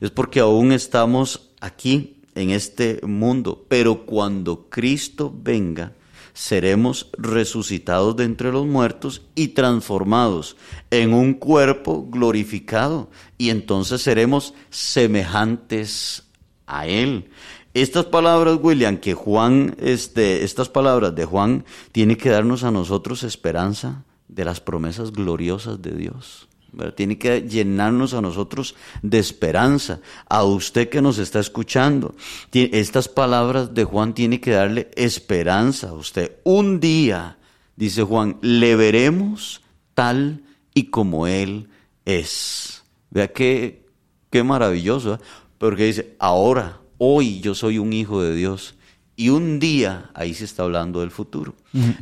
Es 0.00 0.10
porque 0.10 0.40
aún 0.40 0.72
estamos 0.72 1.50
aquí 1.60 2.16
en 2.34 2.50
este 2.50 3.00
mundo, 3.06 3.64
pero 3.68 4.04
cuando 4.04 4.68
Cristo 4.68 5.32
venga, 5.34 5.92
seremos 6.32 7.10
resucitados 7.18 8.16
de 8.16 8.24
entre 8.24 8.52
los 8.52 8.66
muertos 8.66 9.22
y 9.34 9.48
transformados 9.48 10.56
en 10.90 11.12
un 11.12 11.34
cuerpo 11.34 12.06
glorificado 12.08 13.10
y 13.36 13.50
entonces 13.50 14.02
seremos 14.02 14.54
semejantes 14.70 16.24
a 16.66 16.86
él. 16.86 17.30
Estas 17.74 18.06
palabras, 18.06 18.58
William, 18.62 18.98
que 18.98 19.14
Juan, 19.14 19.76
este, 19.80 20.44
estas 20.44 20.68
palabras 20.68 21.14
de 21.14 21.24
Juan, 21.24 21.64
tiene 21.92 22.16
que 22.16 22.30
darnos 22.30 22.64
a 22.64 22.70
nosotros 22.70 23.24
esperanza 23.24 24.04
de 24.38 24.44
las 24.44 24.60
promesas 24.60 25.10
gloriosas 25.10 25.82
de 25.82 25.90
Dios. 25.90 26.46
Tiene 26.94 27.18
que 27.18 27.42
llenarnos 27.42 28.14
a 28.14 28.20
nosotros 28.20 28.76
de 29.02 29.18
esperanza. 29.18 29.98
A 30.28 30.44
usted 30.44 30.88
que 30.88 31.02
nos 31.02 31.18
está 31.18 31.40
escuchando, 31.40 32.14
estas 32.52 33.08
palabras 33.08 33.74
de 33.74 33.82
Juan 33.82 34.14
tiene 34.14 34.40
que 34.40 34.52
darle 34.52 34.92
esperanza 34.94 35.88
a 35.88 35.94
usted. 35.94 36.36
Un 36.44 36.78
día, 36.78 37.36
dice 37.74 38.04
Juan, 38.04 38.38
le 38.40 38.76
veremos 38.76 39.60
tal 39.94 40.44
y 40.72 40.84
como 40.84 41.26
Él 41.26 41.68
es. 42.04 42.84
Vea 43.10 43.32
qué, 43.32 43.86
qué 44.30 44.44
maravilloso, 44.44 45.14
¿eh? 45.14 45.18
porque 45.58 45.86
dice, 45.86 46.14
ahora, 46.20 46.78
hoy 46.98 47.40
yo 47.40 47.56
soy 47.56 47.78
un 47.78 47.92
hijo 47.92 48.22
de 48.22 48.36
Dios. 48.36 48.76
Y 49.18 49.30
un 49.30 49.58
día, 49.58 50.10
ahí 50.14 50.32
se 50.32 50.44
está 50.44 50.62
hablando 50.62 51.00
del 51.00 51.10
futuro, 51.10 51.56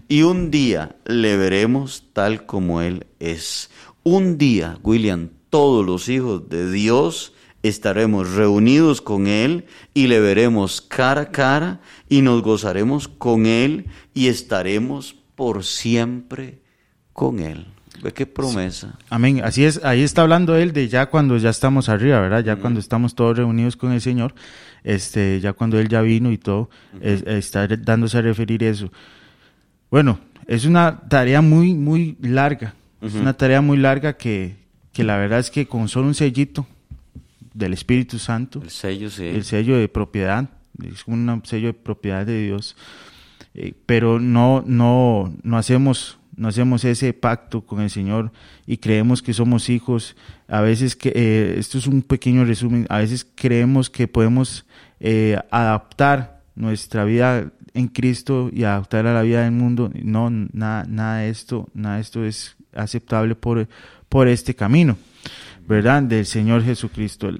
y 0.06 0.20
un 0.20 0.50
día 0.50 0.96
le 1.06 1.38
veremos 1.38 2.04
tal 2.12 2.44
como 2.44 2.82
Él 2.82 3.06
es. 3.20 3.70
Un 4.02 4.36
día, 4.36 4.78
William, 4.82 5.30
todos 5.48 5.86
los 5.86 6.10
hijos 6.10 6.46
de 6.50 6.70
Dios 6.70 7.32
estaremos 7.62 8.34
reunidos 8.34 9.00
con 9.00 9.28
Él 9.28 9.64
y 9.94 10.08
le 10.08 10.20
veremos 10.20 10.82
cara 10.82 11.22
a 11.22 11.30
cara 11.30 11.80
y 12.10 12.20
nos 12.20 12.42
gozaremos 12.42 13.08
con 13.08 13.46
Él 13.46 13.86
y 14.12 14.26
estaremos 14.26 15.16
por 15.36 15.64
siempre 15.64 16.60
con 17.14 17.38
Él. 17.38 17.66
¿Ve 18.02 18.12
qué 18.12 18.26
promesa? 18.26 18.98
Amén. 19.08 19.40
Así 19.42 19.64
es, 19.64 19.82
ahí 19.82 20.02
está 20.02 20.20
hablando 20.20 20.54
él 20.54 20.74
de 20.74 20.88
ya 20.88 21.06
cuando 21.06 21.38
ya 21.38 21.48
estamos 21.48 21.88
arriba, 21.88 22.20
¿verdad? 22.20 22.44
Ya 22.44 22.56
cuando 22.56 22.78
estamos 22.78 23.14
todos 23.14 23.38
reunidos 23.38 23.74
con 23.74 23.92
el 23.92 24.02
Señor, 24.02 24.34
este, 24.86 25.40
ya 25.40 25.52
cuando 25.52 25.78
él 25.78 25.88
ya 25.88 26.00
vino 26.00 26.30
y 26.32 26.38
todo, 26.38 26.70
es- 27.00 27.22
está 27.26 27.66
dándose 27.66 28.16
a 28.18 28.22
referir 28.22 28.62
eso. 28.62 28.90
Bueno, 29.90 30.18
es 30.46 30.64
una 30.64 31.00
tarea 31.08 31.42
muy, 31.42 31.74
muy 31.74 32.16
larga. 32.20 32.74
Es 33.02 33.14
una 33.14 33.34
tarea 33.34 33.60
muy 33.60 33.76
larga 33.76 34.16
que, 34.16 34.56
que 34.92 35.04
la 35.04 35.16
verdad 35.18 35.38
es 35.40 35.50
que 35.50 35.66
con 35.66 35.88
solo 35.88 36.06
un 36.06 36.14
sellito 36.14 36.66
del 37.52 37.72
Espíritu 37.72 38.18
Santo, 38.18 38.62
El 38.62 38.70
sello, 38.70 39.10
sí. 39.10 39.24
el 39.24 39.44
sello 39.44 39.76
de 39.76 39.88
propiedad, 39.88 40.48
es 40.82 41.04
un 41.06 41.42
sello 41.44 41.68
de 41.68 41.72
propiedad 41.74 42.24
de 42.26 42.44
Dios, 42.44 42.76
eh, 43.54 43.72
pero 43.86 44.20
no, 44.20 44.62
no, 44.66 45.32
no 45.42 45.56
hacemos, 45.56 46.18
no 46.36 46.48
hacemos 46.48 46.84
ese 46.84 47.12
pacto 47.14 47.62
con 47.62 47.80
el 47.80 47.88
Señor 47.90 48.30
y 48.66 48.76
creemos 48.76 49.22
que 49.22 49.32
somos 49.32 49.68
hijos. 49.70 50.16
A 50.48 50.60
veces 50.60 50.94
que 50.96 51.12
eh, 51.14 51.54
esto 51.58 51.78
es 51.78 51.86
un 51.86 52.02
pequeño 52.02 52.44
resumen. 52.44 52.86
A 52.90 52.98
veces 52.98 53.26
creemos 53.34 53.88
que 53.88 54.06
podemos 54.06 54.65
eh, 55.00 55.38
adaptar 55.50 56.42
nuestra 56.54 57.04
vida 57.04 57.50
en 57.74 57.88
Cristo 57.88 58.50
y 58.52 58.64
adaptarla 58.64 59.10
a 59.10 59.14
la 59.14 59.22
vida 59.22 59.42
del 59.42 59.52
mundo. 59.52 59.90
No, 60.02 60.30
nada, 60.30 60.84
nada 60.88 61.18
de 61.18 61.30
esto, 61.30 61.68
nada 61.74 62.00
esto 62.00 62.24
es 62.24 62.56
aceptable 62.74 63.34
por, 63.34 63.68
por 64.08 64.28
este 64.28 64.54
camino. 64.54 64.96
¿verdad? 65.66 66.02
Del 66.02 66.26
Señor 66.26 66.62
Jesucristo. 66.62 67.30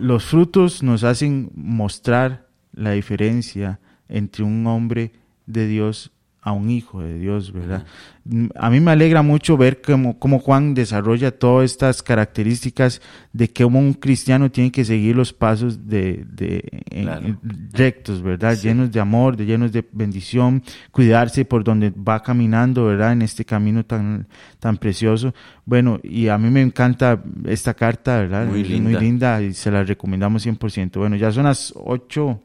Los 0.00 0.24
frutos 0.24 0.82
nos 0.82 1.04
hacen 1.04 1.50
mostrar 1.54 2.46
la 2.72 2.92
diferencia 2.92 3.80
entre 4.08 4.44
un 4.44 4.66
hombre 4.66 5.12
de 5.46 5.66
Dios 5.66 6.10
a 6.40 6.52
un 6.52 6.70
hijo 6.70 7.02
de 7.02 7.18
Dios, 7.18 7.52
¿verdad? 7.52 7.84
Mm, 8.24 8.46
A 8.54 8.70
mí 8.70 8.78
me 8.80 8.92
alegra 8.92 9.22
mucho 9.22 9.56
ver 9.56 9.82
cómo, 9.82 10.18
cómo 10.18 10.38
Juan 10.38 10.72
desarrolla 10.72 11.32
todas 11.36 11.70
estas 11.70 12.02
características 12.02 13.02
de 13.32 13.52
cómo 13.52 13.78
un 13.80 13.92
cristiano 13.94 14.50
tiene 14.50 14.70
que 14.70 14.84
seguir 14.84 15.16
los 15.16 15.32
pasos 15.32 15.88
de, 15.88 16.24
de- 16.30 16.64
en- 16.90 17.02
Claro. 17.02 17.26
en- 17.26 17.38
rectos, 17.72 18.22
¿verdad? 18.22 18.56
Llenos 18.56 18.90
de 18.92 19.00
amor, 19.00 19.36
de 19.36 19.46
llenos 19.46 19.72
de 19.72 19.84
bendición, 19.92 20.62
cuidarse 20.92 21.44
por 21.44 21.64
donde 21.64 21.90
va 21.90 22.22
caminando, 22.22 22.84
¿verdad? 22.86 23.12
En 23.12 23.22
este 23.22 23.44
camino 23.44 23.84
tan, 23.84 24.26
tan 24.60 24.76
precioso. 24.78 25.34
Bueno, 25.64 25.98
y 26.02 26.28
a 26.28 26.38
mí 26.38 26.50
me 26.50 26.62
encanta 26.62 27.22
esta 27.46 27.74
carta, 27.74 28.18
¿verdad? 28.20 28.46
Muy 28.46 28.60
Es 28.62 28.68
linda. 28.70 28.90
muy 28.90 29.00
linda 29.00 29.42
y 29.42 29.52
se 29.54 29.70
la 29.70 29.82
recomendamos 29.84 30.46
100%. 30.46 30.98
Bueno, 31.00 31.16
ya 31.16 31.32
son 31.32 31.44
las 31.44 31.74
8 31.76 32.40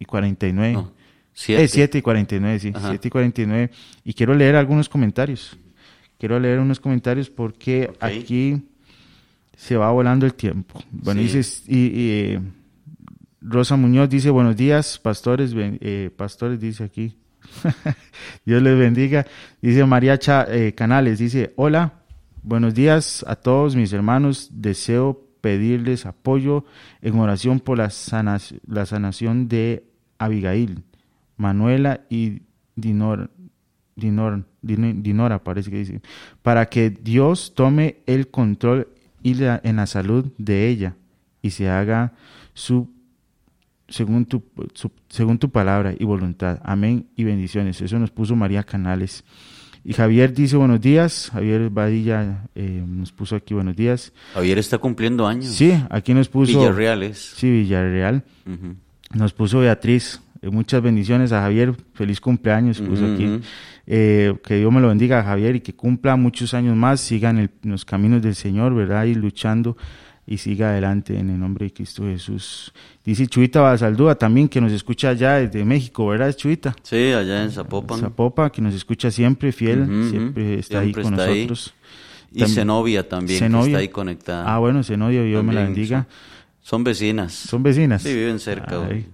y 0.00 0.04
49. 0.04 0.72
No, 0.74 0.97
siete. 1.40 1.64
Eh, 1.64 1.68
7 1.68 1.98
y 1.98 2.02
49, 2.02 2.58
sí, 2.58 2.72
Ajá. 2.74 2.88
7 2.90 3.08
y 3.08 3.10
49. 3.10 3.70
Y 4.04 4.12
quiero 4.14 4.34
leer 4.34 4.56
algunos 4.56 4.88
comentarios. 4.88 5.56
Quiero 6.18 6.40
leer 6.40 6.58
unos 6.58 6.80
comentarios 6.80 7.30
porque 7.30 7.92
aquí 8.00 8.60
se 9.56 9.76
va 9.76 9.90
volando 9.92 10.26
el 10.26 10.34
tiempo. 10.34 10.82
Bueno, 10.90 11.20
Sí. 11.22 11.28
dice, 11.36 11.62
y, 11.68 11.76
y, 11.78 12.10
eh, 12.10 12.40
Rosa 13.40 13.76
Muñoz 13.76 14.08
dice, 14.08 14.30
buenos 14.30 14.56
días, 14.56 14.98
pastores, 14.98 15.52
eh, 15.56 16.10
pastores, 16.16 16.58
dice 16.60 16.82
aquí. 16.84 17.16
Dios 18.44 18.60
les 18.62 18.76
bendiga. 18.78 19.26
Dice 19.62 19.84
María 19.86 20.18
Cha- 20.18 20.46
eh, 20.50 20.74
Canales, 20.74 21.18
dice, 21.20 21.52
hola, 21.56 22.02
buenos 22.42 22.74
días 22.74 23.24
a 23.28 23.36
todos 23.36 23.76
mis 23.76 23.92
hermanos. 23.92 24.50
Deseo 24.52 25.24
pedirles 25.40 26.04
apoyo 26.04 26.64
en 27.00 27.16
oración 27.18 27.60
por 27.60 27.78
la, 27.78 27.90
sanas- 27.90 28.54
la 28.66 28.86
sanación 28.86 29.46
de 29.48 29.84
Abigail, 30.18 30.82
Manuela 31.38 32.02
y 32.10 32.42
Dinor, 32.76 33.30
Din- 33.96 35.02
Dinora, 35.02 35.42
parece 35.42 35.70
que 35.70 35.78
dice, 35.78 36.00
para 36.42 36.66
que 36.66 36.90
Dios 36.90 37.52
tome 37.54 37.96
el 38.06 38.28
control 38.28 38.88
y 39.22 39.34
la- 39.34 39.60
en 39.64 39.76
la 39.76 39.86
salud 39.86 40.26
de 40.38 40.68
ella 40.68 40.94
y 41.42 41.50
se 41.50 41.68
haga 41.68 42.12
su 42.54 42.88
según 43.88 44.26
tu, 44.26 44.42
su- 44.74 44.92
según 45.08 45.38
tu 45.38 45.48
palabra 45.50 45.94
y 45.98 46.04
voluntad. 46.04 46.60
Amén 46.62 47.06
y 47.16 47.24
bendiciones. 47.24 47.80
Eso 47.80 47.98
nos 47.98 48.10
puso 48.10 48.36
María 48.36 48.62
Canales. 48.62 49.24
Y 49.82 49.94
Javier 49.94 50.34
dice 50.34 50.56
buenos 50.58 50.80
días. 50.80 51.30
Javier 51.32 51.70
Badilla 51.70 52.44
eh, 52.54 52.84
nos 52.86 53.12
puso 53.12 53.34
aquí 53.36 53.54
buenos 53.54 53.74
días. 53.76 54.12
Javier 54.34 54.58
está 54.58 54.76
cumpliendo 54.76 55.26
años. 55.26 55.46
Sí, 55.54 55.72
aquí 55.88 56.12
nos 56.12 56.28
puso. 56.28 56.58
Villarreales. 56.58 57.32
Sí, 57.36 57.50
Villarreal. 57.50 58.24
Nos 59.14 59.32
puso 59.32 59.60
Beatriz. 59.60 60.20
Eh, 60.42 60.50
muchas 60.50 60.82
bendiciones 60.82 61.32
a 61.32 61.40
Javier. 61.42 61.74
Feliz 61.94 62.20
cumpleaños. 62.20 62.80
Puso 62.80 63.04
aquí. 63.12 63.40
Eh, 63.86 64.34
que 64.44 64.56
Dios 64.56 64.72
me 64.72 64.80
lo 64.80 64.88
bendiga 64.88 65.20
a 65.20 65.24
Javier 65.24 65.56
y 65.56 65.60
que 65.60 65.74
cumpla 65.74 66.16
muchos 66.16 66.54
años 66.54 66.76
más. 66.76 67.00
Siga 67.00 67.30
en, 67.30 67.38
el- 67.38 67.50
en 67.64 67.70
los 67.70 67.84
caminos 67.84 68.22
del 68.22 68.34
Señor, 68.34 68.74
¿verdad? 68.74 69.04
Y 69.04 69.14
luchando 69.14 69.76
y 70.26 70.36
siga 70.36 70.68
adelante 70.70 71.18
en 71.18 71.30
el 71.30 71.40
nombre 71.40 71.64
de 71.66 71.72
Cristo 71.72 72.02
Jesús. 72.02 72.70
Dice 73.02 73.26
Chuita 73.26 73.62
Basaldúa 73.62 74.14
también 74.16 74.46
que 74.48 74.60
nos 74.60 74.72
escucha 74.72 75.08
allá 75.08 75.36
desde 75.36 75.64
México, 75.64 76.06
¿verdad, 76.06 76.34
Chuita? 76.36 76.76
Sí, 76.82 77.12
allá 77.12 77.44
en 77.44 77.50
Zapopan. 77.50 77.98
Zapopa, 77.98 78.52
que 78.52 78.60
nos 78.60 78.74
escucha 78.74 79.10
siempre, 79.10 79.52
fiel, 79.52 79.86
siempre 80.10 80.58
está 80.58 80.80
ahí 80.80 80.92
con 80.92 81.14
está 81.14 81.24
ahí. 81.24 81.46
nosotros. 81.46 81.74
Y 82.30 82.44
Zenobia 82.44 83.08
también, 83.08 83.38
que 83.38 83.44
Zenobia. 83.46 83.66
está 83.68 83.78
ahí 83.78 83.88
conectada. 83.88 84.54
Ah, 84.54 84.58
bueno, 84.58 84.82
Zenodio, 84.82 85.24
Dios 85.24 85.42
me 85.42 85.54
la 85.54 85.62
bendiga. 85.62 86.06
Son 86.60 86.84
vecinas. 86.84 87.32
Son 87.32 87.62
vecinas. 87.62 88.02
Sí, 88.02 88.12
viven 88.14 88.38
cerca. 88.38 88.84
Ay. 88.86 89.06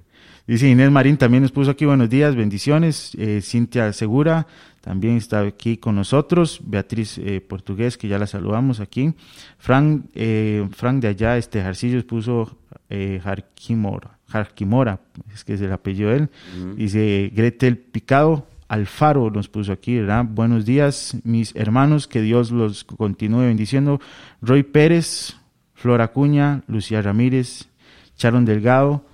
Dice 0.47 0.69
Inés 0.69 0.91
Marín 0.91 1.17
también 1.17 1.43
nos 1.43 1.53
puso 1.53 1.71
aquí 1.71 1.87
buenos 1.87 2.11
días, 2.11 2.37
bendiciones. 2.37 3.15
Eh, 3.17 3.41
Cintia 3.43 3.91
Segura 3.95 4.47
también 4.83 5.17
está 5.17 5.41
aquí 5.41 5.79
con 5.79 5.97
nosotros. 5.97 6.61
Beatriz 6.63 7.17
eh, 7.17 7.41
Portugués, 7.41 7.97
que 7.97 8.09
ya 8.09 8.19
la 8.19 8.27
saludamos 8.27 8.81
aquí. 8.81 9.15
Frank, 9.57 10.05
eh, 10.15 10.69
Frank 10.73 11.01
de 11.01 11.09
allá, 11.09 11.39
este 11.39 11.63
Jarcillos 11.63 12.05
puso 12.05 12.59
eh, 12.91 13.23
Jarquimora, 13.25 14.19
Jarquimora, 14.29 15.01
es 15.33 15.45
que 15.45 15.55
es 15.55 15.63
el 15.63 15.73
apellido 15.73 16.11
de 16.11 16.17
él. 16.17 16.29
Dice 16.77 17.33
Gretel 17.35 17.79
Picado. 17.79 18.47
Alfaro 18.67 19.31
nos 19.31 19.49
puso 19.49 19.73
aquí, 19.73 19.99
¿verdad? 20.01 20.25
Buenos 20.29 20.65
días, 20.65 21.17
mis 21.23 21.55
hermanos, 21.55 22.09
que 22.09 22.23
Dios 22.23 22.51
los 22.51 22.85
continúe 22.85 23.41
bendiciendo. 23.41 24.01
Roy 24.43 24.63
Pérez, 24.63 25.37
Flora 25.75 26.09
Cuña, 26.09 26.63
Lucía 26.67 27.01
Ramírez, 27.01 27.69
Sharon 28.17 28.47
Delgado, 28.47 29.05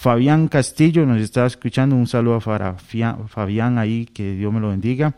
Fabián 0.00 0.46
Castillo 0.46 1.04
nos 1.06 1.20
está 1.20 1.44
escuchando. 1.44 1.96
Un 1.96 2.06
saludo 2.06 2.40
Fia- 2.40 3.16
Fabián 3.26 3.78
ahí, 3.78 4.06
que 4.06 4.34
Dios 4.36 4.52
me 4.52 4.60
lo 4.60 4.68
bendiga. 4.68 5.16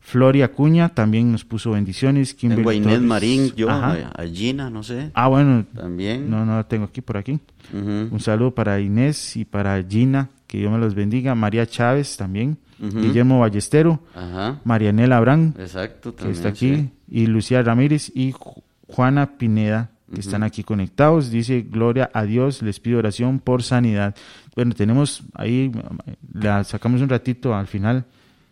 Floria 0.00 0.44
Acuña 0.46 0.90
también 0.90 1.32
nos 1.32 1.46
puso 1.46 1.70
bendiciones. 1.70 2.34
Kimberly 2.34 2.64
Tengo 2.64 2.70
a 2.70 2.74
Inés. 2.74 3.00
Marín, 3.00 3.52
yo, 3.56 3.70
Ajá. 3.70 4.10
a 4.14 4.22
a 4.22 4.26
Gina, 4.26 4.68
no 4.68 4.82
sé. 4.82 5.10
Ah, 5.14 5.28
bueno, 5.28 5.64
También. 5.74 6.28
no, 6.28 6.44
no 6.44 6.56
la 6.56 6.64
tengo 6.64 6.84
aquí 6.84 7.00
por 7.00 7.16
aquí. 7.16 7.38
Un 7.72 8.20
saludo 8.20 8.50
para 8.54 8.78
Inés 8.78 9.36
y 9.38 9.46
para 9.46 9.82
Gina, 9.82 10.28
que 10.46 10.58
Dios 10.58 10.70
me 10.70 10.76
los 10.78 10.94
bendiga. 10.94 11.34
María 11.34 11.64
Chávez 11.66 12.18
también. 12.18 12.58
Guillermo 12.78 13.40
Ballestero. 13.40 14.00
Ajá. 14.14 14.58
Marianela 14.64 15.16
Abrán, 15.16 15.54
Exacto. 15.58 16.10
que 16.14 16.18
También, 16.24 16.36
está 16.36 16.48
aquí. 16.50 16.74
sí. 16.76 16.90
Y 17.10 17.26
Lucía 17.26 17.62
Ramírez 17.62 18.12
y 18.14 18.32
Ju- 18.32 18.62
Juana 18.86 19.38
Pineda, 19.38 19.90
que 20.12 20.20
están 20.20 20.42
aquí 20.42 20.62
conectados. 20.64 21.30
Dice, 21.30 21.62
gloria 21.62 22.10
a 22.12 22.24
Dios, 22.24 22.62
les 22.62 22.80
pido 22.80 22.98
oración 22.98 23.38
por 23.40 23.62
sanidad. 23.62 24.14
Bueno, 24.56 24.74
tenemos 24.74 25.22
ahí, 25.34 25.70
la 26.32 26.64
sacamos 26.64 27.00
un 27.00 27.08
ratito 27.08 27.54
al 27.54 27.66
final. 27.66 28.04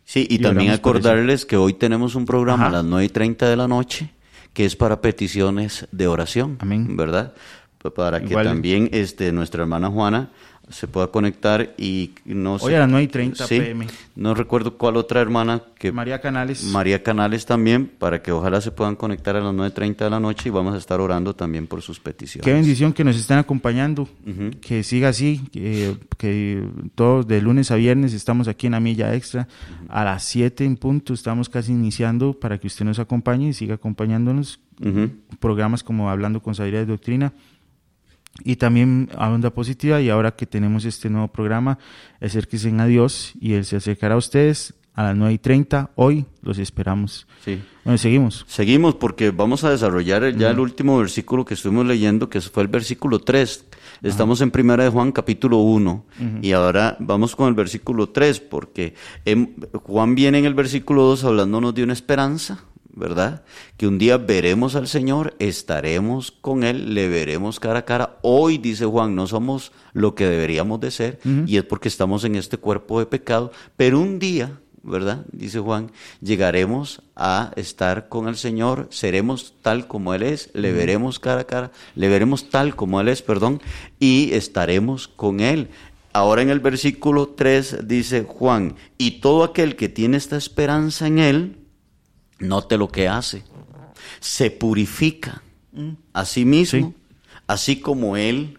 Sí, 0.04 0.26
y, 0.30 0.36
Y 0.36 0.38
también 0.38 0.70
acordarles 0.70 1.44
que 1.44 1.56
hoy 1.56 1.74
tenemos 1.74 2.14
un 2.14 2.24
programa 2.24 2.64
Ajá. 2.66 2.68
a 2.68 2.82
las 2.82 2.84
9 2.84 3.04
y 3.04 3.08
30 3.08 3.48
de 3.48 3.56
la 3.56 3.68
noche 3.68 4.10
que 4.54 4.64
es 4.64 4.74
para 4.74 5.00
peticiones 5.00 5.86
de 5.92 6.06
oración. 6.08 6.56
Amén. 6.60 6.96
¿Verdad? 6.96 7.34
Pa- 7.80 7.90
Para 7.94 8.20
que 8.20 8.30
Igual. 8.30 8.46
también 8.46 8.88
este, 8.92 9.30
nuestra 9.32 9.62
hermana 9.62 9.88
Juana 9.88 10.30
se 10.70 10.86
pueda 10.86 11.08
conectar 11.08 11.74
y 11.78 12.12
no 12.24 12.58
sé. 12.58 12.66
Hoy 12.66 12.74
a 12.74 12.80
las 12.80 12.88
9 12.88 13.04
y 13.04 13.08
30 13.08 13.46
Sí, 13.46 13.58
pm. 13.58 13.86
No 14.16 14.34
recuerdo 14.34 14.76
cuál 14.76 14.96
otra 14.96 15.20
hermana 15.20 15.62
que 15.78 15.92
María 15.92 16.20
Canales. 16.20 16.64
María 16.64 17.02
Canales 17.02 17.46
también, 17.46 17.86
para 17.86 18.22
que 18.22 18.32
ojalá 18.32 18.60
se 18.60 18.70
puedan 18.70 18.96
conectar 18.96 19.36
a 19.36 19.40
las 19.40 19.54
9.30 19.54 19.96
de 19.96 20.10
la 20.10 20.20
noche 20.20 20.48
y 20.48 20.52
vamos 20.52 20.74
a 20.74 20.78
estar 20.78 21.00
orando 21.00 21.34
también 21.34 21.66
por 21.66 21.82
sus 21.82 22.00
peticiones. 22.00 22.44
Qué 22.44 22.52
bendición 22.52 22.92
que 22.92 23.04
nos 23.04 23.16
estén 23.16 23.38
acompañando. 23.38 24.02
Ujú. 24.02 24.50
Que 24.60 24.82
siga 24.82 25.08
así, 25.08 25.42
que, 25.52 25.96
que 26.16 26.62
todos 26.94 27.26
de 27.26 27.40
lunes 27.40 27.70
a 27.70 27.76
viernes 27.76 28.12
estamos 28.12 28.48
aquí 28.48 28.66
en 28.66 28.72
la 28.72 28.80
milla 28.80 29.14
extra. 29.14 29.48
A 29.88 30.04
las 30.04 30.24
7 30.24 30.64
en 30.64 30.76
punto 30.76 31.14
estamos 31.14 31.48
casi 31.48 31.72
iniciando 31.72 32.32
para 32.34 32.58
que 32.58 32.66
usted 32.66 32.84
nos 32.84 32.98
acompañe 32.98 33.48
y 33.48 33.52
siga 33.52 33.76
acompañándonos. 33.76 34.60
Ujú. 34.80 35.10
Programas 35.40 35.82
como 35.82 36.08
Hablando 36.10 36.40
con 36.40 36.54
Sabiduría 36.54 36.80
de 36.80 36.86
Doctrina 36.86 37.32
y 38.44 38.56
también 38.56 39.10
a 39.16 39.28
Onda 39.30 39.50
Positiva. 39.50 40.00
Y 40.00 40.10
ahora 40.10 40.32
que 40.36 40.46
tenemos 40.46 40.84
este 40.84 41.10
nuevo 41.10 41.28
programa, 41.28 41.78
acérquense 42.20 42.70
a 42.78 42.86
Dios 42.86 43.32
y 43.40 43.54
Él 43.54 43.64
se 43.64 43.76
acercará 43.76 44.14
a 44.14 44.18
ustedes 44.18 44.74
a 44.94 45.02
las 45.04 45.16
9 45.16 45.32
y 45.34 45.38
30. 45.38 45.90
Hoy 45.94 46.24
los 46.42 46.58
esperamos. 46.58 47.26
Sí. 47.44 47.60
Bueno, 47.84 47.98
seguimos. 47.98 48.44
Seguimos 48.48 48.96
porque 48.96 49.30
vamos 49.30 49.62
a 49.64 49.70
desarrollar 49.70 50.24
el- 50.24 50.36
ya 50.36 50.50
el 50.50 50.58
último 50.58 50.98
versículo 50.98 51.44
que 51.44 51.54
estuvimos 51.54 51.86
leyendo, 51.86 52.28
que 52.28 52.40
fue 52.40 52.64
el 52.64 52.68
versículo 52.68 53.20
3. 53.20 53.64
Estamos 54.02 54.40
en 54.40 54.50
Primera 54.50 54.84
de 54.84 54.90
Juan 54.90 55.12
capítulo 55.12 55.58
1 55.58 56.04
y 56.42 56.52
ahora 56.52 56.96
vamos 57.00 57.34
con 57.36 57.48
el 57.48 57.54
versículo 57.54 58.08
3 58.10 58.40
porque 58.40 58.94
Juan 59.84 60.14
viene 60.14 60.38
en 60.38 60.44
el 60.44 60.54
versículo 60.54 61.02
2 61.04 61.24
hablándonos 61.24 61.74
de 61.74 61.84
una 61.84 61.92
esperanza, 61.92 62.64
¿verdad? 62.98 63.42
Que 63.76 63.86
un 63.86 63.98
día 63.98 64.18
veremos 64.18 64.74
al 64.74 64.88
Señor, 64.88 65.34
estaremos 65.38 66.30
con 66.30 66.64
Él, 66.64 66.94
le 66.94 67.08
veremos 67.08 67.60
cara 67.60 67.80
a 67.80 67.84
cara. 67.84 68.18
Hoy, 68.22 68.58
dice 68.58 68.84
Juan, 68.84 69.14
no 69.14 69.26
somos 69.26 69.72
lo 69.92 70.14
que 70.14 70.26
deberíamos 70.26 70.80
de 70.80 70.90
ser 70.90 71.20
y 71.46 71.56
es 71.56 71.64
porque 71.64 71.88
estamos 71.88 72.24
en 72.24 72.34
este 72.34 72.58
cuerpo 72.58 72.98
de 72.98 73.06
pecado, 73.06 73.52
pero 73.76 74.00
un 74.00 74.18
día 74.18 74.58
¿verdad? 74.82 75.26
Dice 75.32 75.58
Juan, 75.58 75.90
llegaremos 76.20 77.02
a 77.14 77.52
estar 77.56 78.08
con 78.08 78.28
el 78.28 78.36
Señor, 78.36 78.88
seremos 78.90 79.54
tal 79.62 79.86
como 79.86 80.14
Él 80.14 80.22
es, 80.22 80.50
le 80.54 80.72
veremos 80.72 81.18
cara 81.18 81.42
a 81.42 81.46
cara, 81.46 81.72
le 81.94 82.08
veremos 82.08 82.48
tal 82.50 82.74
como 82.74 83.00
Él 83.00 83.08
es, 83.08 83.22
perdón, 83.22 83.60
y 83.98 84.30
estaremos 84.32 85.08
con 85.08 85.40
Él. 85.40 85.68
Ahora 86.12 86.42
en 86.42 86.50
el 86.50 86.60
versículo 86.60 87.28
3 87.28 87.86
dice 87.86 88.24
Juan, 88.26 88.76
y 88.96 89.20
todo 89.20 89.44
aquel 89.44 89.76
que 89.76 89.88
tiene 89.88 90.16
esta 90.16 90.36
esperanza 90.36 91.06
en 91.06 91.18
Él, 91.18 91.56
note 92.38 92.76
lo 92.76 92.88
que 92.88 93.08
hace, 93.08 93.44
se 94.20 94.50
purifica 94.50 95.42
a 96.12 96.24
sí 96.24 96.44
mismo, 96.44 96.94
así 97.46 97.80
como 97.80 98.16
Él 98.16 98.58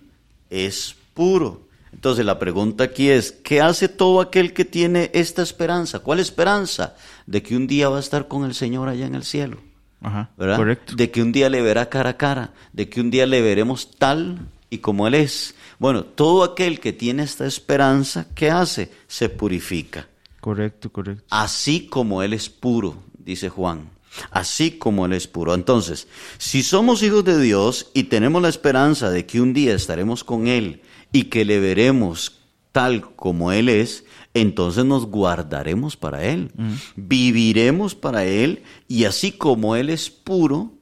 es 0.49 0.95
puro. 1.13 1.67
Entonces 1.91 2.25
la 2.25 2.39
pregunta 2.39 2.84
aquí 2.86 3.09
es, 3.09 3.32
¿qué 3.32 3.61
hace 3.61 3.89
todo 3.89 4.21
aquel 4.21 4.53
que 4.53 4.63
tiene 4.63 5.09
esta 5.13 5.41
esperanza? 5.41 5.99
¿Cuál 5.99 6.19
esperanza? 6.19 6.95
De 7.25 7.41
que 7.41 7.57
un 7.57 7.67
día 7.67 7.89
va 7.89 7.97
a 7.97 8.01
estar 8.01 8.27
con 8.27 8.45
el 8.45 8.53
Señor 8.53 8.89
allá 8.89 9.05
en 9.05 9.15
el 9.15 9.23
cielo. 9.23 9.57
Ajá, 10.01 10.30
¿verdad? 10.38 10.57
correcto. 10.57 10.95
De 10.95 11.11
que 11.11 11.21
un 11.21 11.32
día 11.32 11.49
le 11.49 11.61
verá 11.61 11.89
cara 11.89 12.11
a 12.11 12.17
cara, 12.17 12.53
de 12.71 12.89
que 12.89 13.01
un 13.01 13.11
día 13.11 13.25
le 13.25 13.41
veremos 13.41 13.91
tal 13.97 14.39
y 14.69 14.77
como 14.77 15.07
Él 15.07 15.15
es. 15.15 15.55
Bueno, 15.77 16.03
todo 16.03 16.43
aquel 16.43 16.80
que 16.80 16.93
tiene 16.93 17.23
esta 17.23 17.45
esperanza, 17.45 18.27
¿qué 18.36 18.49
hace? 18.51 18.91
Se 19.07 19.30
purifica. 19.30 20.07
Correcto, 20.39 20.91
correcto. 20.91 21.23
Así 21.30 21.88
como 21.88 22.23
Él 22.23 22.34
es 22.34 22.49
puro, 22.49 22.95
dice 23.30 23.49
Juan. 23.49 23.89
Así 24.32 24.71
como 24.71 25.05
Él 25.05 25.13
es 25.13 25.27
puro. 25.27 25.53
Entonces, 25.53 26.07
si 26.38 26.63
somos 26.63 27.03
hijos 27.03 27.23
de 27.23 27.39
Dios 27.39 27.91
y 27.93 28.03
tenemos 28.03 28.41
la 28.41 28.49
esperanza 28.49 29.09
de 29.09 29.25
que 29.25 29.39
un 29.39 29.53
día 29.53 29.75
estaremos 29.75 30.23
con 30.23 30.47
Él 30.47 30.82
y 31.11 31.25
que 31.25 31.45
le 31.45 31.59
veremos 31.59 32.39
tal 32.71 33.15
como 33.15 33.51
Él 33.51 33.69
es, 33.69 34.05
entonces 34.34 34.86
nos 34.86 35.05
guardaremos 35.05 35.95
para 35.95 36.25
Él, 36.25 36.51
viviremos 36.95 37.95
para 37.95 38.25
Él 38.25 38.63
y 38.88 39.05
así 39.05 39.32
como 39.32 39.75
Él 39.75 39.89
es 39.89 40.09
puro, 40.09 40.73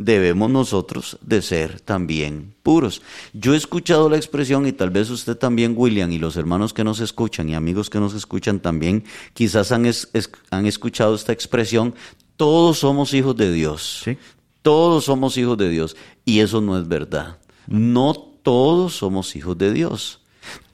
debemos 0.00 0.48
nosotros 0.48 1.18
de 1.22 1.42
ser 1.42 1.80
también 1.80 2.54
puros. 2.62 3.02
Yo 3.32 3.52
he 3.54 3.56
escuchado 3.56 4.08
la 4.08 4.16
expresión 4.16 4.64
y 4.66 4.72
tal 4.72 4.90
vez 4.90 5.10
usted 5.10 5.36
también, 5.36 5.74
William, 5.76 6.10
y 6.12 6.18
los 6.18 6.36
hermanos 6.36 6.72
que 6.72 6.84
nos 6.84 7.00
escuchan 7.00 7.48
y 7.48 7.54
amigos 7.56 7.90
que 7.90 7.98
nos 7.98 8.14
escuchan 8.14 8.60
también, 8.60 9.02
quizás 9.34 9.72
han, 9.72 9.86
es- 9.86 10.08
es- 10.12 10.30
han 10.50 10.66
escuchado 10.66 11.14
esta 11.16 11.32
expresión, 11.32 11.94
todos 12.36 12.78
somos 12.78 13.12
hijos 13.12 13.36
de 13.36 13.52
Dios. 13.52 14.02
Sí. 14.04 14.16
Todos 14.62 15.04
somos 15.06 15.36
hijos 15.36 15.58
de 15.58 15.68
Dios. 15.68 15.96
Y 16.24 16.40
eso 16.40 16.60
no 16.60 16.78
es 16.78 16.86
verdad. 16.86 17.38
No 17.66 18.14
todos 18.14 18.94
somos 18.96 19.34
hijos 19.34 19.58
de 19.58 19.72
Dios. 19.72 20.20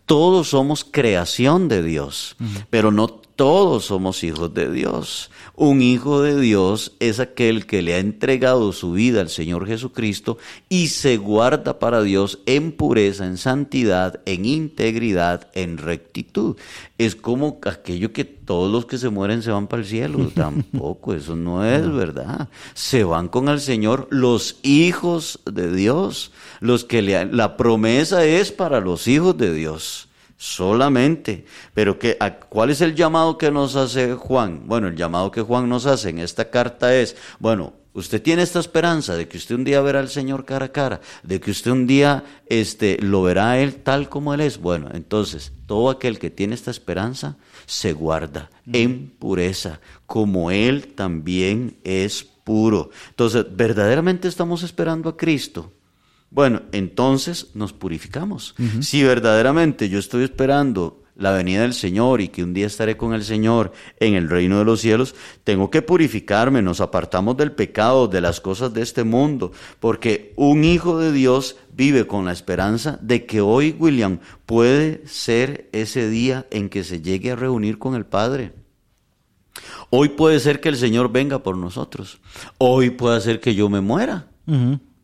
Todos 0.04 0.48
somos 0.50 0.84
creación 0.84 1.68
de 1.68 1.82
Dios. 1.82 2.36
Pero 2.68 2.90
no 2.90 3.22
todos 3.36 3.86
somos 3.86 4.22
hijos 4.24 4.54
de 4.54 4.70
Dios. 4.70 5.30
Un 5.56 5.82
hijo 5.82 6.22
de 6.22 6.40
Dios 6.40 6.92
es 7.00 7.20
aquel 7.20 7.66
que 7.66 7.82
le 7.82 7.94
ha 7.94 7.98
entregado 7.98 8.72
su 8.72 8.92
vida 8.92 9.20
al 9.20 9.28
Señor 9.28 9.66
Jesucristo 9.66 10.38
y 10.68 10.88
se 10.88 11.16
guarda 11.16 11.78
para 11.78 12.02
Dios 12.02 12.40
en 12.46 12.72
pureza, 12.72 13.26
en 13.26 13.36
santidad, 13.36 14.20
en 14.26 14.44
integridad, 14.44 15.48
en 15.54 15.78
rectitud. 15.78 16.56
Es 16.98 17.16
como 17.16 17.58
aquello 17.66 18.12
que 18.12 18.24
todos 18.24 18.70
los 18.70 18.86
que 18.86 18.98
se 18.98 19.10
mueren 19.10 19.42
se 19.42 19.50
van 19.50 19.66
para 19.66 19.82
el 19.82 19.88
cielo. 19.88 20.30
Tampoco, 20.34 21.14
eso 21.14 21.36
no 21.36 21.64
es 21.64 21.92
verdad. 21.92 22.48
Se 22.74 23.04
van 23.04 23.28
con 23.28 23.48
el 23.48 23.60
Señor 23.60 24.08
los 24.10 24.58
hijos 24.62 25.40
de 25.44 25.72
Dios. 25.72 26.32
Los 26.60 26.84
que 26.84 27.02
le, 27.02 27.26
la 27.26 27.56
promesa 27.56 28.24
es 28.24 28.52
para 28.52 28.80
los 28.80 29.08
hijos 29.08 29.36
de 29.36 29.52
Dios 29.52 30.08
solamente. 30.44 31.46
Pero 31.72 31.98
que, 31.98 32.18
¿cuál 32.50 32.70
es 32.70 32.82
el 32.82 32.94
llamado 32.94 33.38
que 33.38 33.50
nos 33.50 33.76
hace 33.76 34.14
Juan? 34.14 34.62
Bueno, 34.66 34.88
el 34.88 34.96
llamado 34.96 35.30
que 35.30 35.40
Juan 35.40 35.68
nos 35.68 35.86
hace 35.86 36.10
en 36.10 36.18
esta 36.18 36.50
carta 36.50 36.94
es, 36.94 37.16
bueno, 37.38 37.72
usted 37.94 38.20
tiene 38.20 38.42
esta 38.42 38.60
esperanza 38.60 39.16
de 39.16 39.26
que 39.26 39.38
usted 39.38 39.54
un 39.54 39.64
día 39.64 39.80
verá 39.80 40.00
al 40.00 40.10
Señor 40.10 40.44
cara 40.44 40.66
a 40.66 40.72
cara, 40.72 41.00
de 41.22 41.40
que 41.40 41.50
usted 41.50 41.70
un 41.70 41.86
día 41.86 42.24
este, 42.46 42.98
lo 43.00 43.22
verá 43.22 43.52
a 43.52 43.58
Él 43.58 43.76
tal 43.76 44.10
como 44.10 44.34
Él 44.34 44.42
es. 44.42 44.58
Bueno, 44.58 44.90
entonces, 44.92 45.52
todo 45.66 45.88
aquel 45.88 46.18
que 46.18 46.28
tiene 46.28 46.54
esta 46.54 46.70
esperanza 46.70 47.36
se 47.64 47.94
guarda 47.94 48.50
en 48.70 49.14
pureza, 49.18 49.80
como 50.04 50.50
Él 50.50 50.88
también 50.88 51.78
es 51.84 52.22
puro. 52.22 52.90
Entonces, 53.08 53.46
verdaderamente 53.50 54.28
estamos 54.28 54.62
esperando 54.62 55.08
a 55.08 55.16
Cristo 55.16 55.72
bueno, 56.34 56.62
entonces 56.72 57.50
nos 57.54 57.72
purificamos. 57.72 58.56
Si 58.80 59.04
verdaderamente 59.04 59.88
yo 59.88 60.00
estoy 60.00 60.24
esperando 60.24 61.04
la 61.14 61.30
venida 61.30 61.62
del 61.62 61.74
Señor 61.74 62.20
y 62.20 62.26
que 62.26 62.42
un 62.42 62.52
día 62.54 62.66
estaré 62.66 62.96
con 62.96 63.14
el 63.14 63.22
Señor 63.22 63.70
en 64.00 64.14
el 64.14 64.28
reino 64.28 64.58
de 64.58 64.64
los 64.64 64.80
cielos, 64.80 65.14
tengo 65.44 65.70
que 65.70 65.80
purificarme, 65.80 66.60
nos 66.60 66.80
apartamos 66.80 67.36
del 67.36 67.52
pecado, 67.52 68.08
de 68.08 68.20
las 68.20 68.40
cosas 68.40 68.74
de 68.74 68.82
este 68.82 69.04
mundo, 69.04 69.52
porque 69.78 70.32
un 70.34 70.64
hijo 70.64 70.98
de 70.98 71.12
Dios 71.12 71.56
vive 71.72 72.08
con 72.08 72.24
la 72.24 72.32
esperanza 72.32 72.98
de 73.00 73.26
que 73.26 73.40
hoy, 73.40 73.76
William, 73.78 74.18
puede 74.44 75.06
ser 75.06 75.68
ese 75.70 76.08
día 76.08 76.46
en 76.50 76.68
que 76.68 76.82
se 76.82 77.00
llegue 77.00 77.30
a 77.30 77.36
reunir 77.36 77.78
con 77.78 77.94
el 77.94 78.06
Padre. 78.06 78.52
Hoy 79.90 80.08
puede 80.08 80.40
ser 80.40 80.60
que 80.60 80.68
el 80.68 80.76
Señor 80.76 81.12
venga 81.12 81.44
por 81.44 81.56
nosotros. 81.56 82.20
Hoy 82.58 82.90
puede 82.90 83.20
ser 83.20 83.38
que 83.38 83.54
yo 83.54 83.68
me 83.68 83.80
muera. 83.80 84.26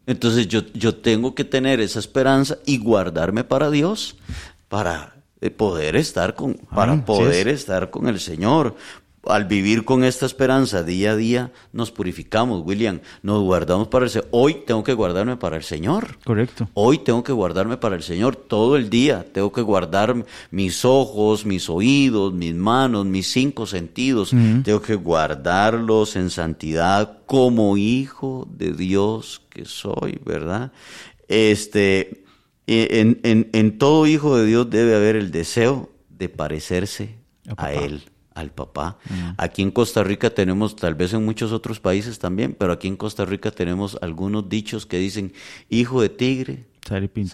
Entonces 0.06 0.48
yo, 0.48 0.62
yo 0.74 0.94
tengo 0.96 1.34
que 1.34 1.44
tener 1.44 1.80
esa 1.80 1.98
esperanza 1.98 2.58
y 2.66 2.78
guardarme 2.78 3.44
para 3.44 3.70
Dios 3.70 4.16
para 4.68 5.14
eh, 5.40 5.50
poder 5.50 5.96
estar 5.96 6.34
con, 6.34 6.54
para 6.54 7.04
poder 7.04 7.48
estar 7.48 7.90
con 7.90 8.08
el 8.08 8.20
Señor, 8.20 8.76
al 9.24 9.44
vivir 9.44 9.84
con 9.84 10.02
esta 10.02 10.24
esperanza 10.24 10.82
día 10.82 11.12
a 11.12 11.16
día, 11.16 11.52
nos 11.72 11.90
purificamos, 11.90 12.62
William, 12.64 13.00
nos 13.22 13.42
guardamos 13.42 13.88
para 13.88 14.06
el 14.06 14.10
Señor. 14.10 14.28
Hoy 14.30 14.62
tengo 14.66 14.82
que 14.82 14.94
guardarme 14.94 15.36
para 15.36 15.56
el 15.56 15.62
Señor. 15.62 16.18
Correcto. 16.24 16.68
Hoy 16.72 16.98
tengo 16.98 17.22
que 17.22 17.32
guardarme 17.32 17.76
para 17.76 17.96
el 17.96 18.02
Señor 18.02 18.36
todo 18.36 18.76
el 18.76 18.88
día. 18.88 19.26
Tengo 19.30 19.52
que 19.52 19.60
guardar 19.60 20.24
mis 20.50 20.84
ojos, 20.84 21.44
mis 21.44 21.68
oídos, 21.68 22.32
mis 22.32 22.54
manos, 22.54 23.04
mis 23.04 23.30
cinco 23.30 23.66
sentidos. 23.66 24.30
Tengo 24.64 24.80
que 24.80 24.94
guardarlos 24.94 26.16
en 26.16 26.30
santidad 26.30 27.18
como 27.26 27.76
hijo 27.76 28.48
de 28.50 28.72
Dios 28.72 29.42
que 29.50 29.66
soy, 29.66 30.18
¿verdad? 30.24 30.72
Este, 31.28 32.24
en, 32.66 33.20
en, 33.22 33.50
en 33.52 33.78
todo 33.78 34.06
hijo 34.06 34.36
de 34.36 34.46
Dios 34.46 34.70
debe 34.70 34.96
haber 34.96 35.16
el 35.16 35.30
deseo 35.30 35.90
de 36.08 36.28
parecerse 36.28 37.16
a 37.56 37.72
Él 37.72 38.02
al 38.34 38.50
papá. 38.50 38.98
Aquí 39.36 39.62
en 39.62 39.70
Costa 39.70 40.02
Rica 40.02 40.30
tenemos, 40.30 40.76
tal 40.76 40.94
vez 40.94 41.12
en 41.12 41.24
muchos 41.24 41.52
otros 41.52 41.80
países 41.80 42.18
también, 42.18 42.54
pero 42.58 42.72
aquí 42.72 42.88
en 42.88 42.96
Costa 42.96 43.24
Rica 43.24 43.50
tenemos 43.50 43.98
algunos 44.00 44.48
dichos 44.48 44.86
que 44.86 44.98
dicen, 44.98 45.32
hijo 45.68 46.00
de 46.02 46.08
tigre, 46.08 46.66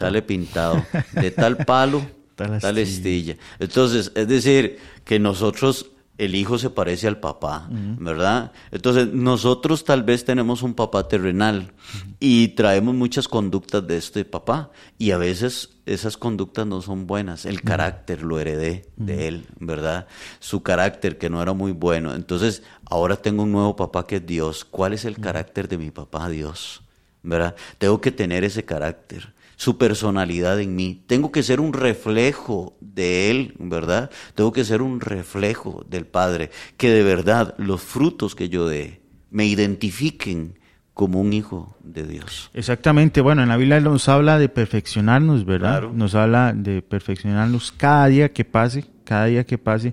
sale 0.07 0.23
pintado, 0.23 0.85
de 1.13 1.31
tal 1.31 1.59
palo, 1.59 2.07
tal, 2.35 2.79
estilla. 2.79 3.37
Entonces, 3.59 4.13
es 4.15 4.29
decir, 4.29 4.79
que 5.05 5.19
nosotros 5.19 5.91
el 6.19 6.35
hijo 6.35 6.59
se 6.59 6.71
parece 6.71 7.09
al 7.09 7.21
papá, 7.21 7.69
¿verdad? 7.71 8.53
Entonces, 8.71 9.09
nosotros 9.13 9.85
tal 9.85 10.03
vez 10.03 10.25
tenemos 10.25 10.63
un 10.63 10.75
papá 10.75 11.09
terrenal 11.09 11.73
y 12.21 12.49
traemos 12.49 12.95
muchas 12.95 13.29
conductas 13.29 13.87
de 13.87 13.99
este 13.99 14.25
papá 14.25 14.71
y 14.99 15.11
a 15.11 15.19
veces 15.19 15.77
esas 15.85 16.17
conductas 16.17 16.67
no 16.67 16.81
son 16.81 17.07
buenas. 17.07 17.45
El 17.45 17.63
carácter 17.63 18.23
lo 18.23 18.41
heredé 18.41 18.89
de 18.97 19.29
él, 19.29 19.47
¿verdad? 19.61 20.07
Su 20.41 20.63
carácter 20.63 21.19
que 21.19 21.29
no 21.29 21.43
era 21.43 21.53
muy 21.53 21.73
bueno. 21.73 22.15
Entonces, 22.15 22.63
ahora 22.87 23.17
tengo 23.17 23.43
un 23.43 23.53
nuevo 23.53 23.77
papá 23.77 24.07
que 24.07 24.17
es 24.17 24.27
Dios. 24.27 24.65
¿Cuál 24.65 24.95
es 24.95 25.05
el 25.05 25.19
carácter 25.19 25.69
de 25.69 25.79
mi 25.79 25.91
papá, 25.91 26.29
Dios? 26.31 26.83
¿Verdad? 27.23 27.57
Tengo 27.79 28.01
que 28.01 28.13
tener 28.13 28.43
ese 28.45 28.65
carácter 28.65 29.36
su 29.57 29.79
personalidad 29.79 30.61
en 30.61 30.77
mí. 30.77 31.03
Tengo 31.07 31.33
que 31.33 31.43
ser 31.43 31.61
un 31.61 31.73
reflejo 31.73 32.77
de 32.81 33.31
Él, 33.31 33.55
¿verdad? 33.59 34.11
Tengo 34.35 34.53
que 34.53 34.65
ser 34.65 34.83
un 34.83 35.01
reflejo 35.01 35.85
del 35.89 36.07
Padre. 36.07 36.51
Que 36.77 36.91
de 36.91 37.03
verdad 37.03 37.55
los 37.59 37.81
frutos 37.81 38.35
que 38.35 38.49
yo 38.49 38.69
dé 38.69 39.01
me 39.31 39.47
identifiquen 39.47 40.59
como 40.95 41.21
un 41.21 41.35
hijo 41.35 41.77
de 41.83 42.07
Dios. 42.07 42.51
Exactamente, 42.55 43.21
bueno, 43.21 43.43
en 43.43 43.51
la 43.51 43.59
Biblia 43.59 43.81
nos 43.81 44.09
habla 44.09 44.39
de 44.39 44.49
perfeccionarnos, 44.49 45.45
¿verdad? 45.45 45.91
Nos 45.93 46.15
habla 46.15 46.55
de 46.55 46.81
perfeccionarnos 46.81 47.71
cada 47.71 48.07
día 48.07 48.33
que 48.33 48.47
pase, 48.47 48.87
cada 49.05 49.27
día 49.27 49.45
que 49.45 49.59
pase, 49.59 49.93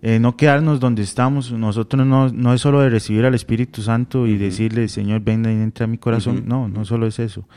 eh, 0.00 0.20
no 0.20 0.36
quedarnos 0.36 0.78
donde 0.78 1.02
estamos, 1.02 1.50
nosotros 1.50 2.06
no, 2.06 2.28
no 2.28 2.54
es 2.54 2.60
solo 2.60 2.82
de 2.82 2.90
recibir 2.90 3.24
al 3.24 3.34
Espíritu 3.34 3.82
Santo 3.82 4.26
y 4.26 4.36
decirle, 4.36 4.86
Señor, 4.88 5.22
venga 5.22 5.50
y 5.50 5.54
entra 5.54 5.84
a 5.84 5.86
mi 5.88 5.98
corazón, 5.98 6.44
no, 6.46 6.68
no 6.68 6.84
solo 6.84 7.06
es 7.06 7.18
eso, 7.18 7.48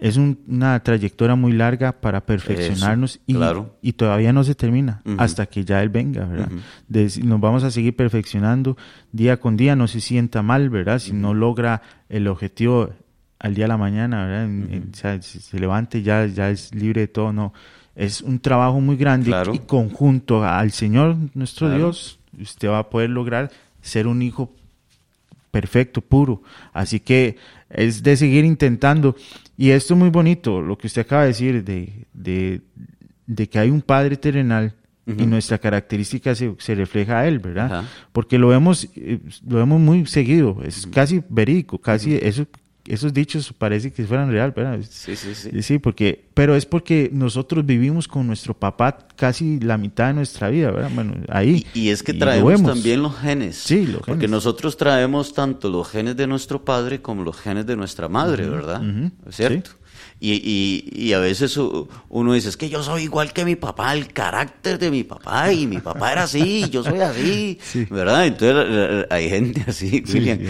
es 0.00 0.16
una 0.16 0.82
trayectoria 0.82 1.34
muy 1.36 1.52
larga 1.52 1.92
para 1.92 2.24
perfeccionarnos 2.24 3.20
y, 3.26 3.36
y, 3.82 3.92
todavía 3.92 4.32
no 4.32 4.44
se 4.44 4.54
termina 4.54 5.02
hasta 5.18 5.46
que 5.46 5.64
ya 5.64 5.82
Él 5.82 5.90
venga, 5.90 6.24
¿verdad? 6.24 6.50
nos 7.22 7.40
vamos 7.40 7.64
a 7.64 7.70
seguir 7.70 7.94
perfeccionando 7.94 8.76
día 9.12 9.38
con 9.38 9.56
día, 9.56 9.76
no 9.76 9.88
se 9.88 10.00
sienta 10.00 10.42
mal, 10.42 10.70
¿verdad? 10.70 10.98
Si 10.98 11.12
no 11.12 11.34
logra 11.34 11.82
el 12.08 12.28
objetivo 12.28 12.90
al 13.38 13.54
día 13.54 13.64
de 13.64 13.68
la 13.68 13.76
mañana, 13.76 14.26
¿verdad? 14.26 15.20
se, 15.20 15.60
levante 15.60 16.02
ya, 16.02 16.26
ya 16.26 16.50
es 16.50 16.74
libre 16.74 17.02
de 17.02 17.08
todo, 17.08 17.32
no. 17.32 17.52
Es 17.94 18.22
un 18.22 18.40
trabajo 18.40 18.80
muy 18.80 18.96
grande 18.96 19.30
y 19.52 19.58
conjunto 19.58 20.42
al 20.42 20.70
Señor 20.70 21.16
nuestro 21.34 21.74
Dios, 21.74 22.18
usted 22.40 22.68
va 22.68 22.78
a 22.78 22.88
poder 22.88 23.10
lograr 23.10 23.50
ser 23.82 24.06
un 24.06 24.22
hijo 24.22 24.54
perfecto, 25.50 26.00
puro. 26.00 26.42
Así 26.72 27.00
que 27.00 27.36
es 27.68 28.02
de 28.02 28.16
seguir 28.16 28.44
intentando. 28.44 29.16
Y 29.56 29.70
esto 29.70 29.94
es 29.94 30.00
muy 30.00 30.10
bonito, 30.10 30.60
lo 30.60 30.76
que 30.78 30.86
usted 30.86 31.02
acaba 31.02 31.22
de 31.22 31.28
decir, 31.28 31.64
de, 31.64 32.06
de, 32.14 33.48
que 33.48 33.58
hay 33.58 33.70
un 33.70 33.82
Padre 33.82 34.16
terrenal 34.16 34.74
y 35.06 35.26
nuestra 35.26 35.58
característica 35.58 36.34
se, 36.34 36.54
se, 36.58 36.74
refleja 36.74 37.20
a 37.20 37.26
Él, 37.26 37.40
¿verdad? 37.40 37.84
Porque 38.12 38.38
lo 38.38 38.48
vemos, 38.48 38.88
eh, 38.94 39.18
lo 39.46 39.58
vemos 39.58 39.80
muy 39.80 40.06
seguido, 40.06 40.58
es 40.64 40.86
casi 40.86 41.22
verídico, 41.28 41.78
casi 41.78 42.14
eso 42.14 42.46
esos 42.90 43.12
dichos 43.12 43.52
parece 43.56 43.92
que 43.92 44.04
fueran 44.04 44.30
real, 44.30 44.52
¿verdad? 44.54 44.80
Sí, 44.88 45.14
sí, 45.14 45.34
sí. 45.34 45.62
Sí, 45.62 45.78
porque, 45.78 46.24
pero 46.34 46.56
es 46.56 46.66
porque 46.66 47.08
nosotros 47.12 47.64
vivimos 47.64 48.08
con 48.08 48.26
nuestro 48.26 48.54
papá 48.54 48.98
casi 49.16 49.60
la 49.60 49.78
mitad 49.78 50.08
de 50.08 50.14
nuestra 50.14 50.48
vida, 50.48 50.70
¿verdad? 50.70 50.90
Bueno, 50.94 51.14
ahí. 51.28 51.66
Y, 51.74 51.90
es 51.90 52.02
que 52.02 52.14
traemos 52.14 52.62
también 52.62 53.02
los 53.02 53.16
genes. 53.16 53.56
Sí, 53.56 53.86
los 53.86 54.02
Porque 54.02 54.28
nosotros 54.28 54.76
traemos 54.76 55.32
tanto 55.34 55.70
los 55.70 55.88
genes 55.88 56.16
de 56.16 56.26
nuestro 56.26 56.64
padre 56.64 57.00
como 57.00 57.22
los 57.22 57.36
genes 57.36 57.66
de 57.66 57.76
nuestra 57.76 58.08
madre, 58.08 58.48
¿verdad? 58.48 58.82
¿Es 59.28 59.36
cierto? 59.36 59.70
Y, 60.22 60.34
y, 60.34 61.06
y, 61.06 61.14
a 61.14 61.18
veces 61.18 61.56
uno 61.56 62.34
dice, 62.34 62.50
es 62.50 62.58
que 62.58 62.68
yo 62.68 62.82
soy 62.82 63.04
igual 63.04 63.32
que 63.32 63.46
mi 63.46 63.56
papá, 63.56 63.94
el 63.94 64.12
carácter 64.12 64.78
de 64.78 64.90
mi 64.90 65.02
papá, 65.02 65.50
y 65.50 65.66
mi 65.66 65.78
papá 65.78 66.12
era 66.12 66.24
así, 66.24 66.68
yo 66.68 66.84
soy 66.84 67.00
así, 67.00 67.58
¿verdad? 67.88 68.26
Entonces 68.26 69.06
hay 69.08 69.30
gente 69.30 69.64
así, 69.66 70.04
William. 70.06 70.40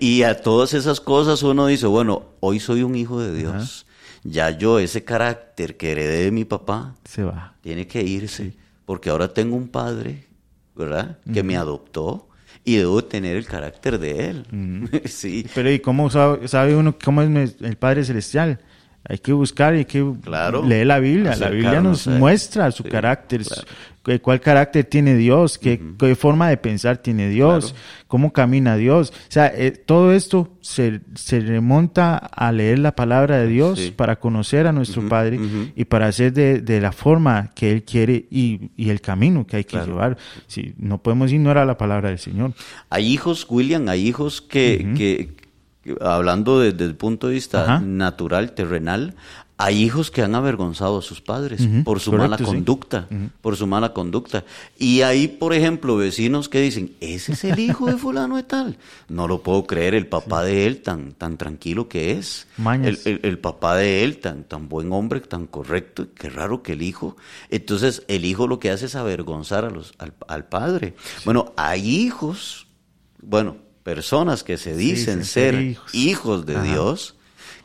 y 0.00 0.24
a 0.24 0.40
todas 0.42 0.74
esas 0.74 1.00
cosas 1.00 1.40
uno 1.44 1.68
dice, 1.68 1.86
bueno, 1.86 2.24
hoy 2.40 2.58
soy 2.58 2.82
un 2.82 2.96
hijo 2.96 3.20
de 3.20 3.32
Dios. 3.32 3.86
Ya 4.24 4.50
yo, 4.50 4.80
ese 4.80 5.04
carácter 5.04 5.76
que 5.76 5.92
heredé 5.92 6.24
de 6.24 6.30
mi 6.32 6.44
papá, 6.44 6.96
se 7.04 7.22
va. 7.22 7.54
Tiene 7.60 7.86
que 7.86 8.02
irse, 8.02 8.54
porque 8.84 9.10
ahora 9.10 9.32
tengo 9.32 9.54
un 9.54 9.68
padre, 9.68 10.26
¿verdad? 10.74 11.18
Que 11.32 11.44
me 11.44 11.56
adoptó 11.56 12.28
y 12.64 12.74
debo 12.74 13.04
tener 13.04 13.36
el 13.36 13.46
carácter 13.46 14.00
de 14.00 14.30
él. 14.30 15.00
sí. 15.04 15.46
Pero 15.54 15.70
¿y 15.70 15.78
cómo 15.78 16.10
sabe, 16.10 16.48
sabe 16.48 16.74
uno 16.74 16.96
cómo 17.02 17.22
es 17.22 17.54
el 17.60 17.76
Padre 17.76 18.04
Celestial? 18.04 18.58
Hay 19.08 19.18
que 19.18 19.32
buscar 19.32 19.74
y 19.74 19.78
hay 19.78 19.84
que 19.84 20.04
Claro. 20.22 20.62
leer 20.64 20.86
la 20.86 20.98
Biblia. 20.98 21.36
La 21.36 21.48
Biblia 21.50 21.80
nos 21.80 22.06
muestra 22.06 22.70
su 22.70 22.82
Sí, 22.82 22.88
carácter, 22.88 23.42
claro. 23.44 23.62
cu- 24.02 24.20
cuál 24.22 24.40
carácter 24.40 24.84
tiene 24.84 25.14
Dios, 25.14 25.58
qué, 25.58 25.80
qué 25.98 26.14
forma 26.16 26.48
de 26.48 26.56
pensar 26.56 26.98
tiene 26.98 27.28
Dios, 27.28 27.72
Claro. 27.72 27.82
cómo 28.08 28.32
camina 28.32 28.76
Dios. 28.76 29.10
O 29.10 29.30
sea, 29.32 29.46
eh, 29.54 29.70
todo 29.72 30.12
esto 30.12 30.56
se, 30.60 31.00
se 31.14 31.38
remonta 31.40 32.16
a 32.16 32.50
leer 32.52 32.78
la 32.80 32.96
palabra 32.96 33.38
de 33.38 33.46
Dios 33.46 33.78
Sí. 33.78 33.90
para 33.94 34.16
conocer 34.16 34.66
a 34.66 34.72
nuestro 34.72 35.08
Padre 35.08 35.38
y 35.76 35.84
para 35.84 36.06
hacer 36.08 36.32
de, 36.32 36.60
de 36.60 36.80
la 36.80 36.90
forma 36.92 37.50
que 37.54 37.70
Él 37.72 37.84
quiere 37.84 38.26
y, 38.30 38.70
y 38.76 38.90
el 38.90 39.00
camino 39.00 39.46
que 39.46 39.58
hay 39.58 39.64
que 39.64 39.78
llevar. 39.78 40.16
Sí, 40.48 40.74
no 40.78 40.98
podemos 41.02 41.30
ignorar 41.32 41.66
la 41.66 41.78
palabra 41.78 42.08
del 42.08 42.18
Señor. 42.18 42.52
Hay 42.90 43.06
hijos, 43.06 43.46
William, 43.48 43.88
hay 43.88 44.06
hijos 44.08 44.40
que- 44.40 44.92
que, 44.96 45.45
hablando 46.00 46.60
desde 46.60 46.84
el 46.84 46.94
punto 46.94 47.28
de 47.28 47.34
vista 47.34 47.62
Ajá. 47.64 47.80
natural, 47.80 48.52
terrenal, 48.52 49.14
hay 49.58 49.82
hijos 49.82 50.10
que 50.10 50.20
han 50.20 50.34
avergonzado 50.34 50.98
a 50.98 51.02
sus 51.02 51.22
padres 51.22 51.66
por 51.82 51.98
su 51.98 52.10
correcto, 52.10 52.28
mala 52.30 52.36
sí. 52.38 52.44
conducta, 52.44 53.06
por 53.40 53.56
su 53.56 53.66
mala 53.66 53.94
conducta. 53.94 54.44
Y 54.78 55.00
hay, 55.00 55.28
por 55.28 55.54
ejemplo, 55.54 55.96
vecinos 55.96 56.50
que 56.50 56.60
dicen, 56.60 56.92
ese 57.00 57.32
es 57.32 57.42
el 57.44 57.58
hijo 57.58 57.86
de 57.86 57.96
fulano 57.96 58.36
de 58.36 58.42
tal. 58.42 58.76
No 59.08 59.26
lo 59.26 59.42
puedo 59.42 59.66
creer, 59.66 59.94
el 59.94 60.08
papá 60.08 60.42
de 60.44 60.66
él 60.66 60.82
tan, 60.82 61.12
tan 61.12 61.38
tranquilo 61.38 61.88
que 61.88 62.12
es. 62.12 62.46
El- 63.06 63.20
el 63.22 63.38
papá 63.38 63.76
de 63.76 64.04
él 64.04 64.18
tan, 64.18 64.44
tan 64.44 64.68
buen 64.68 64.92
hombre, 64.92 65.20
tan 65.20 65.46
correcto, 65.46 66.06
qué 66.14 66.28
raro 66.28 66.62
que 66.62 66.72
el 66.72 66.82
hijo. 66.82 67.16
Entonces, 67.48 68.02
el 68.08 68.26
hijo 68.26 68.46
lo 68.48 68.58
que 68.60 68.70
hace 68.70 68.84
es 68.84 68.94
avergonzar 68.94 69.64
a 69.64 69.70
los, 69.70 69.94
al, 69.96 70.12
al 70.28 70.44
padre. 70.44 70.96
Bueno, 71.24 71.54
hay 71.56 71.88
hijos, 71.88 72.66
bueno, 73.22 73.56
personas 73.86 74.42
que 74.42 74.58
se 74.58 74.76
dicen 74.76 75.24
ser 75.24 75.54
hijos, 75.54 75.94
hijos. 75.94 76.44
de 76.44 76.56
Ajá. 76.56 76.64
Dios 76.64 77.14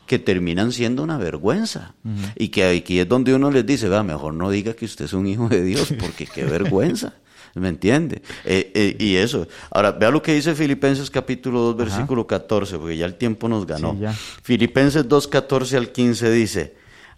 que 0.06 0.20
terminan 0.20 0.70
siendo 0.70 1.02
una 1.02 1.18
vergüenza. 1.18 1.96
Y 2.36 2.48
que 2.48 2.64
aquí 2.64 3.00
es 3.00 3.08
donde 3.08 3.34
uno 3.34 3.50
les 3.50 3.66
dice, 3.66 3.88
va, 3.88 4.04
mejor 4.04 4.32
no 4.34 4.48
diga 4.48 4.74
que 4.74 4.84
usted 4.84 5.06
es 5.06 5.14
un 5.14 5.26
hijo 5.26 5.48
de 5.48 5.64
Dios, 5.64 5.92
porque 5.98 6.26
qué 6.26 6.44
vergüenza. 6.44 7.14
¿Me 7.54 7.68
entiende? 7.68 8.22
Eh, 8.44 8.70
eh, 8.72 8.96
y 9.00 9.16
eso. 9.16 9.48
Ahora, 9.72 9.90
vea 9.90 10.12
lo 10.12 10.22
que 10.22 10.32
dice 10.32 10.54
Filipenses 10.54 11.10
capítulo 11.10 11.60
2, 11.72 11.76
versículo 11.76 12.24
14, 12.24 12.78
porque 12.78 12.96
ya 12.96 13.06
el 13.06 13.16
tiempo 13.16 13.48
nos 13.48 13.66
ganó. 13.66 13.98
Sí. 13.98 14.06
Filipenses 14.44 15.08
2, 15.08 15.26
14 15.26 15.76
al 15.76 15.90
15 15.90 16.30
dice, 16.30 16.76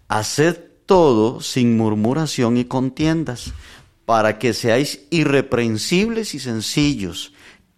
haced 0.09 0.61
todo 0.87 1.43
sin 1.43 1.77
murmuración 1.77 2.57
y 2.57 2.65
contiendas, 2.65 3.53
para 4.07 4.39
que 4.39 4.55
seáis 4.55 5.03
irreprensibles 5.11 6.35
y 6.35 6.39
sencillos, 6.39 7.34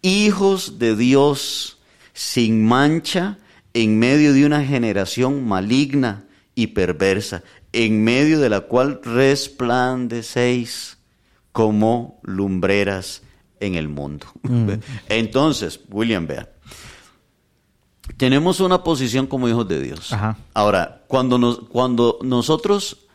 hijos 0.06 0.78
de 0.78 0.96
Dios, 0.96 1.78
sin 2.12 2.64
mancha, 2.64 3.38
en 3.74 3.98
medio 3.98 4.32
de 4.32 4.46
una 4.46 4.64
generación 4.64 5.46
maligna 5.46 6.24
y 6.54 6.68
perversa, 6.68 7.42
en 7.72 8.04
medio 8.04 8.40
de 8.40 8.48
la 8.48 8.60
cual 8.62 9.00
resplandecéis 9.02 10.98
como 11.52 12.20
lumbreras 12.22 13.22
en 13.60 13.74
el 13.74 13.88
mundo. 13.88 14.26
Entonces, 15.08 15.80
William, 15.90 16.26
vea, 16.26 16.50
tenemos 18.16 18.60
una 18.60 18.84
posición 18.84 19.26
como 19.26 19.48
hijos 19.48 19.66
de 19.66 19.82
Dios. 19.82 20.12
Ajá. 20.12 20.38
Ahora, 20.54 21.02
cuando, 21.08 21.38
nos, 21.38 21.60
cuando 21.68 22.18
nosotros, 22.22 23.08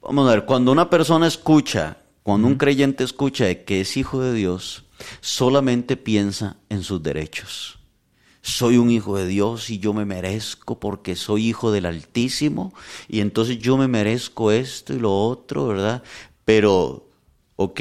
vamos 0.00 0.28
a 0.28 0.32
ver, 0.32 0.44
cuando 0.46 0.72
una 0.72 0.88
persona 0.88 1.26
escucha, 1.26 1.98
cuando 2.22 2.48
un 2.48 2.54
creyente 2.56 3.04
escucha 3.04 3.44
de 3.44 3.64
que 3.64 3.82
es 3.82 3.96
hijo 3.96 4.20
de 4.22 4.32
Dios, 4.32 4.81
solamente 5.20 5.96
piensa 5.96 6.56
en 6.68 6.82
sus 6.82 7.02
derechos. 7.02 7.78
Soy 8.42 8.76
un 8.76 8.90
hijo 8.90 9.16
de 9.16 9.26
Dios 9.26 9.70
y 9.70 9.78
yo 9.78 9.94
me 9.94 10.04
merezco 10.04 10.80
porque 10.80 11.14
soy 11.14 11.48
hijo 11.48 11.70
del 11.70 11.86
Altísimo 11.86 12.74
y 13.08 13.20
entonces 13.20 13.58
yo 13.58 13.76
me 13.76 13.86
merezco 13.86 14.50
esto 14.50 14.92
y 14.94 14.98
lo 14.98 15.16
otro, 15.16 15.68
¿verdad? 15.68 16.02
Pero, 16.44 17.08
ok, 17.54 17.80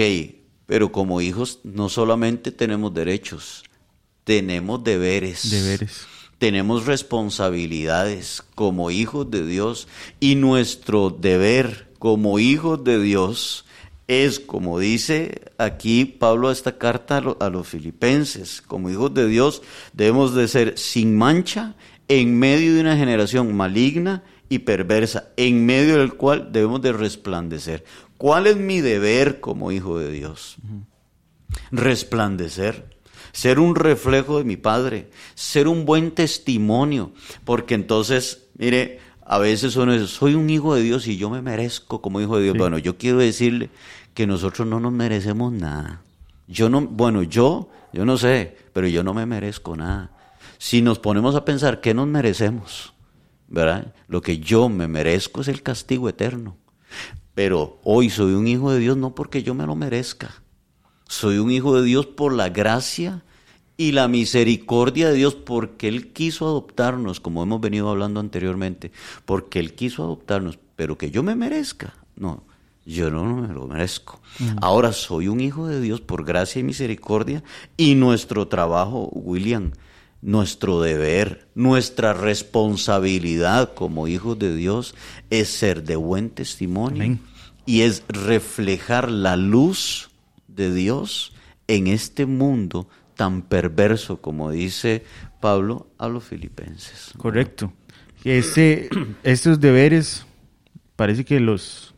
pero 0.67 0.91
como 0.91 1.19
hijos 1.19 1.59
no 1.63 1.89
solamente 1.89 2.51
tenemos 2.51 2.93
derechos, 2.93 3.63
tenemos 4.23 4.83
deberes. 4.83 5.49
Deberes. 5.49 6.05
Tenemos 6.37 6.85
responsabilidades 6.85 8.43
como 8.55 8.89
hijos 8.91 9.29
de 9.29 9.45
Dios 9.45 9.87
y 10.19 10.35
nuestro 10.35 11.09
deber 11.09 11.91
como 11.99 12.39
hijos 12.39 12.83
de 12.83 12.99
Dios 13.01 13.65
es, 14.11 14.39
como 14.39 14.77
dice 14.79 15.41
aquí 15.57 16.05
Pablo 16.05 16.49
a 16.49 16.51
esta 16.51 16.77
carta 16.77 17.17
a, 17.17 17.21
lo- 17.21 17.37
a 17.39 17.49
los 17.49 17.67
filipenses, 17.67 18.61
como 18.61 18.89
hijos 18.89 19.13
de 19.13 19.27
Dios 19.27 19.61
debemos 19.93 20.33
de 20.35 20.47
ser 20.47 20.77
sin 20.77 21.17
mancha 21.17 21.75
en 22.07 22.37
medio 22.37 22.73
de 22.75 22.81
una 22.81 22.97
generación 22.97 23.55
maligna 23.55 24.23
y 24.49 24.59
perversa, 24.59 25.29
en 25.37 25.65
medio 25.65 25.97
del 25.99 26.13
cual 26.15 26.49
debemos 26.51 26.81
de 26.81 26.91
resplandecer. 26.91 27.85
¿Cuál 28.17 28.47
es 28.47 28.57
mi 28.57 28.81
deber 28.81 29.39
como 29.39 29.71
hijo 29.71 29.97
de 29.97 30.11
Dios? 30.11 30.57
resplandecer, 31.71 32.85
ser 33.31 33.59
un 33.59 33.75
reflejo 33.75 34.37
de 34.37 34.43
mi 34.43 34.57
Padre, 34.57 35.09
ser 35.35 35.67
un 35.67 35.85
buen 35.85 36.11
testimonio, 36.11 37.11
porque 37.45 37.75
entonces, 37.75 38.47
mire, 38.57 38.99
a 39.25 39.37
veces 39.37 39.75
uno 39.75 39.93
dice, 39.93 40.07
soy 40.07 40.35
un 40.35 40.49
hijo 40.49 40.75
de 40.75 40.81
Dios 40.81 41.07
y 41.07 41.17
yo 41.17 41.29
me 41.29 41.41
merezco 41.41 42.01
como 42.01 42.19
hijo 42.21 42.37
de 42.37 42.43
Dios. 42.43 42.53
Sí. 42.53 42.59
Bueno, 42.59 42.77
yo 42.77 42.97
quiero 42.97 43.17
decirle 43.19 43.69
que 44.13 44.27
nosotros 44.27 44.67
no 44.67 44.79
nos 44.79 44.91
merecemos 44.91 45.51
nada. 45.51 46.01
Yo 46.47 46.69
no, 46.69 46.81
bueno, 46.81 47.23
yo, 47.23 47.69
yo 47.93 48.05
no 48.05 48.17
sé, 48.17 48.57
pero 48.73 48.87
yo 48.87 49.03
no 49.03 49.13
me 49.13 49.25
merezco 49.25 49.75
nada. 49.75 50.11
Si 50.57 50.81
nos 50.81 50.99
ponemos 50.99 51.35
a 51.35 51.45
pensar 51.45 51.81
qué 51.81 51.93
nos 51.93 52.07
merecemos, 52.07 52.93
¿verdad? 53.47 53.93
Lo 54.07 54.21
que 54.21 54.39
yo 54.39 54.69
me 54.69 54.87
merezco 54.87 55.41
es 55.41 55.47
el 55.47 55.63
castigo 55.63 56.09
eterno. 56.09 56.57
Pero 57.33 57.79
hoy 57.83 58.09
soy 58.09 58.33
un 58.33 58.47
hijo 58.47 58.71
de 58.71 58.79
Dios 58.79 58.97
no 58.97 59.15
porque 59.15 59.43
yo 59.43 59.53
me 59.53 59.65
lo 59.65 59.75
merezca. 59.75 60.41
Soy 61.07 61.37
un 61.37 61.51
hijo 61.51 61.75
de 61.75 61.83
Dios 61.83 62.05
por 62.05 62.33
la 62.33 62.49
gracia 62.49 63.23
y 63.77 63.93
la 63.93 64.07
misericordia 64.07 65.09
de 65.09 65.15
Dios 65.15 65.35
porque 65.35 65.87
Él 65.87 66.13
quiso 66.13 66.45
adoptarnos, 66.45 67.19
como 67.19 67.43
hemos 67.43 67.59
venido 67.59 67.89
hablando 67.89 68.19
anteriormente, 68.19 68.91
porque 69.25 69.59
Él 69.59 69.73
quiso 69.73 70.03
adoptarnos, 70.03 70.59
pero 70.75 70.97
que 70.97 71.11
yo 71.11 71.23
me 71.23 71.35
merezca. 71.35 71.93
No, 72.15 72.43
yo 72.85 73.11
no 73.11 73.23
me 73.35 73.53
lo 73.53 73.67
merezco. 73.67 74.21
Ahora 74.61 74.91
soy 74.91 75.27
un 75.27 75.39
hijo 75.39 75.67
de 75.67 75.81
Dios 75.81 76.01
por 76.01 76.25
gracia 76.25 76.59
y 76.59 76.63
misericordia 76.63 77.43
y 77.77 77.95
nuestro 77.95 78.47
trabajo, 78.47 79.09
William, 79.13 79.71
nuestro 80.21 80.81
deber, 80.81 81.47
nuestra 81.55 82.13
responsabilidad 82.13 83.73
como 83.73 84.07
hijos 84.07 84.37
de 84.37 84.55
Dios 84.55 84.95
es 85.29 85.49
ser 85.49 85.83
de 85.83 85.95
buen 85.95 86.29
testimonio 86.29 87.03
Amén. 87.03 87.19
y 87.65 87.81
es 87.81 88.03
reflejar 88.07 89.11
la 89.11 89.35
luz 89.35 90.09
de 90.47 90.73
Dios 90.73 91.33
en 91.67 91.87
este 91.87 92.25
mundo 92.25 92.87
tan 93.15 93.41
perverso 93.41 94.21
como 94.21 94.51
dice 94.51 95.03
Pablo 95.39 95.87
a 95.97 96.07
los 96.07 96.23
filipenses. 96.23 97.13
Correcto. 97.17 97.73
Este, 98.23 98.89
estos 99.23 99.59
deberes, 99.59 100.25
parece 100.95 101.25
que 101.25 101.39
los, 101.39 101.90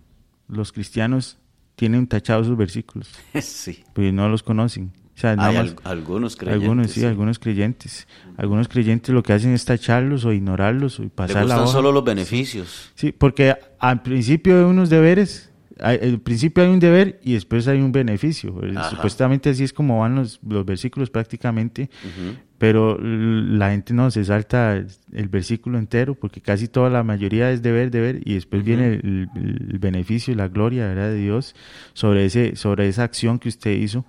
los 0.47 0.71
cristianos 0.71 1.37
tienen 1.75 2.07
tachados 2.07 2.47
sus 2.47 2.57
versículos, 2.57 3.09
Sí. 3.41 3.83
pues 3.93 4.13
no 4.13 4.29
los 4.29 4.43
conocen. 4.43 4.91
O 5.15 5.19
sea, 5.19 5.35
nada 5.35 5.49
Hay 5.49 5.55
más- 5.57 5.75
al- 5.83 5.91
algunos 5.91 6.35
creyentes. 6.35 6.61
algunos 6.63 6.91
sí, 6.91 7.05
algunos 7.05 7.37
creyentes. 7.39 8.07
Algunos 8.35 8.67
creyentes 8.67 9.13
lo 9.13 9.21
que 9.21 9.33
hacen 9.33 9.53
es 9.53 9.63
tacharlos 9.63 10.25
o 10.25 10.33
ignorarlos 10.33 10.99
o 10.99 11.07
pasar 11.09 11.45
la 11.45 11.61
hoja. 11.61 11.71
solo 11.71 11.91
los 11.91 12.03
beneficios. 12.03 12.91
Sí, 12.95 13.11
porque 13.11 13.55
al 13.79 14.01
principio 14.01 14.57
hay 14.57 14.63
unos 14.63 14.89
deberes, 14.89 15.51
al 15.79 16.19
principio 16.19 16.63
hay 16.63 16.71
un 16.71 16.79
deber 16.79 17.19
y 17.23 17.33
después 17.33 17.67
hay 17.67 17.79
un 17.81 17.91
beneficio. 17.91 18.55
Ajá. 18.75 18.89
Supuestamente 18.89 19.51
así 19.51 19.63
es 19.63 19.71
como 19.73 19.99
van 19.99 20.15
los, 20.15 20.39
los 20.47 20.65
versículos 20.65 21.11
prácticamente, 21.11 21.91
pero 22.63 22.97
la 22.97 23.71
gente 23.71 23.93
no 23.93 24.09
se 24.09 24.23
salta 24.23 24.77
el, 24.77 25.27
versículo 25.27 25.77
entero 25.77 26.15
porque 26.15 26.39
casi 26.39 26.69
toda 26.69 26.89
la 26.89 27.03
mayoría 27.03 27.51
es 27.51 27.61
deber, 27.61 27.91
deber 27.91 28.21
y 28.23 28.35
después 28.35 28.63
viene 28.63 29.01
el, 29.03 29.27
el 29.35 29.79
beneficio 29.79 30.31
y 30.31 30.37
la 30.37 30.47
gloria 30.47 30.87
¿verdad? 30.87 31.09
de 31.09 31.17
Dios 31.17 31.55
sobre, 31.91 32.23
ese, 32.23 32.55
sobre 32.55 32.87
esa 32.87 33.03
acción 33.03 33.37
que 33.37 33.49
usted 33.49 33.71
hizo. 33.71 34.05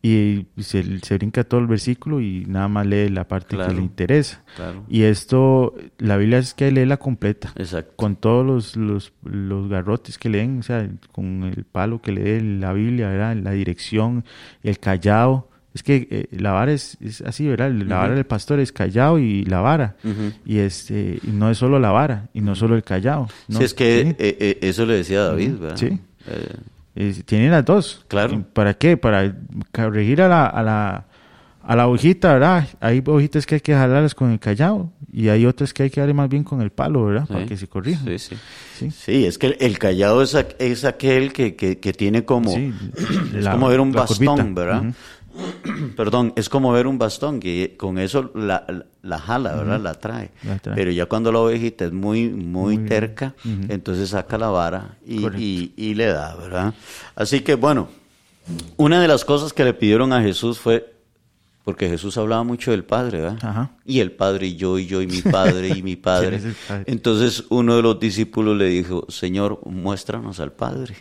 Y 0.00 0.46
se, 0.56 1.00
se 1.00 1.18
brinca 1.18 1.44
todo 1.44 1.60
el 1.60 1.66
versículo 1.66 2.22
y 2.22 2.46
nada 2.46 2.66
más 2.66 2.86
lee 2.86 3.10
la 3.10 3.28
parte 3.28 3.56
Claro. 3.56 3.68
que 3.68 3.76
le 3.76 3.82
interesa. 3.82 4.42
Claro. 4.56 4.84
Y 4.88 5.02
esto, 5.02 5.74
la 5.98 6.16
Biblia 6.16 6.38
es 6.38 6.54
que 6.54 6.72
lee 6.72 6.86
la 6.86 6.96
completa 6.96 7.52
Exacto. 7.56 7.92
con 7.96 8.16
todos 8.16 8.46
los, 8.46 8.74
los, 8.74 9.12
los 9.22 9.68
garrotes 9.68 10.16
que 10.16 10.30
leen, 10.30 10.60
o 10.60 10.62
sea, 10.62 10.88
con 11.12 11.42
el 11.44 11.64
palo 11.64 12.00
que 12.00 12.12
lee 12.12 12.58
la 12.58 12.72
Biblia, 12.72 13.10
¿verdad? 13.10 13.36
La 13.36 13.50
dirección, 13.50 14.24
el 14.62 14.78
callado. 14.78 15.51
Es 15.74 15.82
que 15.82 16.06
eh, 16.10 16.26
la 16.38 16.52
vara 16.52 16.72
es, 16.72 16.98
es 17.00 17.22
así, 17.22 17.48
¿verdad? 17.48 17.70
La 17.72 17.96
vara 17.96 18.14
del 18.14 18.26
pastor 18.26 18.60
es 18.60 18.72
callado 18.72 19.18
y 19.18 19.44
la 19.46 19.60
vara. 19.60 19.96
Y 20.44 20.58
este 20.58 21.18
y 21.22 21.28
no 21.30 21.50
es 21.50 21.56
solo 21.58 21.78
la 21.78 21.90
vara, 21.90 22.28
y 22.34 22.40
no 22.42 22.54
solo 22.54 22.76
el 22.76 22.82
callado. 22.82 23.26
¿no? 23.48 23.58
Sí, 23.58 23.64
es 23.64 23.72
que 23.74 24.00
eh, 24.00 24.14
eh, 24.18 24.58
eso 24.60 24.84
le 24.84 24.94
decía 24.96 25.22
David, 25.22 25.52
¿verdad? 25.58 25.76
Sí. 25.76 25.98
Eh, 26.94 27.22
tiene 27.24 27.48
las 27.50 27.64
dos. 27.64 28.04
Claro. 28.08 28.34
¿Y 28.34 28.38
¿Para 28.52 28.74
qué? 28.74 28.96
Para 28.98 29.34
corregir 29.72 30.20
a 30.20 30.28
la, 30.28 30.46
a 30.46 30.62
la, 30.62 31.06
a 31.62 31.76
la 31.76 31.88
hojita, 31.88 32.34
¿verdad? 32.34 32.68
Hay 32.80 33.02
hojitas 33.06 33.46
que 33.46 33.54
hay 33.56 33.60
que 33.62 33.72
jalarlas 33.72 34.14
con 34.14 34.30
el 34.30 34.38
callado 34.38 34.92
y 35.10 35.28
hay 35.28 35.46
otras 35.46 35.72
que 35.72 35.84
hay 35.84 35.90
que 35.90 36.00
darle 36.00 36.12
más 36.14 36.28
bien 36.28 36.44
con 36.44 36.60
el 36.60 36.70
palo, 36.70 37.06
¿verdad? 37.06 37.26
Para 37.26 37.46
que 37.46 37.56
se 37.56 37.66
corrijan. 37.66 38.04
Sí, 38.04 38.18
sí. 38.18 38.36
Sí. 38.78 38.90
Sí, 38.90 39.24
es 39.24 39.38
que 39.38 39.56
el, 39.58 39.78
callado 39.78 40.22
es, 40.22 40.34
aqu- 40.34 40.54
es 40.58 40.84
aquel 40.84 41.32
que, 41.32 41.54
que, 41.56 41.78
que 41.78 41.92
tiene 41.94 42.24
como... 42.26 42.50
Sí, 42.52 42.74
es 43.34 43.44
la- 43.44 43.52
como 43.52 43.68
ver 43.68 43.80
un 43.80 43.92
bastón, 43.92 44.36
curvita. 44.36 44.60
¿verdad? 44.60 44.94
Perdón, 45.96 46.32
es 46.36 46.48
como 46.48 46.72
ver 46.72 46.86
un 46.86 46.98
bastón 46.98 47.40
que 47.40 47.76
con 47.78 47.98
eso 47.98 48.30
la, 48.34 48.64
la- 48.68 48.86
la 49.02 49.18
jala, 49.18 49.54
¿verdad? 49.56 49.80
La 49.80 49.94
trae. 49.94 50.30
La 50.44 50.58
trae. 50.58 50.74
Pero 50.76 50.90
ya 50.92 51.06
cuando 51.06 51.32
la 51.32 51.40
ovejita 51.40 51.84
es 51.86 51.92
muy, 51.92 52.28
muy, 52.28 52.78
Muy- 52.78 52.88
terca, 52.88 53.34
entonces 53.68 54.10
saca 54.10 54.38
la 54.38 54.48
vara 54.48 54.96
y, 55.06 55.22
Correcto. 55.22 55.42
y- 55.42 55.72
y 55.76 55.94
le 55.94 56.06
da, 56.06 56.36
¿verdad? 56.36 56.74
Así 57.16 57.40
que 57.40 57.54
bueno, 57.56 57.88
una 58.76 59.00
de 59.00 59.08
las 59.08 59.24
cosas 59.24 59.52
que 59.52 59.64
le 59.64 59.74
pidieron 59.74 60.12
a 60.12 60.22
Jesús 60.22 60.58
fue, 60.58 60.92
porque 61.64 61.88
Jesús 61.88 62.16
hablaba 62.18 62.42
mucho 62.44 62.70
del 62.72 62.84
Padre, 62.84 63.20
¿verdad? 63.20 63.38
Ajá. 63.42 63.70
Y 63.84 64.00
el 64.00 64.12
Padre 64.12 64.48
y 64.48 64.56
yo 64.56 64.78
y 64.78 64.86
yo 64.86 65.00
y 65.02 65.06
mi 65.06 65.22
Padre 65.22 65.68
y 65.76 65.82
mi 65.82 65.96
Padre. 65.96 66.28
¿Quién 66.30 66.40
es 66.40 66.44
el 66.46 66.54
Padre? 66.68 66.84
Entonces 66.86 67.44
uno 67.50 67.76
de 67.76 67.82
los 67.82 67.98
discípulos 68.00 68.56
le 68.56 68.66
dijo, 68.66 69.06
Señor, 69.08 69.60
muéstranos 69.66 70.38
al 70.40 70.52
Padre. 70.52 70.96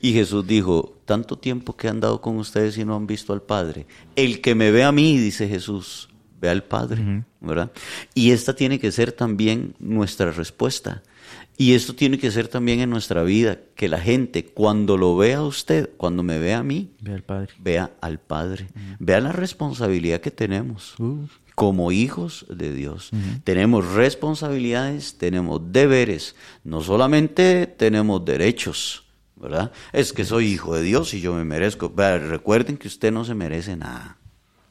Y 0.00 0.12
Jesús 0.12 0.46
dijo, 0.46 0.96
tanto 1.04 1.36
tiempo 1.38 1.76
que 1.76 1.86
he 1.88 1.90
andado 1.90 2.20
con 2.20 2.36
ustedes 2.36 2.78
y 2.78 2.84
no 2.84 2.94
han 2.94 3.06
visto 3.06 3.32
al 3.32 3.42
Padre. 3.42 3.86
El 4.14 4.40
que 4.40 4.54
me 4.54 4.70
ve 4.70 4.84
a 4.84 4.92
mí, 4.92 5.18
dice 5.18 5.48
Jesús, 5.48 6.08
ve 6.40 6.48
al 6.48 6.62
Padre, 6.62 7.24
¿verdad? 7.40 7.72
Y 8.14 8.30
esta 8.30 8.54
tiene 8.54 8.78
que 8.78 8.92
ser 8.92 9.10
también 9.12 9.74
nuestra 9.80 10.30
respuesta. 10.30 11.02
Y 11.56 11.72
esto 11.74 11.94
tiene 11.96 12.18
que 12.18 12.30
ser 12.30 12.46
también 12.46 12.78
en 12.78 12.88
nuestra 12.90 13.24
vida, 13.24 13.58
que 13.74 13.88
la 13.88 13.98
gente 14.00 14.44
cuando 14.44 14.96
lo 14.96 15.16
vea 15.16 15.38
a 15.38 15.42
usted, 15.42 15.90
cuando 15.96 16.22
me 16.22 16.38
vea 16.38 16.58
a 16.58 16.62
mí, 16.62 16.90
Ve 17.00 17.14
al 17.14 17.22
Padre. 17.24 17.52
vea 17.58 17.90
al 18.00 18.20
Padre, 18.20 18.68
vea 19.00 19.20
la 19.20 19.32
responsabilidad 19.32 20.20
que 20.20 20.30
tenemos 20.30 20.94
Uh. 21.00 21.26
como 21.56 21.90
hijos 21.90 22.46
de 22.48 22.72
Dios. 22.72 23.10
Tenemos 23.42 23.92
responsabilidades, 23.94 25.18
tenemos 25.18 25.60
deberes, 25.72 26.36
no 26.62 26.80
solamente 26.82 27.66
tenemos 27.66 28.24
derechos, 28.24 29.04
¿verdad? 29.40 29.72
Es 29.92 30.12
que 30.12 30.24
soy 30.24 30.46
hijo 30.46 30.74
de 30.74 30.82
Dios 30.82 31.14
y 31.14 31.20
yo 31.20 31.34
me 31.34 31.44
merezco. 31.44 31.90
Vea, 31.90 32.18
recuerden 32.18 32.76
que 32.76 32.88
usted 32.88 33.12
no 33.12 33.24
se 33.24 33.34
merece 33.34 33.76
nada. 33.76 34.16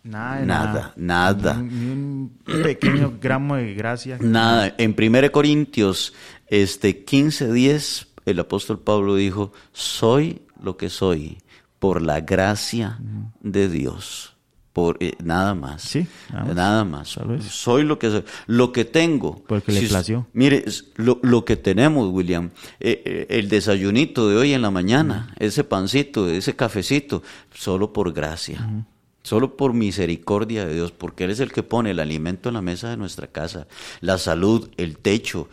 Nada, 0.04 0.46
Nada, 0.46 0.94
nada. 0.96 1.54
Ni, 1.56 1.70
ni 1.70 1.92
un 1.92 2.38
pequeño 2.64 3.16
gramo 3.22 3.58
de 3.58 3.74
gracia. 3.74 4.18
Nada. 4.22 4.74
En 4.78 4.96
1 4.98 5.32
Corintios 5.32 6.14
este, 6.48 7.06
15:10, 7.06 8.08
el 8.26 8.40
apóstol 8.40 8.80
Pablo 8.80 9.16
dijo, 9.16 9.52
soy 9.74 10.42
lo 10.62 10.78
que 10.78 10.90
soy 10.90 11.40
por 11.80 12.02
la 12.02 12.22
gracia 12.22 13.00
de 13.42 13.70
Dios. 13.70 14.37
Por, 14.78 14.98
eh, 15.00 15.16
nada 15.24 15.56
más. 15.56 15.82
Sí, 15.82 16.06
nada 16.32 16.84
más. 16.86 17.18
Nada. 17.18 17.42
Soy 17.42 17.82
lo 17.82 17.98
que 17.98 18.12
soy. 18.12 18.24
Lo 18.46 18.72
que 18.72 18.86
tengo. 18.86 19.42
Porque 19.48 19.72
le 19.72 19.82
plació. 19.88 20.28
Mire, 20.34 20.66
lo, 20.98 21.18
lo 21.24 21.46
que 21.46 21.56
tenemos, 21.56 22.14
William, 22.14 22.52
eh, 22.80 23.02
eh, 23.04 23.26
el 23.28 23.50
desayunito 23.50 24.30
de 24.30 24.38
hoy 24.38 24.54
en 24.54 24.62
la 24.62 24.70
mañana, 24.70 25.34
ese 25.40 25.64
pancito, 25.64 26.30
ese 26.30 26.56
cafecito, 26.56 27.24
solo 27.56 27.92
por 27.92 28.14
gracia. 28.14 28.86
Solo 29.28 29.58
por 29.58 29.74
misericordia 29.74 30.66
de 30.66 30.74
Dios, 30.74 30.94
porque 30.94 31.26
Él 31.26 31.32
es 31.32 31.42
el 31.42 31.52
que 31.52 31.62
pone 31.62 31.92
el 31.92 32.00
alimento 32.00 32.48
en 32.48 32.54
la 32.56 32.62
mesa 32.62 32.90
de 32.90 32.96
nuestra 32.96 33.28
casa, 33.28 33.68
la 34.00 34.18
salud, 34.18 34.70
el 34.78 34.98
techo, 35.00 35.50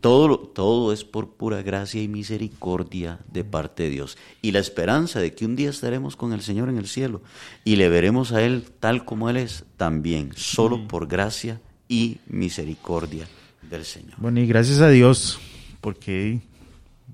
todo, 0.00 0.28
lo- 0.28 0.38
todo 0.38 0.94
es 0.94 1.04
por 1.04 1.28
pura 1.34 1.60
gracia 1.60 2.02
y 2.02 2.08
misericordia 2.08 3.18
de 3.30 3.44
parte 3.44 3.82
de 3.82 3.90
Dios. 3.90 4.16
Y 4.40 4.52
la 4.52 4.60
esperanza 4.60 5.20
de 5.20 5.34
que 5.34 5.44
un 5.44 5.56
día 5.56 5.68
estaremos 5.68 6.16
con 6.16 6.32
el 6.32 6.40
Señor 6.40 6.70
en 6.70 6.78
el 6.78 6.86
cielo 6.88 7.20
y 7.66 7.76
le 7.76 7.90
veremos 7.90 8.32
a 8.32 8.42
Él 8.42 8.64
tal 8.80 9.04
como 9.04 9.28
Él 9.28 9.36
es, 9.36 9.64
también, 9.76 10.30
solo 10.34 10.88
por 10.88 11.06
gracia 11.06 11.60
y 11.90 12.16
misericordia 12.28 13.28
del 13.70 13.84
Señor. 13.84 14.14
Bueno, 14.16 14.40
y 14.40 14.46
gracias 14.46 14.80
a 14.80 14.88
Dios, 14.88 15.38
porque 15.82 16.40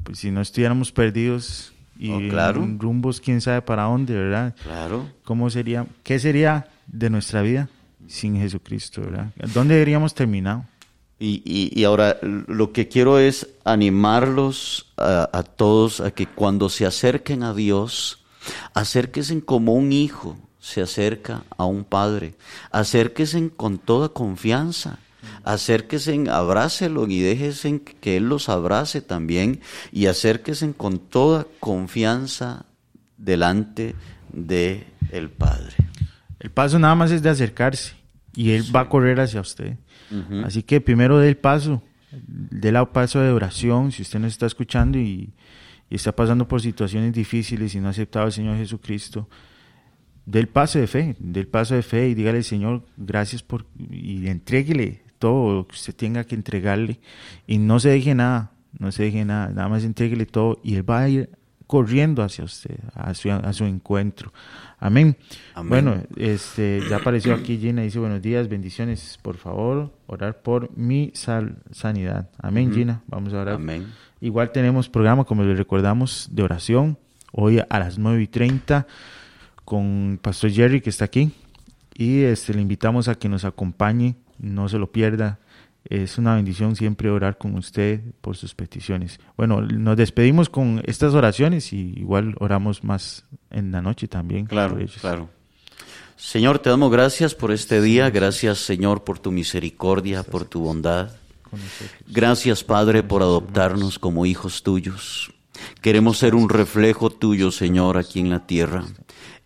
pues, 0.05 0.21
si 0.21 0.31
no 0.31 0.43
estuviéramos 0.43 0.93
perdidos 0.93 1.73
y 1.99 2.11
Oh, 2.11 2.19
claro. 2.31 2.67
rumbos, 2.79 3.21
quién 3.21 3.41
sabe 3.41 3.63
para 3.63 3.85
dónde, 3.85 4.15
¿verdad? 4.15 4.55
Claro. 4.63 5.09
¿Cómo 5.25 5.51
sería, 5.51 5.87
qué 6.03 6.19
sería 6.19 6.67
de 6.87 7.11
nuestra 7.11 7.43
vida 7.43 7.69
sin 8.09 8.37
Jesucristo, 8.37 9.01
¿verdad? 9.03 9.29
¿Dónde 9.55 9.75
deberíamos 9.75 10.15
terminar? 10.15 10.69
Y, 11.19 11.41
y- 11.45 11.79
y 11.81 11.85
ahora 11.85 12.17
lo 12.23 12.73
que 12.73 12.89
quiero 12.89 13.19
es 13.21 13.47
animarlos 13.65 14.93
a, 14.97 15.29
a 15.33 15.43
todos 15.45 16.01
a 16.01 16.11
que 16.11 16.27
cuando 16.27 16.69
se 16.69 16.85
acerquen 16.85 17.43
a 17.45 17.55
Dios, 17.55 18.25
acérquense 18.75 19.41
como 19.45 19.75
un 19.75 19.93
hijo 19.93 20.37
se 20.59 20.81
acerca 20.83 21.43
a 21.57 21.65
un 21.65 21.85
padre, 21.85 22.35
acérquense 22.71 23.51
con 23.57 23.79
toda 23.79 24.09
confianza, 24.11 24.99
acérquense, 25.45 26.25
abrácelo 26.31 27.07
y 27.09 27.21
déjense 27.21 27.83
que 28.01 28.17
Él 28.17 28.29
los 28.29 28.49
abrace 28.49 29.01
también 29.01 29.61
y 29.91 30.07
acérquense 30.07 30.73
con 30.73 30.99
toda 30.99 31.47
confianza 31.61 32.67
delante 33.17 33.95
de 34.33 34.87
el 35.11 35.31
Padre. 35.31 35.75
El 36.41 36.51
paso 36.51 36.79
nada 36.79 36.95
más 36.95 37.11
es 37.11 37.23
de 37.23 37.31
acercarse 37.31 37.95
y 38.35 38.51
Él 38.51 38.65
va 38.75 38.81
a 38.81 38.89
correr 38.89 39.21
hacia 39.21 39.41
usted. 39.41 39.77
Así 40.45 40.63
que 40.63 40.81
primero 40.81 41.19
dé 41.19 41.29
el 41.29 41.39
paso, 41.39 41.83
dé 42.11 42.69
el 42.69 42.89
paso 42.89 43.21
de 43.21 43.31
oración, 43.31 43.93
si 43.93 44.03
usted 44.03 44.19
nos 44.19 44.33
está 44.33 44.45
escuchando 44.45 44.99
y, 44.99 45.33
y 45.89 45.95
está 45.95 46.15
pasando 46.15 46.47
por 46.47 46.61
situaciones 46.61 47.15
difíciles 47.15 47.75
y 47.75 47.81
no 47.81 47.89
ha 47.89 47.93
aceptado 47.93 48.27
al 48.27 48.33
Señor 48.33 48.59
Jesucristo, 48.59 49.29
dé 50.27 50.41
el 50.41 50.49
paso 50.49 50.79
de 50.79 50.87
fe, 50.87 51.17
dé 51.19 51.41
el 51.41 51.49
paso 51.49 51.75
de 51.75 51.83
fe 51.83 52.11
y 52.11 52.15
dígale, 52.15 52.43
Señor, 52.43 52.85
gracias 52.99 53.43
por... 53.43 53.65
y 53.79 54.27
entréguele 54.27 55.03
todo 55.23 55.67
que 55.69 55.75
usted 55.77 55.95
tenga 55.95 56.25
que 56.25 56.35
entregarle 56.35 56.99
y 57.47 57.59
no 57.59 57.79
se 57.79 57.91
deje 57.91 58.15
nada, 58.15 58.51
no 58.79 58.91
se 58.91 59.05
deje 59.05 59.25
nada, 59.25 59.49
nada 59.51 59.69
más 59.69 59.85
entréguele 59.85 60.27
todo 60.27 60.59
y 60.65 60.75
Él 60.75 60.89
va 60.89 61.01
a 61.03 61.09
ir 61.09 61.31
corriendo 61.69 62.23
hacia 62.23 62.45
usted, 62.45 62.77
a 62.93 63.15
su, 63.15 63.31
a 63.31 63.53
su 63.53 63.65
encuentro. 63.65 64.33
Amén. 64.79 65.17
Amén. 65.55 65.69
Bueno, 65.71 66.03
este, 66.17 66.81
ya 66.91 66.97
apareció 66.97 67.35
aquí 67.35 67.57
Gina, 67.59 67.83
dice 67.83 67.99
buenos 68.01 68.21
días, 68.21 68.49
bendiciones, 68.49 69.19
por 69.23 69.37
favor, 69.37 69.93
orar 70.09 70.43
por 70.43 70.77
mi 70.77 71.13
sal- 71.15 71.63
sanidad. 71.71 72.29
Amén, 72.39 72.73
Gina, 72.75 73.03
vamos 73.07 73.33
a 73.33 73.41
orar. 73.43 73.55
Amén. 73.55 73.87
Igual 74.21 74.51
tenemos 74.53 74.89
programa, 74.89 75.25
como 75.25 75.45
les 75.45 75.57
recordamos, 75.57 76.29
de 76.33 76.43
oración, 76.43 76.99
hoy 77.31 77.61
a 77.61 77.79
las 77.79 77.97
9 77.99 78.23
y 78.23 78.27
30 78.27 78.87
con 79.65 80.19
Pastor 80.21 80.51
Jerry 80.51 80.81
que 80.81 80.91
está 80.91 81.05
aquí 81.07 81.31
y 81.95 82.23
este, 82.23 82.53
le 82.55 82.61
invitamos 82.61 83.09
a 83.09 83.15
que 83.15 83.29
nos 83.29 83.45
acompañe, 83.45 84.17
no 84.39 84.69
se 84.69 84.79
lo 84.79 84.91
pierda. 84.91 85.39
Es 85.85 86.17
una 86.17 86.37
bendición 86.37 86.77
siempre 86.77 87.11
orar 87.11 87.39
con 87.39 87.57
usted 87.57 88.01
por 88.21 88.37
sus 88.37 88.55
peticiones. 88.55 89.19
Bueno, 89.37 89.61
nos 89.61 89.97
despedimos 89.97 90.49
con 90.49 90.81
estas 90.85 91.15
oraciones 91.15 91.73
y 91.73 91.95
igual 91.97 92.37
oramos 92.39 92.85
más 92.85 93.25
en 93.51 93.73
la 93.73 93.83
noche 93.83 94.07
también. 94.07 94.47
Claro, 94.47 94.79
claro. 95.01 95.29
Señor, 96.17 96.61
te 96.61 96.71
damos 96.71 96.93
gracias 96.93 97.35
por 97.35 97.51
este 97.51 97.83
día, 97.83 98.09
gracias 98.11 98.59
Señor 98.59 99.03
por 99.03 99.19
tu 99.19 99.33
misericordia, 99.33 100.23
por 100.23 100.45
tu 100.45 100.61
bondad. 100.61 101.11
Gracias 102.07 102.63
Padre 102.63 103.03
por 103.03 103.23
adoptarnos 103.23 103.99
como 103.99 104.25
hijos 104.25 104.63
tuyos. 104.63 105.33
Queremos 105.81 106.19
ser 106.19 106.35
un 106.35 106.49
reflejo 106.49 107.11
tuyo, 107.11 107.51
Señor, 107.51 107.99
aquí 107.99 108.21
en 108.21 108.31
la 108.31 108.47
tierra. 108.47 108.85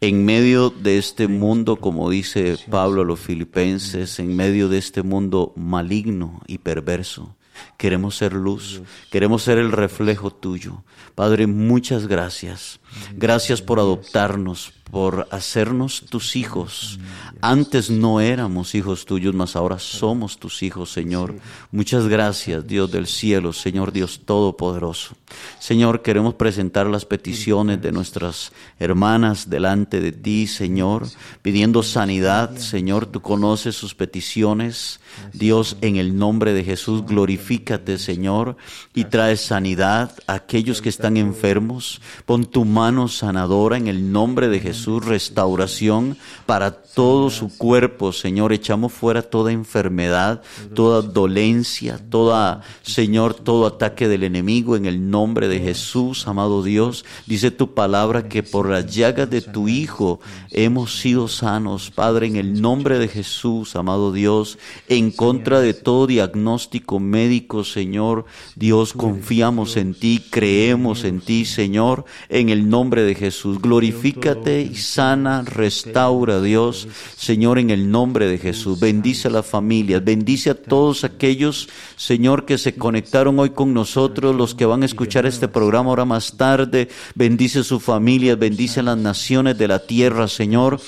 En 0.02 0.26
medio 0.26 0.68
de 0.68 0.98
este 0.98 1.26
mundo, 1.26 1.76
como 1.76 2.10
dice 2.10 2.58
Pablo 2.70 3.00
a 3.00 3.04
los 3.04 3.18
filipenses, 3.18 4.18
en 4.18 4.36
medio 4.36 4.68
de 4.68 4.76
este 4.76 5.02
mundo 5.02 5.54
maligno 5.56 6.42
y 6.46 6.58
perverso, 6.58 7.34
queremos 7.78 8.16
ser 8.16 8.34
luz, 8.34 8.82
queremos 9.10 9.42
ser 9.42 9.56
el 9.56 9.72
reflejo 9.72 10.30
tuyo. 10.30 10.82
Padre, 11.14 11.46
muchas 11.46 12.08
gracias. 12.08 12.78
Gracias 13.14 13.62
por 13.62 13.78
adoptarnos, 13.78 14.74
por 14.90 15.28
hacernos 15.30 16.04
tus 16.10 16.36
hijos. 16.36 16.98
Antes 17.40 17.90
no 17.90 18.20
éramos 18.20 18.74
hijos 18.74 19.04
tuyos, 19.04 19.34
mas 19.34 19.56
ahora 19.56 19.78
somos 19.78 20.38
tus 20.38 20.62
hijos, 20.62 20.90
Señor. 20.90 21.34
Muchas 21.70 22.08
gracias, 22.08 22.66
Dios 22.66 22.90
del 22.90 23.06
cielo, 23.06 23.52
Señor 23.52 23.92
Dios 23.92 24.22
Todopoderoso. 24.24 25.16
Señor, 25.58 26.02
queremos 26.02 26.34
presentar 26.34 26.86
las 26.86 27.04
peticiones 27.04 27.82
de 27.82 27.92
nuestras 27.92 28.52
hermanas 28.78 29.50
delante 29.50 30.00
de 30.00 30.12
ti, 30.12 30.46
Señor, 30.46 31.06
pidiendo 31.42 31.82
sanidad. 31.82 32.56
Señor, 32.56 33.06
tú 33.06 33.20
conoces 33.20 33.76
sus 33.76 33.94
peticiones. 33.94 35.00
Dios, 35.32 35.76
en 35.80 35.96
el 35.96 36.16
nombre 36.16 36.52
de 36.52 36.64
Jesús, 36.64 37.04
glorifícate, 37.04 37.98
Señor, 37.98 38.56
y 38.94 39.04
trae 39.04 39.36
sanidad 39.36 40.12
a 40.26 40.34
aquellos 40.34 40.80
que 40.80 40.88
están 40.88 41.16
enfermos. 41.16 42.00
Pon 42.24 42.46
tu 42.46 42.64
mano 42.64 43.08
sanadora 43.08 43.76
en 43.76 43.88
el 43.88 44.12
nombre 44.12 44.48
de 44.48 44.60
Jesús. 44.60 45.04
Restauración 45.04 46.16
para 46.46 46.82
todo 47.26 47.30
su 47.30 47.58
cuerpo, 47.58 48.12
Señor. 48.12 48.52
Echamos 48.52 48.92
fuera 48.92 49.22
toda 49.22 49.50
enfermedad, 49.50 50.42
toda 50.74 51.02
dolencia, 51.02 51.98
toda, 52.08 52.60
Señor, 52.82 53.34
todo 53.34 53.66
ataque 53.66 54.06
del 54.06 54.22
enemigo 54.22 54.76
en 54.76 54.86
el 54.86 55.10
nombre 55.10 55.48
de 55.48 55.58
Jesús, 55.58 56.28
amado 56.28 56.62
Dios. 56.62 57.04
Dice 57.26 57.50
tu 57.50 57.74
palabra 57.74 58.28
que 58.28 58.42
por 58.44 58.68
las 58.68 58.94
llagas 58.94 59.28
de 59.28 59.40
tu 59.40 59.66
Hijo 59.66 60.20
hemos 60.50 61.00
sido 61.00 61.26
sanos, 61.26 61.90
Padre, 61.90 62.28
en 62.28 62.36
el 62.36 62.60
nombre 62.60 62.98
de 62.98 63.08
Jesús, 63.08 63.74
amado 63.74 64.12
Dios, 64.12 64.58
en 64.88 65.10
contra 65.10 65.60
de 65.60 65.74
todo 65.74 66.06
diagnóstico 66.06 67.00
médico, 67.00 67.64
Señor. 67.64 68.26
Dios, 68.54 68.92
confiamos 68.92 69.76
en 69.76 69.94
ti, 69.94 70.22
creemos 70.30 71.02
en 71.04 71.20
ti, 71.20 71.44
Señor, 71.44 72.04
en 72.28 72.50
el 72.50 72.68
nombre 72.68 73.02
de 73.02 73.14
Jesús. 73.14 73.60
Glorifícate 73.60 74.62
y 74.62 74.76
sana, 74.76 75.42
restaura, 75.42 76.40
Dios, 76.40 76.86
Señor, 77.16 77.58
en 77.58 77.70
el 77.70 77.90
nombre 77.90 78.28
de 78.28 78.36
Jesús. 78.36 78.78
Bendice 78.78 79.28
a 79.28 79.30
las 79.30 79.46
familias, 79.46 80.04
bendice 80.04 80.50
a 80.50 80.54
todos 80.54 81.02
aquellos, 81.02 81.68
Señor, 81.96 82.44
que 82.44 82.58
se 82.58 82.74
conectaron 82.74 83.38
hoy 83.38 83.50
con 83.50 83.72
nosotros, 83.72 84.36
los 84.36 84.54
que 84.54 84.66
van 84.66 84.82
a 84.82 84.86
escuchar 84.86 85.24
este 85.24 85.48
programa 85.48 85.88
ahora 85.88 86.04
más 86.04 86.36
tarde. 86.36 86.88
Bendice 87.14 87.60
a 87.60 87.64
sus 87.64 87.82
familias, 87.82 88.38
bendice 88.38 88.80
a 88.80 88.82
las 88.82 88.98
naciones 88.98 89.56
de 89.56 89.66
la 89.66 89.78
tierra, 89.78 90.28
Señor. 90.28 90.78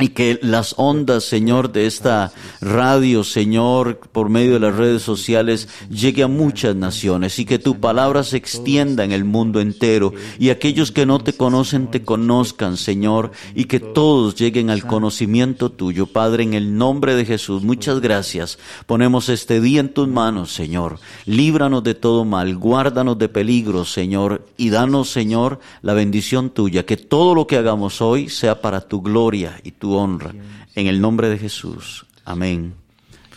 Y 0.00 0.08
que 0.10 0.38
las 0.42 0.74
ondas, 0.76 1.24
Señor, 1.24 1.72
de 1.72 1.86
esta 1.86 2.32
radio, 2.60 3.24
Señor, 3.24 3.98
por 4.12 4.28
medio 4.28 4.54
de 4.54 4.60
las 4.60 4.76
redes 4.76 5.02
sociales, 5.02 5.68
llegue 5.90 6.22
a 6.22 6.28
muchas 6.28 6.76
naciones 6.76 7.38
y 7.38 7.44
que 7.44 7.58
tu 7.58 7.80
palabra 7.80 8.22
se 8.22 8.36
extienda 8.36 9.04
en 9.04 9.12
el 9.12 9.24
mundo 9.24 9.60
entero 9.60 10.12
y 10.38 10.50
aquellos 10.50 10.92
que 10.92 11.06
no 11.06 11.18
te 11.18 11.32
conocen 11.32 11.90
te 11.90 12.02
conozcan, 12.02 12.76
Señor, 12.76 13.32
y 13.54 13.64
que 13.64 13.80
todos 13.80 14.36
lleguen 14.36 14.70
al 14.70 14.86
conocimiento 14.86 15.70
tuyo, 15.70 16.06
Padre, 16.06 16.44
en 16.44 16.54
el 16.54 16.76
nombre 16.76 17.14
de 17.14 17.24
Jesús. 17.24 17.62
Muchas 17.62 18.00
gracias. 18.00 18.58
Ponemos 18.86 19.28
este 19.28 19.60
día 19.60 19.80
en 19.80 19.88
tus 19.88 20.08
manos, 20.08 20.52
Señor. 20.52 20.98
Líbranos 21.26 21.82
de 21.82 21.94
todo 21.94 22.24
mal, 22.24 22.56
guárdanos 22.56 23.18
de 23.18 23.28
peligro, 23.28 23.84
Señor, 23.84 24.46
y 24.56 24.70
danos, 24.70 25.10
Señor, 25.10 25.60
la 25.82 25.94
bendición 25.94 26.50
tuya, 26.50 26.86
que 26.86 26.96
todo 26.96 27.34
lo 27.34 27.46
que 27.46 27.56
hagamos 27.56 28.00
hoy 28.00 28.28
sea 28.28 28.60
para 28.60 28.80
tu 28.80 29.02
gloria 29.02 29.60
y 29.64 29.72
tu 29.72 29.87
honra. 29.96 30.32
En 30.74 30.86
el 30.86 31.00
nombre 31.00 31.28
de 31.28 31.38
Jesús. 31.38 32.06
Amén. 32.24 32.74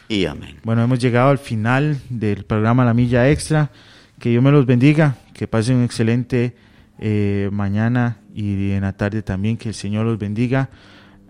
Y 0.08 0.26
amén. 0.26 0.58
Bueno, 0.64 0.84
hemos 0.84 1.00
llegado 1.00 1.30
al 1.30 1.38
final 1.38 2.00
del 2.10 2.44
programa 2.44 2.84
La 2.86 2.94
Milla 2.94 3.30
Extra. 3.30 3.72
Que 4.20 4.30
Dios 4.30 4.44
me 4.44 4.52
los 4.52 4.66
bendiga, 4.66 5.16
que 5.34 5.48
pasen 5.48 5.78
un 5.78 5.84
excelente 5.84 6.56
eh, 7.00 7.50
mañana 7.52 8.18
y 8.36 8.72
en 8.72 8.82
la 8.82 8.94
tarde 8.94 9.24
también. 9.24 9.58
Que 9.58 9.70
el 9.70 9.76
Señor 9.76 10.06
los 10.06 10.20
bendiga. 10.20 10.70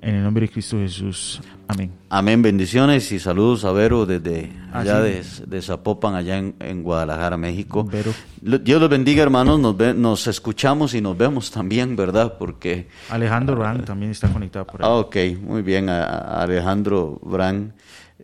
En 0.02 0.16
el 0.16 0.24
nombre 0.24 0.48
de 0.48 0.52
Cristo 0.52 0.78
Jesús. 0.78 1.40
Amén. 1.68 1.92
Amén. 2.10 2.42
Bendiciones 2.42 3.12
y 3.12 3.20
saludos 3.20 3.64
a 3.66 3.72
Vero 3.72 4.08
desde 4.08 4.52
allá 4.74 5.00
de, 5.00 5.24
de, 5.46 5.62
Zapopan, 5.62 6.16
allá 6.16 6.40
en, 6.40 6.82
Guadalajara, 6.82 7.38
México. 7.38 7.84
Vero. 7.84 8.12
Dios 8.42 8.82
los 8.82 8.90
bendiga, 8.90 9.22
hermanos. 9.22 9.60
Nos, 9.60 9.96
nos 9.96 10.26
escuchamos 10.26 10.96
y 10.96 11.02
nos 11.02 11.16
vemos 11.16 11.52
también, 11.52 11.96
¿verdad? 11.96 12.36
Porque. 12.40 12.88
Alejandro 13.12 13.56
Brand 13.56 13.86
también 13.86 14.12
está 14.12 14.28
conectado 14.28 14.66
por 14.66 14.82
ahí. 14.82 14.90
Ah, 14.90 14.96
ok. 14.96 15.16
Muy 15.40 15.62
bien. 15.62 15.88
Alejandro 15.88 17.20
Brand. 17.22 17.74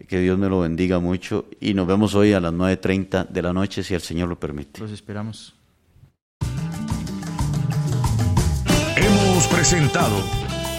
Que 0.08 0.20
Dios 0.20 0.38
me 0.38 0.50
lo 0.50 0.62
bendiga 0.62 0.98
mucho. 0.98 1.46
Y 1.60 1.76
nos 1.76 1.86
vemos 1.86 2.16
hoy 2.16 2.34
a 2.34 2.40
las 2.40 2.54
9.30 2.54 3.28
de 3.28 3.42
la 3.44 3.54
noche, 3.54 3.84
si 3.84 3.94
el 3.94 4.02
Señor 4.02 4.30
lo 4.30 4.40
permite. 4.40 4.80
Los 4.80 4.92
esperamos. 4.92 5.54
Hemos 8.96 9.48
presentado 9.48 10.47